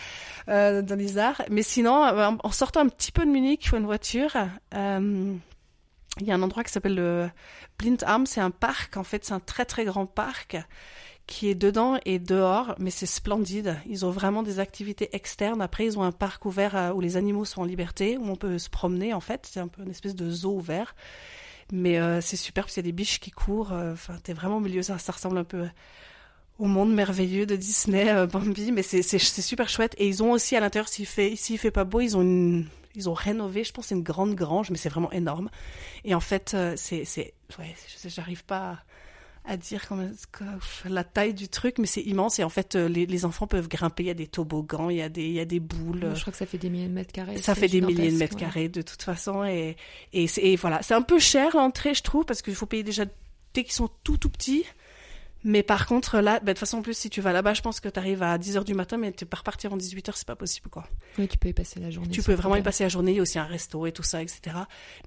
euh, 0.49 0.83
dans 0.83 0.97
l'Isard. 0.97 1.43
Mais 1.51 1.63
sinon, 1.63 2.05
euh, 2.05 2.31
en 2.43 2.51
sortant 2.51 2.81
un 2.81 2.89
petit 2.89 3.13
peu 3.13 3.25
de 3.25 3.31
Munich, 3.31 3.61
il 3.65 3.69
faut 3.69 3.77
une 3.77 3.87
voiture. 3.87 4.37
Il 6.21 6.27
y 6.27 6.31
a 6.31 6.35
un 6.35 6.43
endroit 6.43 6.63
qui 6.63 6.71
s'appelle 6.71 6.95
le 6.95 7.31
Blindarm, 7.79 8.27
c'est 8.27 8.41
un 8.41 8.51
parc. 8.51 8.97
En 8.99 9.05
fait, 9.05 9.25
c'est 9.25 9.33
un 9.33 9.41
très 9.41 9.65
très 9.65 9.85
grand 9.85 10.07
parc 10.07 10.59
qui 11.27 11.49
est 11.49 11.55
dedans 11.55 11.99
et 12.05 12.19
dehors, 12.19 12.75
mais 12.79 12.91
c'est 12.91 13.07
splendide. 13.07 13.77
Ils 13.87 14.05
ont 14.05 14.11
vraiment 14.11 14.43
des 14.43 14.59
activités 14.59 15.09
externes. 15.15 15.63
Après, 15.63 15.85
ils 15.85 15.99
ont 15.99 16.03
un 16.03 16.13
parc 16.13 16.45
ouvert 16.45 16.77
euh, 16.77 16.93
où 16.93 17.01
les 17.01 17.17
animaux 17.17 17.45
sont 17.45 17.63
en 17.63 17.65
liberté, 17.65 18.17
où 18.17 18.29
on 18.29 18.37
peut 18.37 18.59
se 18.59 18.69
promener 18.69 19.15
en 19.15 19.21
fait. 19.21 19.49
C'est 19.51 19.61
un 19.61 19.69
peu 19.69 19.83
une 19.83 19.91
espèce 19.91 20.15
de 20.15 20.31
zoo 20.31 20.57
ouvert. 20.57 20.95
Mais 21.73 21.99
euh, 21.99 22.21
c'est 22.21 22.37
super, 22.37 22.65
parce 22.65 22.75
qu'il 22.75 22.83
y 22.83 22.87
a 22.87 22.91
des 22.91 22.93
biches 22.93 23.21
qui 23.21 23.31
courent. 23.31 23.73
Euh, 23.73 23.93
enfin, 23.93 24.19
t'es 24.23 24.33
vraiment 24.33 24.57
au 24.57 24.61
milieu, 24.61 24.83
ça, 24.83 24.97
ressemble 24.97 25.39
un 25.39 25.45
peu 25.45 25.67
au 26.59 26.67
monde 26.67 26.93
merveilleux 26.93 27.47
de 27.47 27.57
Disney, 27.57 28.27
Bambi, 28.27 28.73
mais 28.73 28.83
c'est 28.83 29.03
super 29.19 29.69
chouette. 29.69 29.95
Et 29.99 30.07
ils 30.07 30.23
ont 30.23 30.33
aussi 30.33 30.55
à 30.55 30.61
l'intérieur, 30.61 30.89
s'il 30.89 31.07
fait, 31.07 31.35
fait 31.37 31.71
pas 31.71 31.85
beau, 31.85 32.01
ils 32.01 32.17
ont 32.17 32.65
ils 32.95 33.09
ont 33.09 33.15
rénové, 33.15 33.65
je 33.65 33.73
pense, 33.73 33.91
une 33.91 34.03
grande 34.03 34.35
grange, 34.35 34.71
mais 34.71 34.77
c'est 34.77 34.91
vraiment 34.91 35.11
énorme. 35.13 35.49
Et 36.05 36.15
en 36.15 36.21
fait, 36.21 36.55
c'est, 36.77 37.07
c'est, 37.07 37.33
ouais, 37.59 37.75
j'arrive 38.05 38.45
pas 38.45 38.81
à 39.45 39.57
dire 39.57 39.85
la 40.89 41.05
taille 41.05 41.35
du 41.35 41.49
truc, 41.49 41.79
mais 41.79 41.87
c'est 41.87 42.03
immense 42.03 42.39
et 42.39 42.45
en 42.45 42.49
fait 42.49 42.77
euh, 42.77 42.89
les, 42.89 43.07
les, 43.07 43.25
enfants 43.25 43.47
peuvent 43.47 43.69
grimper. 43.69 44.05
Il 44.05 44.07
y 44.07 44.11
a 44.11 44.15
des 44.15 44.29
toboggans, 44.29 44.89
il 44.89 44.99
y 44.99 45.03
a 45.03 45.09
des, 45.09 45.25
il 45.25 45.33
y 45.33 45.41
a 45.41 45.45
des 45.45 45.59
boules. 45.59 46.13
je 46.15 46.21
crois 46.21 46.33
que 46.33 46.39
ça 46.39 46.47
fait 46.47 46.59
des 46.59 46.71
milliers 46.71 46.87
de 46.87 46.93
mètres 46.93 47.13
carrés. 47.13 47.39
Ça 47.39 47.55
fait 47.55 47.69
des 47.69 47.81
milliers 47.81 48.13
de 48.13 48.19
mètres 48.19 48.37
carrés 48.37 48.69
de 48.69 48.83
toute 48.83 49.03
façon 49.03 49.45
et 49.45 49.77
et, 50.13 50.27
et 50.39 50.57
voilà, 50.57 50.83
c'est 50.83 50.95
un 50.95 51.03
peu 51.03 51.19
cher 51.19 51.57
l'entrée 51.57 51.95
je 51.95 52.03
trouve 52.03 52.25
parce 52.25 52.43
qu'il 52.43 52.55
faut 52.55 52.67
payer 52.67 52.85
déjà 52.85 53.05
dès 53.55 53.65
qu'ils 53.65 53.73
sont 53.73 53.91
tout 54.05 54.17
tout 54.17 54.31
petits. 54.31 54.65
Mais 55.45 55.63
par 55.63 55.87
contre, 55.87 56.19
là, 56.21 56.39
bah, 56.41 56.47
de 56.47 56.51
toute 56.53 56.59
façon, 56.59 56.79
en 56.79 56.83
plus, 56.83 56.97
si 56.97 57.11
tu 57.11 57.21
vas 57.21 57.33
là-bas, 57.33 57.55
je 57.55 57.63
pense 57.63 57.81
que 57.81 57.89
tu 57.89 57.99
arrives 57.99 58.23
à 58.23 58.39
10h 58.39 58.65
du 58.65 58.75
matin, 58.75 58.97
mais 58.97 59.13
tu 59.13 59.27
peux 59.27 59.37
repartir 59.37 59.71
avant 59.73 59.77
18h, 59.77 60.13
c'est 60.15 60.27
pas 60.27 60.37
possible, 60.37 60.69
quoi. 60.71 60.87
Oui, 61.19 61.27
tu 61.27 61.39
peux 61.39 61.49
y 61.49 61.53
passer 61.53 61.81
la 61.81 61.91
journée. 61.91 62.11
Tu 62.11 62.23
peux 62.23 62.35
vraiment 62.35 62.57
y 62.57 62.63
passer 62.63 62.85
la 62.85 62.89
journée. 62.89 63.13
Il 63.13 63.17
y 63.17 63.19
a 63.19 63.23
aussi 63.23 63.39
un 63.39 63.45
resto 63.45 63.87
et 63.87 63.93
tout 63.93 64.03
ça, 64.03 64.23
etc. 64.23 64.57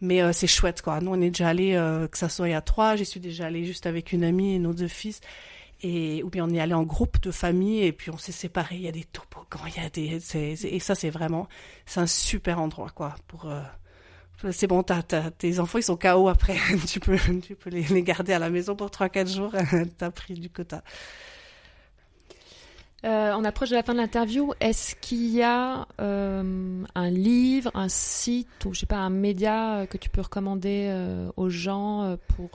Mais 0.01 0.21
euh, 0.21 0.33
c'est 0.33 0.47
chouette, 0.47 0.81
quoi. 0.81 0.99
Nous, 0.99 1.11
on 1.11 1.21
est 1.21 1.29
déjà 1.29 1.49
allé, 1.49 1.75
euh, 1.75 2.07
que 2.07 2.17
ça 2.17 2.29
soit 2.29 2.49
il 2.49 2.51
y 2.51 2.55
a 2.55 2.61
trois, 2.61 2.95
j'y 2.95 3.05
suis 3.05 3.19
déjà 3.19 3.45
allé 3.45 3.63
juste 3.65 3.85
avec 3.85 4.11
une 4.11 4.23
amie 4.23 4.55
et 4.55 4.59
nos 4.59 4.73
deux 4.73 4.87
fils. 4.87 5.21
Et, 5.83 6.23
ou 6.23 6.29
bien 6.29 6.45
on 6.45 6.49
est 6.53 6.59
allé 6.59 6.73
en 6.73 6.83
groupe 6.83 7.21
de 7.21 7.31
famille 7.31 7.83
et 7.83 7.91
puis 7.91 8.09
on 8.09 8.17
s'est 8.17 8.31
séparés. 8.31 8.75
Il 8.75 8.81
y 8.81 8.87
a 8.87 8.93
des 8.93 9.03
toboggans, 9.03 9.65
il 9.67 9.81
y 9.81 9.85
a 9.85 9.89
des, 9.89 10.65
et 10.65 10.79
ça, 10.79 10.95
c'est 10.95 11.09
vraiment, 11.09 11.47
c'est 11.85 11.99
un 11.99 12.07
super 12.07 12.59
endroit, 12.59 12.89
quoi, 12.89 13.15
pour, 13.27 13.45
euh, 13.45 13.61
c'est 14.51 14.67
bon, 14.67 14.83
tes 14.83 15.59
enfants, 15.59 15.77
ils 15.77 15.83
sont 15.83 15.97
KO 15.97 16.27
après. 16.27 16.57
tu 16.87 16.99
peux, 16.99 17.17
tu 17.41 17.55
peux 17.55 17.69
les, 17.69 18.03
garder 18.03 18.33
à 18.33 18.39
la 18.39 18.49
maison 18.49 18.75
pour 18.75 18.87
3-4 18.87 19.33
jours. 19.33 19.51
t'as 19.97 20.11
pris 20.11 20.33
du 20.33 20.49
quota. 20.49 20.83
Euh, 23.05 23.33
on 23.37 23.43
approche 23.43 23.69
de 23.69 23.75
la 23.75 23.83
fin 23.83 23.93
de 23.93 23.99
l'interview. 23.99 24.53
Est-ce 24.59 24.95
qu'il 24.95 25.27
y 25.27 25.43
a 25.43 25.87
euh, 26.01 26.83
un 26.95 27.09
livre, 27.09 27.69
un 27.75 27.87
site 27.87 28.65
ou 28.65 28.73
je 28.73 28.79
sais 28.79 28.85
pas 28.87 28.97
un 28.97 29.11
média 29.11 29.85
que 29.87 29.97
tu 29.97 30.09
peux 30.09 30.21
recommander 30.21 30.87
euh, 30.89 31.29
aux 31.37 31.49
gens 31.49 32.17
pour 32.35 32.49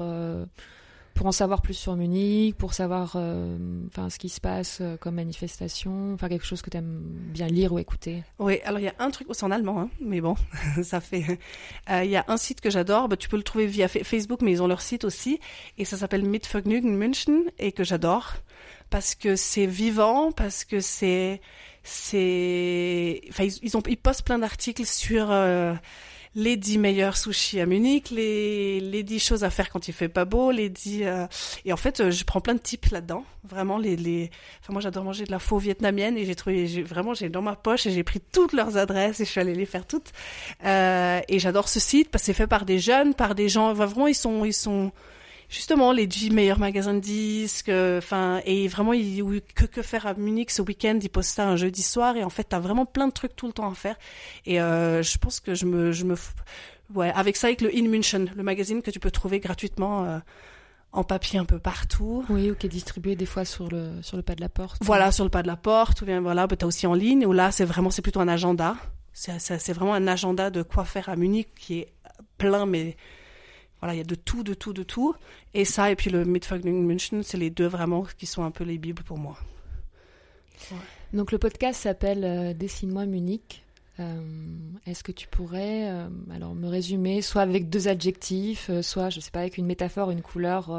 pour 1.15 1.27
en 1.27 1.33
savoir 1.33 1.61
plus 1.63 1.75
sur 1.75 1.97
Munich, 1.97 2.57
pour 2.57 2.75
savoir 2.75 3.13
euh, 3.17 3.57
enfin 3.89 4.11
ce 4.11 4.19
qui 4.19 4.29
se 4.29 4.41
passe 4.41 4.79
euh, 4.81 4.97
comme 4.97 5.17
manifestation, 5.17 6.15
enfin 6.15 6.29
quelque 6.29 6.47
chose 6.47 6.63
que 6.63 6.71
tu 6.71 6.77
aimes 6.77 7.03
bien 7.03 7.47
lire 7.47 7.73
ou 7.73 7.79
écouter. 7.79 8.23
Oui, 8.39 8.61
alors 8.65 8.81
il 8.81 8.85
y 8.85 8.89
a 8.89 8.95
un 8.99 9.11
truc, 9.11 9.29
c'est 9.33 9.45
en 9.45 9.51
allemand, 9.51 9.81
hein, 9.81 9.91
mais 10.01 10.21
bon, 10.21 10.37
ça 10.83 11.01
fait. 11.01 11.39
Euh, 11.91 12.05
il 12.05 12.11
y 12.11 12.17
a 12.17 12.25
un 12.29 12.37
site 12.37 12.61
que 12.61 12.71
j'adore, 12.71 13.09
bah, 13.09 13.17
tu 13.17 13.29
peux 13.29 13.37
le 13.37 13.43
trouver 13.43 13.67
via 13.67 13.89
Facebook, 13.89 14.41
mais 14.43 14.53
ils 14.53 14.63
ont 14.63 14.67
leur 14.67 14.81
site 14.81 15.05
aussi, 15.05 15.41
et 15.79 15.85
ça 15.85 15.97
s'appelle 15.97 16.25
Mitvergnügen 16.25 16.97
München, 16.97 17.43
et 17.59 17.73
que 17.73 17.85
j'adore 17.85 18.35
parce 18.89 19.15
que 19.15 19.37
c'est 19.37 19.67
vivant, 19.67 20.33
parce 20.33 20.65
que 20.65 20.81
c'est 20.81 21.41
c'est, 21.83 23.23
enfin 23.31 23.45
ils, 23.63 23.77
ont 23.77 23.83
ils 23.89 23.97
postent 23.97 24.25
plein 24.25 24.39
d'articles 24.39 24.85
sur 24.85 25.31
les 26.35 26.57
dix 26.57 26.78
meilleurs 26.78 27.16
sushis 27.16 27.61
à 27.61 27.66
Munich, 27.66 28.11
les, 28.11 28.78
les 28.81 29.03
dix 29.03 29.18
choses 29.18 29.43
à 29.43 29.51
faire 29.51 29.68
quand 29.68 29.89
il 29.89 29.93
fait 29.93 30.09
pas 30.09 30.24
beau, 30.24 30.51
les 30.53 30.68
dix... 30.68 31.03
Euh, 31.03 31.26
et 31.64 31.72
en 31.72 31.76
fait, 31.76 32.01
euh, 32.01 32.11
je 32.11 32.24
prends 32.24 32.41
plein 32.41 32.55
de 32.55 32.61
tips 32.61 32.93
là-dedans. 32.93 33.24
Vraiment, 33.43 33.78
les, 33.78 33.97
les... 33.97 34.31
Enfin, 34.61 34.72
moi, 34.72 34.81
j'adore 34.81 35.03
manger 35.05 35.24
de 35.24 35.31
la 35.33 35.41
faux 35.41 35.59
vietnamienne 35.59 36.16
et 36.16 36.24
j'ai 36.24 36.35
trouvé... 36.37 36.83
Vraiment, 36.83 37.14
j'ai 37.14 37.28
dans 37.28 37.43
ma 37.43 37.57
poche 37.57 37.87
et 37.87 37.91
j'ai 37.91 38.05
pris 38.05 38.20
toutes 38.20 38.53
leurs 38.53 38.76
adresses 38.76 39.18
et 39.20 39.24
je 39.24 39.31
suis 39.31 39.41
allée 39.41 39.55
les 39.55 39.66
faire 39.66 39.87
toutes. 39.87 40.12
Euh, 40.64 41.20
et 41.28 41.39
j'adore 41.41 41.68
ce 41.68 41.81
site 41.81 42.11
parce 42.11 42.22
que 42.22 42.26
c'est 42.26 42.33
fait 42.33 42.47
par 42.47 42.64
des 42.64 42.78
jeunes, 42.78 43.14
par 43.14 43.35
des 43.35 43.49
gens... 43.49 43.72
Vraiment, 43.72 44.07
ils 44.07 44.14
sont... 44.14 44.45
Ils 44.45 44.55
sont 44.55 44.93
justement 45.51 45.93
les 45.93 46.07
10 46.07 46.31
meilleurs 46.31 46.59
magasins 46.59 46.95
de 46.95 47.01
disques 47.01 47.71
enfin 47.99 48.41
et 48.47 48.69
vraiment 48.69 48.95
il, 48.95 49.43
que 49.55 49.67
que 49.67 49.83
faire 49.83 50.07
à 50.07 50.15
Munich 50.15 50.51
ce 50.51 50.63
week-end 50.63 50.99
il 51.03 51.11
poste 51.11 51.35
ça 51.35 51.47
un 51.47 51.57
jeudi 51.57 51.83
soir 51.83 52.17
et 52.17 52.25
en 52.25 52.31
fait 52.31 52.45
t'as 52.45 52.61
vraiment 52.61 52.87
plein 52.87 53.09
de 53.09 53.13
trucs 53.13 53.37
tout 53.37 53.47
le 53.47 53.53
temps 53.53 53.71
à 53.71 53.75
faire 53.75 53.97
et 54.47 54.61
euh, 54.61 55.03
je 55.03 55.19
pense 55.19 55.41
que 55.41 55.55
je 55.55 55.67
me 55.67 55.93
je 55.93 56.05
me 56.05 56.15
ouais 56.95 57.13
avec 57.15 57.37
ça 57.37 57.49
avec 57.49 57.61
le 57.61 57.71
In 57.77 57.89
München 57.89 58.31
le 58.35 58.43
magazine 58.43 58.81
que 58.81 58.91
tu 58.91 59.01
peux 59.01 59.11
trouver 59.11 59.41
gratuitement 59.41 60.05
euh, 60.05 60.19
en 60.93 61.05
papier 61.05 61.39
un 61.39 61.45
peu 61.45 61.59
partout. 61.59 62.25
Oui, 62.29 62.51
ou 62.51 62.55
qui 62.55 62.67
est 62.67 62.71
distribué 62.71 63.15
des 63.15 63.27
fois 63.27 63.45
sur 63.45 63.69
le 63.69 64.03
sur 64.03 64.17
le 64.17 64.23
pas 64.23 64.35
de 64.35 64.41
la 64.41 64.49
porte. 64.49 64.83
Voilà, 64.83 65.13
sur 65.13 65.25
le 65.25 65.31
pas 65.31 65.43
de 65.43 65.47
la 65.47 65.57
porte, 65.57 66.03
ou 66.03 66.05
bien 66.05 66.21
voilà, 66.21 66.49
tu 66.49 66.65
as 66.65 66.67
aussi 66.67 66.87
en 66.87 66.95
ligne, 66.95 67.27
où 67.27 67.33
là, 67.33 67.53
c'est 67.53 67.65
vraiment, 67.65 67.91
c'est 67.91 68.03
plutôt 68.03 68.21
un 68.21 68.29
agenda. 68.29 68.77
C'est, 69.13 69.39
c'est 69.39 69.73
vraiment 69.73 69.95
un 69.95 70.07
agenda 70.07 70.51
de 70.51 70.63
quoi 70.63 70.85
faire 70.85 71.09
à 71.09 71.17
Munich 71.17 71.49
qui 71.55 71.81
est 71.81 71.93
plein, 72.39 72.65
mais 72.65 72.97
voilà, 73.81 73.95
il 73.95 73.99
y 73.99 74.03
a 74.03 74.05
de 74.05 74.14
tout, 74.14 74.43
de 74.43 74.55
tout, 74.55 74.72
de 74.72 74.83
tout. 74.83 75.14
Et 75.55 75.64
ça, 75.64 75.91
et 75.91 75.97
puis 75.97 76.11
le 76.11 76.24
Mitvergnügen 76.24 76.85
München, 76.85 77.22
c'est 77.22 77.39
les 77.39 77.51
deux 77.51 77.66
vraiment 77.66 78.05
qui 78.18 78.26
sont 78.26 78.45
un 78.45 78.51
peu 78.51 78.64
les 78.64 78.78
bibles 78.78 79.03
pour 79.03 79.18
moi. 79.18 79.39
Donc 81.12 81.33
le 81.33 81.39
podcast 81.39 81.81
s'appelle 81.81 82.24
euh, 82.24 82.53
Dessine-moi 82.53 83.07
Munich. 83.07 83.64
Euh, 83.99 84.20
est-ce 84.87 85.03
que 85.03 85.12
tu 85.12 85.26
pourrais 85.28 85.91
euh, 85.91 86.09
alors 86.31 86.55
me 86.55 86.68
résumer 86.68 87.20
soit 87.20 87.43
avec 87.43 87.68
deux 87.68 87.89
adjectifs, 87.89 88.70
soit 88.81 89.11
je 89.11 89.20
sais 89.20 89.31
pas 89.31 89.41
avec 89.41 89.59
une 89.59 89.66
métaphore, 89.66 90.11
une 90.11 90.22
couleur. 90.22 90.70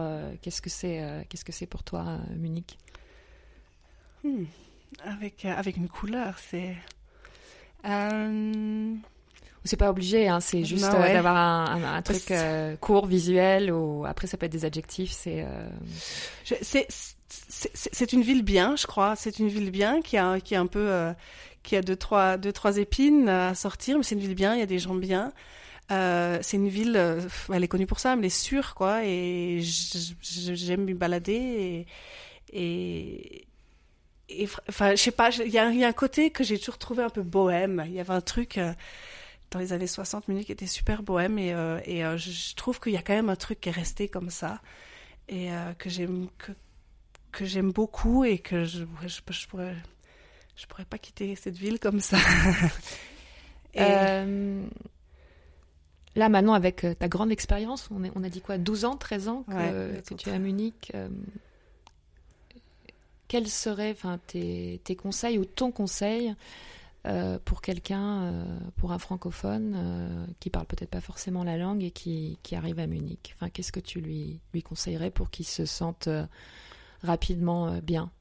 qu'est-ce 0.42 0.62
que 0.62 0.70
c'est 0.70 1.26
Qu'est-ce 1.30 1.46
que 1.46 1.52
c'est 1.52 1.68
pour 1.68 1.84
toi 1.84 2.20
Munich? 2.36 2.78
Hmm. 4.24 4.46
Avec 5.04 5.46
avec 5.46 5.78
une 5.78 5.88
couleur, 5.88 6.38
c'est 6.40 6.76
c'est 9.64 9.78
pas 9.78 9.90
obligé, 9.90 10.28
hein, 10.28 10.40
c'est 10.40 10.64
juste 10.64 10.86
euh, 10.86 11.14
d'avoir 11.14 11.38
un, 11.38 11.84
un, 11.84 12.02
truc 12.02 12.32
euh, 12.32 12.76
court, 12.78 13.06
visuel, 13.06 13.72
ou 13.72 14.06
après 14.06 14.26
ça 14.26 14.38
peut 14.38 14.48
être 14.48 14.52
des 14.52 14.66
adjectifs. 14.66 15.12
C'est 15.12 15.46
euh... 15.46 16.88
c'est 17.28 18.14
une 18.14 18.24
ville 18.24 18.44
bien, 18.44 18.76
je 18.76 18.88
crois. 18.88 19.16
C'est 19.16 19.38
une 19.38 19.50
ville 19.50 19.70
bien 19.70 20.02
qui 20.02 20.18
a 20.18 20.40
qui 20.40 20.56
a 20.56 20.60
un 20.60 20.66
peu 20.66 20.88
euh, 20.90 21.14
qui 21.62 21.76
a 21.76 21.82
deux 21.82 21.96
trois 21.96 22.38
deux 22.38 22.52
trois 22.52 22.78
épines 22.78 23.30
à 23.30 23.54
sortir, 23.54 23.98
mais 23.98 24.04
c'est 24.04 24.16
une 24.16 24.22
ville 24.22 24.36
bien. 24.36 24.56
Il 24.56 24.60
y 24.60 24.64
a 24.64 24.68
des 24.68 24.80
gens 24.80 24.96
bien. 24.96 25.32
c'est 25.90 26.58
une 26.58 26.70
ville, 26.70 27.00
elle 27.54 27.64
est 27.64 27.68
connue 27.68 27.88
pour 27.88 28.00
ça, 28.00 28.16
mais 28.16 28.22
elle 28.22 28.26
est 28.28 28.30
sûre, 28.30 28.74
quoi. 28.74 29.06
Et 29.06 29.60
j'aime 29.62 30.86
m'y 30.86 30.96
balader 30.96 31.86
et, 32.52 33.46
et 34.28 34.50
enfin, 34.70 34.96
je 34.96 35.02
sais 35.02 35.12
pas, 35.12 35.30
il 35.30 35.52
y, 35.52 35.60
a, 35.60 35.70
y 35.70 35.84
a 35.84 35.88
un 35.88 35.94
côté 35.94 36.32
que 36.32 36.44
j'ai 36.44 36.58
toujours 36.58 36.80
trouvé 36.80 37.04
un 37.04 37.10
peu 37.10 37.22
bohème. 37.22 37.84
Il 37.86 37.94
y 37.94 38.00
avait 38.00 38.14
un 38.14 38.22
truc 38.22 38.60
dans 39.52 39.60
les 39.60 39.74
années 39.74 39.88
60, 39.88 40.28
Munich 40.30 40.50
était 40.50 40.66
super 40.66 41.04
bohème 41.04 41.38
et, 41.38 41.54
euh, 41.54 41.80
et 41.86 42.04
euh, 42.06 42.18
je, 42.18 42.56
trouve 42.56 42.80
qu'il 42.80 42.94
y 42.94 42.98
a 42.98 43.02
quand 43.02 43.14
même 43.14 43.30
un 43.30 43.36
truc 43.36 43.60
qui 43.60 43.70
est 43.70 43.74
resté 43.74 44.08
comme 44.08 44.30
ça 44.30 44.62
et 45.28 45.52
euh, 45.52 45.74
que 45.74 45.90
j'aime 45.90 46.30
que, 46.38 46.54
que 47.32 47.46
j'aime 47.46 47.72
beaucoup 47.72 48.24
et 48.24 48.40
que 48.40 48.64
je, 48.64 48.86
je, 49.06 49.48
pourrais 49.48 49.76
je 50.56 50.66
pourrais 50.68 50.86
pas 50.86 50.98
quitter 50.98 51.36
cette 51.36 51.58
ville 51.58 51.80
comme 51.80 52.00
ça. 52.00 52.18
Là 56.16 56.28
maintenant 56.28 56.54
avec 56.54 56.86
ta 57.00 57.08
grande 57.08 57.32
expérience, 57.32 57.90
on, 57.92 58.02
on 58.16 58.24
a 58.24 58.30
dit 58.30 58.42
quoi 58.42 58.58
12 58.58 58.86
ans, 58.86 58.98
13 58.98 59.28
ans 59.28 59.44
que, 59.44 60.02
que 60.02 60.14
tu 60.14 60.30
es 60.30 60.34
à 60.34 60.40
Munich. 60.40 60.92
quels 63.28 63.48
seraient 63.48 63.96
tes, 64.28 64.82
tes 64.84 64.96
conseils 64.96 65.38
ou 65.38 65.46
ton 65.46 65.72
conseil 65.72 66.36
euh, 67.08 67.40
pour 67.44 67.62
quelqu'un, 67.62 68.22
euh, 68.22 68.44
pour 68.78 68.92
un 68.92 69.00
francophone 69.00 69.74
euh, 69.76 70.26
qui 70.40 70.52
parle 70.52 70.68
peut-être 70.68 70.92
pas 70.92 71.02
forcément 71.02 71.44
la 71.44 71.58
langue 71.58 71.84
et 71.84 71.90
qui, 71.90 72.38
arrive 72.54 72.78
à 72.78 72.86
Munich. 72.86 73.34
Enfin, 73.36 73.50
Qu'est-ce 73.50 73.72
que 73.72 73.80
tu 73.80 74.02
lui, 74.02 74.40
lui 74.54 74.62
conseillerais 74.62 75.10
pour 75.10 75.32
qu'il 75.32 75.48
se 75.48 75.66
sente 75.66 76.10
rapidement 77.02 77.80
bien? 77.82 78.12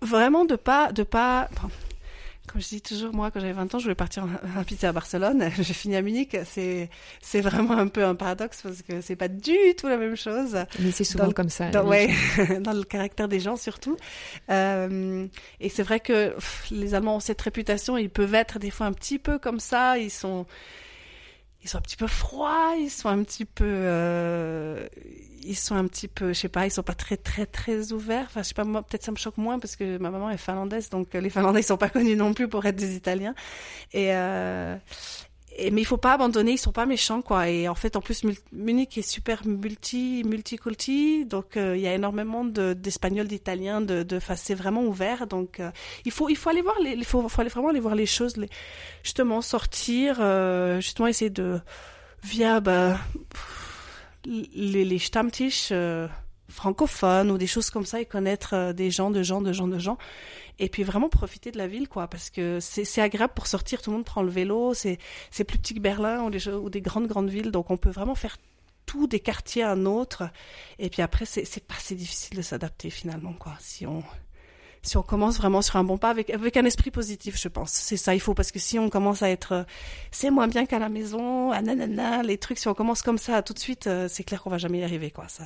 Vraiment 0.00 0.44
de 0.44 0.54
pas... 0.54 0.92
De 0.92 1.02
pas 1.02 1.48
comme 2.46 2.60
je 2.60 2.68
dis 2.68 2.82
toujours, 2.82 3.14
moi, 3.14 3.30
quand 3.30 3.40
j'avais 3.40 3.52
20 3.52 3.74
ans, 3.74 3.78
je 3.78 3.84
voulais 3.84 3.94
partir 3.94 4.26
habiter 4.56 4.86
à 4.86 4.92
Barcelone. 4.92 5.50
J'ai 5.58 5.74
fini 5.74 5.96
à 5.96 6.02
Munich. 6.02 6.36
C'est, 6.44 6.90
c'est 7.22 7.40
vraiment 7.40 7.76
un 7.76 7.88
peu 7.88 8.04
un 8.04 8.14
paradoxe 8.14 8.60
parce 8.62 8.82
que 8.82 9.00
c'est 9.00 9.16
pas 9.16 9.28
du 9.28 9.56
tout 9.78 9.88
la 9.88 9.96
même 9.96 10.16
chose. 10.16 10.56
Mais 10.78 10.90
c'est 10.90 11.04
souvent 11.04 11.30
comme 11.30 11.48
ça. 11.48 11.70
Dans, 11.70 11.86
ouais, 11.86 12.10
dans 12.60 12.72
le 12.72 12.84
caractère 12.84 13.28
des 13.28 13.40
gens 13.40 13.56
surtout. 13.56 13.96
Euh, 14.50 15.26
et 15.60 15.68
c'est 15.68 15.82
vrai 15.82 16.00
que 16.00 16.34
les 16.70 16.94
Allemands 16.94 17.16
ont 17.16 17.20
cette 17.20 17.40
réputation. 17.40 17.96
Ils 17.96 18.10
peuvent 18.10 18.34
être 18.34 18.58
des 18.58 18.70
fois 18.70 18.86
un 18.86 18.92
petit 18.92 19.18
peu 19.18 19.38
comme 19.38 19.60
ça. 19.60 19.98
Ils 19.98 20.10
sont, 20.10 20.46
ils 21.64 21.68
sont 21.68 21.78
un 21.78 21.82
petit 21.82 21.96
peu 21.96 22.06
froids. 22.06 22.74
Ils 22.78 22.90
sont 22.90 23.08
un 23.08 23.22
petit 23.24 23.46
peu, 23.46 23.64
euh, 23.66 24.86
ils 25.42 25.56
sont 25.56 25.74
un 25.74 25.86
petit 25.86 26.08
peu, 26.08 26.28
je 26.28 26.40
sais 26.40 26.48
pas, 26.48 26.66
ils 26.66 26.70
sont 26.70 26.82
pas 26.82 26.94
très 26.94 27.16
très 27.16 27.46
très 27.46 27.92
ouverts. 27.92 28.26
Enfin, 28.26 28.42
je 28.42 28.48
sais 28.48 28.54
pas, 28.54 28.64
moi 28.64 28.82
peut-être 28.82 29.02
ça 29.02 29.10
me 29.10 29.16
choque 29.16 29.38
moins 29.38 29.58
parce 29.58 29.74
que 29.74 29.98
ma 29.98 30.10
maman 30.10 30.30
est 30.30 30.36
finlandaise, 30.36 30.90
donc 30.90 31.14
euh, 31.14 31.20
les 31.20 31.30
Finlandais 31.30 31.60
ils 31.60 31.64
sont 31.64 31.78
pas 31.78 31.88
connus 31.88 32.16
non 32.16 32.34
plus 32.34 32.48
pour 32.48 32.64
être 32.66 32.76
des 32.76 32.94
Italiens. 32.94 33.34
Et, 33.92 34.14
euh, 34.14 34.76
et 35.56 35.70
mais 35.70 35.82
il 35.82 35.84
faut 35.84 35.96
pas 35.96 36.14
abandonner, 36.14 36.52
ils 36.52 36.58
sont 36.58 36.72
pas 36.72 36.86
méchants 36.86 37.22
quoi. 37.22 37.48
Et 37.48 37.68
en 37.68 37.74
fait, 37.74 37.96
en 37.96 38.00
plus 38.00 38.22
Munich 38.52 38.98
est 38.98 39.02
super 39.02 39.46
multi 39.46 40.22
multiculti, 40.24 41.24
donc 41.26 41.56
euh, 41.56 41.76
il 41.76 41.82
y 41.82 41.86
a 41.86 41.94
énormément 41.94 42.44
d'espagnols, 42.44 43.28
d'italiens, 43.28 43.80
de, 43.80 44.02
de, 44.02 44.16
enfin 44.16 44.36
c'est 44.36 44.54
vraiment 44.54 44.82
ouvert. 44.82 45.26
Donc 45.26 45.60
euh, 45.60 45.70
il 46.04 46.12
faut 46.12 46.28
il 46.28 46.36
faut 46.36 46.50
aller 46.50 46.62
voir 46.62 46.78
les, 46.80 46.92
il 46.92 47.04
faut, 47.04 47.28
faut 47.28 47.40
aller 47.40 47.50
vraiment 47.50 47.68
aller 47.68 47.80
voir 47.80 47.94
les 47.94 48.06
choses, 48.06 48.36
les, 48.36 48.48
justement 49.02 49.40
sortir, 49.40 50.16
justement 50.80 51.08
essayer 51.08 51.30
de 51.30 51.60
via 52.22 52.60
bah 52.60 52.98
les, 54.26 54.84
les 54.84 54.98
Stammtisch 54.98 55.68
euh, 55.72 56.08
francophones 56.54 57.30
ou 57.30 57.38
des 57.38 57.46
choses 57.46 57.68
comme 57.70 57.84
ça 57.84 58.00
et 58.00 58.06
connaître 58.06 58.54
euh, 58.54 58.72
des 58.72 58.90
gens, 58.90 59.10
de 59.10 59.22
gens, 59.22 59.40
de 59.40 59.52
gens, 59.52 59.68
de 59.68 59.78
gens. 59.78 59.98
Et 60.58 60.68
puis 60.68 60.84
vraiment 60.84 61.08
profiter 61.08 61.50
de 61.50 61.58
la 61.58 61.66
ville, 61.66 61.88
quoi, 61.88 62.06
parce 62.06 62.30
que 62.30 62.60
c'est 62.60 63.00
agréable 63.00 63.32
pour 63.34 63.48
sortir. 63.48 63.82
Tout 63.82 63.90
le 63.90 63.96
monde 63.96 64.04
prend 64.04 64.22
le 64.22 64.30
vélo. 64.30 64.72
C'est 64.72 64.98
plus 65.32 65.58
petit 65.58 65.74
que 65.74 65.80
Berlin 65.80 66.22
ou 66.22 66.30
des, 66.30 66.48
ou 66.48 66.70
des 66.70 66.80
grandes, 66.80 67.08
grandes 67.08 67.28
villes. 67.28 67.50
Donc 67.50 67.70
on 67.70 67.76
peut 67.76 67.90
vraiment 67.90 68.14
faire 68.14 68.36
tout 68.86 69.08
des 69.08 69.18
quartiers 69.18 69.64
à 69.64 69.72
un 69.72 69.84
autre. 69.84 70.30
Et 70.78 70.90
puis 70.90 71.02
après, 71.02 71.24
c'est 71.24 71.66
pas 71.66 71.74
si 71.78 71.96
difficile 71.96 72.36
de 72.36 72.42
s'adapter 72.42 72.90
finalement, 72.90 73.32
quoi. 73.32 73.54
Si 73.58 73.84
on, 73.84 74.04
si 74.84 74.96
on 74.96 75.02
commence 75.02 75.38
vraiment 75.38 75.62
sur 75.62 75.76
un 75.76 75.84
bon 75.84 75.98
pas 75.98 76.10
avec 76.10 76.30
avec 76.30 76.56
un 76.56 76.64
esprit 76.64 76.90
positif, 76.90 77.40
je 77.40 77.48
pense. 77.48 77.70
C'est 77.72 77.96
ça, 77.96 78.14
il 78.14 78.20
faut 78.20 78.34
parce 78.34 78.52
que 78.52 78.58
si 78.58 78.78
on 78.78 78.90
commence 78.90 79.22
à 79.22 79.30
être 79.30 79.52
euh, 79.52 79.64
c'est 80.10 80.30
moins 80.30 80.46
bien 80.46 80.66
qu'à 80.66 80.78
la 80.78 80.88
maison, 80.88 81.50
ah 81.50 81.62
nanana, 81.62 82.22
les 82.22 82.38
trucs, 82.38 82.58
si 82.58 82.68
on 82.68 82.74
commence 82.74 83.02
comme 83.02 83.18
ça 83.18 83.42
tout 83.42 83.54
de 83.54 83.58
suite, 83.58 83.86
euh, 83.86 84.06
c'est 84.08 84.24
clair 84.24 84.42
qu'on 84.42 84.50
va 84.50 84.58
jamais 84.58 84.78
y 84.78 84.84
arriver, 84.84 85.10
quoi. 85.10 85.26
Ça, 85.28 85.44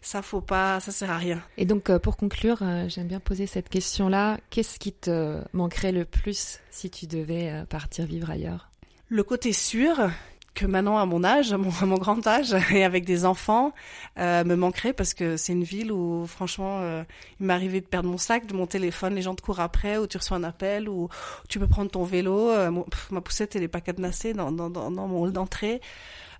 ça 0.00 0.20
faut 0.20 0.40
pas, 0.40 0.80
ça 0.80 0.92
sert 0.92 1.10
à 1.10 1.16
rien. 1.16 1.40
Et 1.56 1.64
donc 1.64 1.88
euh, 1.88 1.98
pour 1.98 2.16
conclure, 2.16 2.62
j'aime 2.88 3.06
bien 3.06 3.20
poser 3.20 3.46
cette 3.46 3.68
question-là. 3.68 4.38
Qu'est-ce 4.50 4.78
qui 4.78 4.92
te 4.92 5.40
manquerait 5.52 5.92
le 5.92 6.04
plus 6.04 6.58
si 6.70 6.90
tu 6.90 7.06
devais 7.06 7.64
partir 7.68 8.04
vivre 8.04 8.30
ailleurs? 8.30 8.68
Le 9.08 9.22
côté 9.22 9.52
sûr, 9.52 10.10
que 10.54 10.66
maintenant 10.66 10.98
à 10.98 11.06
mon 11.06 11.24
âge, 11.24 11.52
à 11.52 11.56
mon, 11.56 11.96
grand 11.96 12.26
âge, 12.26 12.54
et 12.72 12.84
avec 12.84 13.04
des 13.04 13.24
enfants, 13.24 13.72
euh, 14.18 14.44
me 14.44 14.54
manquerait 14.54 14.92
parce 14.92 15.14
que 15.14 15.36
c'est 15.36 15.52
une 15.52 15.64
ville 15.64 15.92
où 15.92 16.26
franchement, 16.26 16.80
euh, 16.80 17.02
il 17.40 17.46
m'est 17.46 17.54
arrivé 17.54 17.80
de 17.80 17.86
perdre 17.86 18.08
mon 18.08 18.18
sac, 18.18 18.46
de 18.46 18.54
mon 18.54 18.66
téléphone, 18.66 19.14
les 19.14 19.22
gens 19.22 19.34
te 19.34 19.42
courent 19.42 19.60
après, 19.60 19.98
ou 19.98 20.06
tu 20.06 20.18
reçois 20.18 20.36
un 20.36 20.44
appel, 20.44 20.88
ou 20.88 21.08
tu 21.48 21.58
peux 21.58 21.68
prendre 21.68 21.90
ton 21.90 22.04
vélo. 22.04 22.50
Euh, 22.50 22.70
ma 23.10 23.20
poussette 23.20 23.56
elle 23.56 23.62
est 23.62 23.68
pas 23.68 23.80
cadenassée 23.80 24.34
dans, 24.34 24.52
dans, 24.52 24.70
dans 24.70 24.90
mon 24.90 25.22
hall 25.22 25.32
d'entrée. 25.32 25.80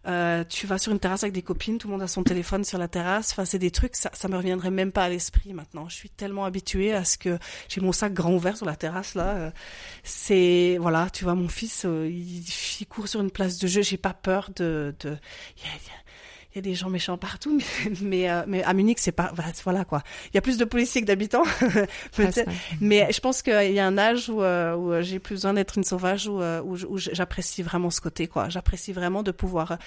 Euh, 0.06 0.42
tu 0.48 0.66
vas 0.66 0.78
sur 0.78 0.92
une 0.92 0.98
terrasse 0.98 1.22
avec 1.22 1.32
des 1.32 1.42
copines, 1.42 1.78
tout 1.78 1.86
le 1.86 1.92
monde 1.92 2.02
a 2.02 2.08
son 2.08 2.24
téléphone 2.24 2.64
sur 2.64 2.78
la 2.78 2.88
terrasse. 2.88 3.32
Enfin, 3.32 3.44
c'est 3.44 3.58
des 3.58 3.70
trucs, 3.70 3.94
ça, 3.94 4.10
ça 4.12 4.28
me 4.28 4.36
reviendrait 4.36 4.70
même 4.70 4.90
pas 4.90 5.04
à 5.04 5.08
l'esprit 5.08 5.52
maintenant. 5.52 5.88
Je 5.88 5.94
suis 5.94 6.10
tellement 6.10 6.44
habituée 6.44 6.92
à 6.92 7.04
ce 7.04 7.18
que 7.18 7.38
j'ai 7.68 7.80
mon 7.80 7.92
sac 7.92 8.12
grand 8.12 8.32
ouvert 8.32 8.56
sur 8.56 8.66
la 8.66 8.74
terrasse 8.74 9.14
là. 9.14 9.36
Euh, 9.36 9.50
c'est 10.02 10.76
voilà, 10.80 11.08
tu 11.10 11.24
vois, 11.24 11.34
mon 11.34 11.48
fils, 11.48 11.84
euh, 11.84 12.08
il, 12.10 12.42
il, 12.80 12.86
court 12.86 13.06
sur 13.06 13.20
une 13.20 13.30
place 13.30 13.58
de 13.58 13.66
jeu. 13.68 13.82
J'ai 13.82 13.96
pas 13.96 14.14
peur 14.14 14.50
de. 14.56 14.94
de... 15.00 15.16
il 16.52 16.56
y 16.56 16.58
a 16.58 16.62
des 16.62 16.74
gens 16.74 16.90
méchants 16.90 17.16
partout, 17.16 17.56
mais 17.56 17.92
mais, 18.02 18.30
euh, 18.30 18.42
mais 18.46 18.62
à 18.62 18.74
Munich 18.74 18.98
c'est 18.98 19.12
pas 19.12 19.32
voilà 19.64 19.84
quoi. 19.84 20.02
Il 20.26 20.34
y 20.34 20.38
a 20.38 20.42
plus 20.42 20.58
de 20.58 20.64
policiers 20.64 21.00
que 21.00 21.06
d'habitants, 21.06 21.44
peut-être. 22.16 22.50
mais 22.80 23.08
je 23.10 23.20
pense 23.20 23.42
qu'il 23.42 23.72
y 23.72 23.78
a 23.78 23.86
un 23.86 23.98
âge 23.98 24.28
où, 24.28 24.42
euh, 24.42 24.74
où 24.76 25.02
j'ai 25.02 25.18
plus 25.18 25.36
besoin 25.36 25.54
d'être 25.54 25.78
une 25.78 25.84
sauvage, 25.84 26.28
où, 26.28 26.40
euh, 26.40 26.60
où, 26.62 26.74
où 26.74 26.98
j'apprécie 26.98 27.62
vraiment 27.62 27.90
ce 27.90 28.00
côté 28.00 28.26
quoi. 28.26 28.48
J'apprécie 28.48 28.92
vraiment 28.92 29.22
de 29.22 29.30
pouvoir, 29.30 29.78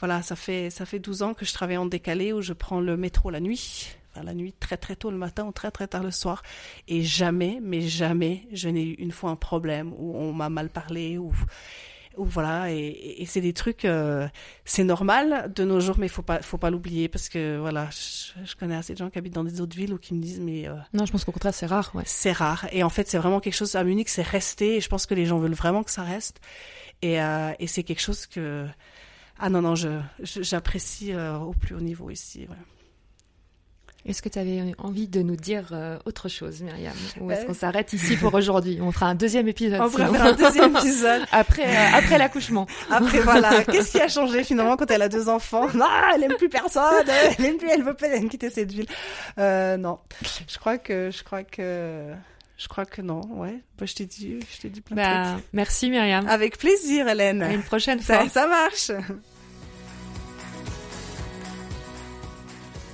voilà, 0.00 0.22
ça 0.22 0.36
fait 0.36 0.70
ça 0.70 0.86
fait 0.86 0.98
12 0.98 1.22
ans 1.22 1.34
que 1.34 1.44
je 1.44 1.52
travaille 1.52 1.76
en 1.76 1.86
décalé, 1.86 2.32
où 2.32 2.40
je 2.40 2.52
prends 2.52 2.80
le 2.80 2.96
métro 2.96 3.30
la 3.30 3.40
nuit 3.40 3.88
la 4.22 4.32
nuit 4.32 4.54
très 4.60 4.76
très 4.76 4.94
tôt 4.94 5.10
le 5.10 5.16
matin 5.16 5.44
ou 5.44 5.50
très 5.50 5.72
très 5.72 5.88
tard 5.88 6.04
le 6.04 6.12
soir 6.12 6.44
et 6.86 7.02
jamais 7.02 7.58
mais 7.60 7.80
jamais 7.80 8.46
je 8.52 8.68
n'ai 8.68 8.84
eu 8.84 8.92
une 8.92 9.10
fois 9.10 9.30
un 9.30 9.36
problème 9.36 9.92
où 9.98 10.16
on 10.16 10.32
m'a 10.32 10.48
mal 10.48 10.68
parlé 10.68 11.18
ou 11.18 11.32
ou 12.16 12.24
voilà 12.24 12.70
et, 12.72 13.16
et 13.18 13.26
c'est 13.26 13.40
des 13.40 13.52
trucs 13.52 13.84
euh, 13.84 14.28
c'est 14.64 14.84
normal 14.84 15.52
de 15.54 15.64
nos 15.64 15.80
jours 15.80 15.96
mais 15.98 16.08
faut 16.08 16.22
pas 16.22 16.42
faut 16.42 16.58
pas 16.58 16.70
l'oublier 16.70 17.08
parce 17.08 17.28
que 17.28 17.58
voilà 17.58 17.88
je, 17.90 18.44
je, 18.44 18.56
connais 18.56 18.76
assez 18.76 18.92
de 18.92 18.98
gens 18.98 19.10
qui 19.10 19.18
habitent 19.18 19.34
dans 19.34 19.44
des 19.44 19.60
autres 19.60 19.76
villes 19.76 19.94
ou 19.94 19.98
qui 19.98 20.14
me 20.14 20.20
disent 20.20 20.40
mais 20.40 20.68
euh, 20.68 20.74
non 20.92 21.06
je 21.06 21.12
pense 21.12 21.24
qu'au 21.24 21.32
contraire 21.32 21.54
c'est 21.54 21.66
rare 21.66 21.90
ouais. 21.94 22.02
c'est 22.06 22.32
rare 22.32 22.66
et 22.72 22.82
en 22.82 22.88
fait 22.88 23.08
c'est 23.08 23.18
vraiment 23.18 23.40
quelque 23.40 23.54
chose 23.54 23.76
à 23.76 23.84
Munich 23.84 24.08
c'est 24.08 24.22
resté 24.22 24.76
et 24.76 24.80
je 24.80 24.88
pense 24.88 25.06
que 25.06 25.14
les 25.14 25.26
gens 25.26 25.38
veulent 25.38 25.54
vraiment 25.54 25.82
que 25.82 25.90
ça 25.90 26.02
reste 26.02 26.40
et 27.02 27.20
euh, 27.20 27.52
et 27.58 27.66
c'est 27.66 27.82
quelque 27.82 28.02
chose 28.02 28.26
que 28.26 28.66
ah 29.38 29.50
non 29.50 29.62
non 29.62 29.74
je 29.74 30.00
j'apprécie 30.22 31.14
au 31.14 31.52
plus 31.52 31.74
haut 31.74 31.80
niveau 31.80 32.10
ici 32.10 32.46
ouais. 32.48 32.56
Est-ce 34.06 34.20
que 34.20 34.28
tu 34.28 34.38
avais 34.38 34.74
envie 34.78 35.08
de 35.08 35.22
nous 35.22 35.36
dire 35.36 35.70
euh, 35.72 35.98
autre 36.04 36.28
chose, 36.28 36.60
Myriam 36.60 36.92
Ou 37.20 37.30
est-ce 37.30 37.42
euh... 37.42 37.44
qu'on 37.46 37.54
s'arrête 37.54 37.92
ici 37.94 38.16
pour 38.16 38.34
aujourd'hui? 38.34 38.78
On 38.82 38.92
fera 38.92 39.06
un 39.06 39.14
deuxième 39.14 39.48
épisode. 39.48 39.80
On 39.80 39.88
fera 39.88 40.28
un 40.28 40.32
deuxième 40.32 40.76
épisode. 40.76 41.22
après 41.32 41.64
euh, 41.64 41.96
après 41.96 42.18
l'accouchement. 42.18 42.66
Après, 42.90 43.20
voilà. 43.20 43.64
Qu'est-ce 43.72 43.92
qui 43.92 44.00
a 44.00 44.08
changé 44.08 44.44
finalement 44.44 44.76
quand 44.76 44.90
elle 44.90 45.00
a 45.00 45.08
deux 45.08 45.30
enfants? 45.30 45.68
Non, 45.74 45.86
elle 46.14 46.24
aime 46.24 46.36
plus 46.36 46.50
personne. 46.50 47.06
Elle 47.38 47.44
aime 47.46 47.56
plus, 47.56 47.68
elle 47.70 47.82
veut 47.82 47.94
pas 47.94 48.18
quitter 48.28 48.50
cette 48.50 48.72
ville. 48.72 48.86
Euh, 49.38 49.78
non. 49.78 49.98
Je 50.48 50.58
crois 50.58 50.76
que, 50.76 51.10
je 51.10 51.22
crois 51.24 51.42
que... 51.42 52.12
Je 52.56 52.68
crois 52.68 52.84
que 52.84 53.02
non, 53.02 53.20
ouais. 53.34 53.58
Bah, 53.78 53.86
je 53.86 53.94
t'ai 53.94 54.06
dit, 54.06 54.38
je 54.54 54.60
t'ai 54.60 54.68
dit 54.68 54.80
plein 54.80 54.96
bah, 54.96 55.24
de 55.24 55.32
trucs. 55.32 55.44
Merci 55.52 55.90
Myriam. 55.90 56.28
Avec 56.28 56.56
plaisir, 56.58 57.08
Hélène. 57.08 57.42
À 57.42 57.52
une 57.52 57.62
prochaine 57.62 58.00
fois. 58.00 58.22
Ça, 58.24 58.28
ça 58.28 58.46
marche. 58.46 58.90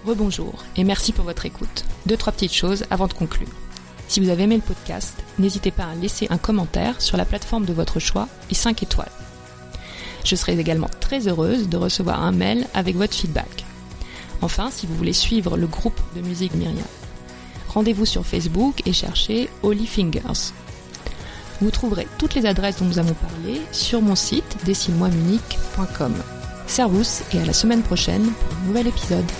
Rebonjour 0.06 0.64
et 0.76 0.84
merci 0.84 1.12
pour 1.12 1.26
votre 1.26 1.44
écoute. 1.44 1.84
Deux, 2.06 2.16
trois 2.16 2.32
petites 2.32 2.54
choses 2.54 2.84
avant 2.90 3.06
de 3.06 3.12
conclure. 3.12 3.48
Si 4.08 4.18
vous 4.18 4.30
avez 4.30 4.44
aimé 4.44 4.56
le 4.56 4.62
podcast, 4.62 5.14
n'hésitez 5.38 5.70
pas 5.70 5.84
à 5.84 5.94
laisser 5.94 6.26
un 6.30 6.38
commentaire 6.38 7.00
sur 7.00 7.16
la 7.18 7.26
plateforme 7.26 7.66
de 7.66 7.74
votre 7.74 8.00
choix 8.00 8.26
et 8.50 8.54
5 8.54 8.82
étoiles. 8.82 9.12
Je 10.24 10.36
serai 10.36 10.58
également 10.58 10.90
très 11.00 11.28
heureuse 11.28 11.68
de 11.68 11.76
recevoir 11.76 12.22
un 12.22 12.32
mail 12.32 12.66
avec 12.72 12.96
votre 12.96 13.14
feedback. 13.14 13.64
Enfin, 14.40 14.70
si 14.70 14.86
vous 14.86 14.96
voulez 14.96 15.12
suivre 15.12 15.58
le 15.58 15.66
groupe 15.66 16.00
de 16.16 16.22
musique 16.22 16.54
Myriam, 16.54 16.82
rendez-vous 17.68 18.06
sur 18.06 18.24
Facebook 18.24 18.82
et 18.86 18.94
cherchez 18.94 19.50
Holy 19.62 19.86
Fingers. 19.86 20.52
Vous 21.60 21.70
trouverez 21.70 22.08
toutes 22.16 22.34
les 22.34 22.46
adresses 22.46 22.78
dont 22.78 22.86
nous 22.86 22.98
avons 22.98 23.14
parlé 23.14 23.60
sur 23.70 24.00
mon 24.00 24.14
site 24.14 24.56
dessine-moi-munique.com. 24.64 26.14
Servus 26.66 27.22
et 27.34 27.38
à 27.38 27.44
la 27.44 27.52
semaine 27.52 27.82
prochaine 27.82 28.32
pour 28.32 28.56
un 28.56 28.66
nouvel 28.66 28.86
épisode. 28.86 29.30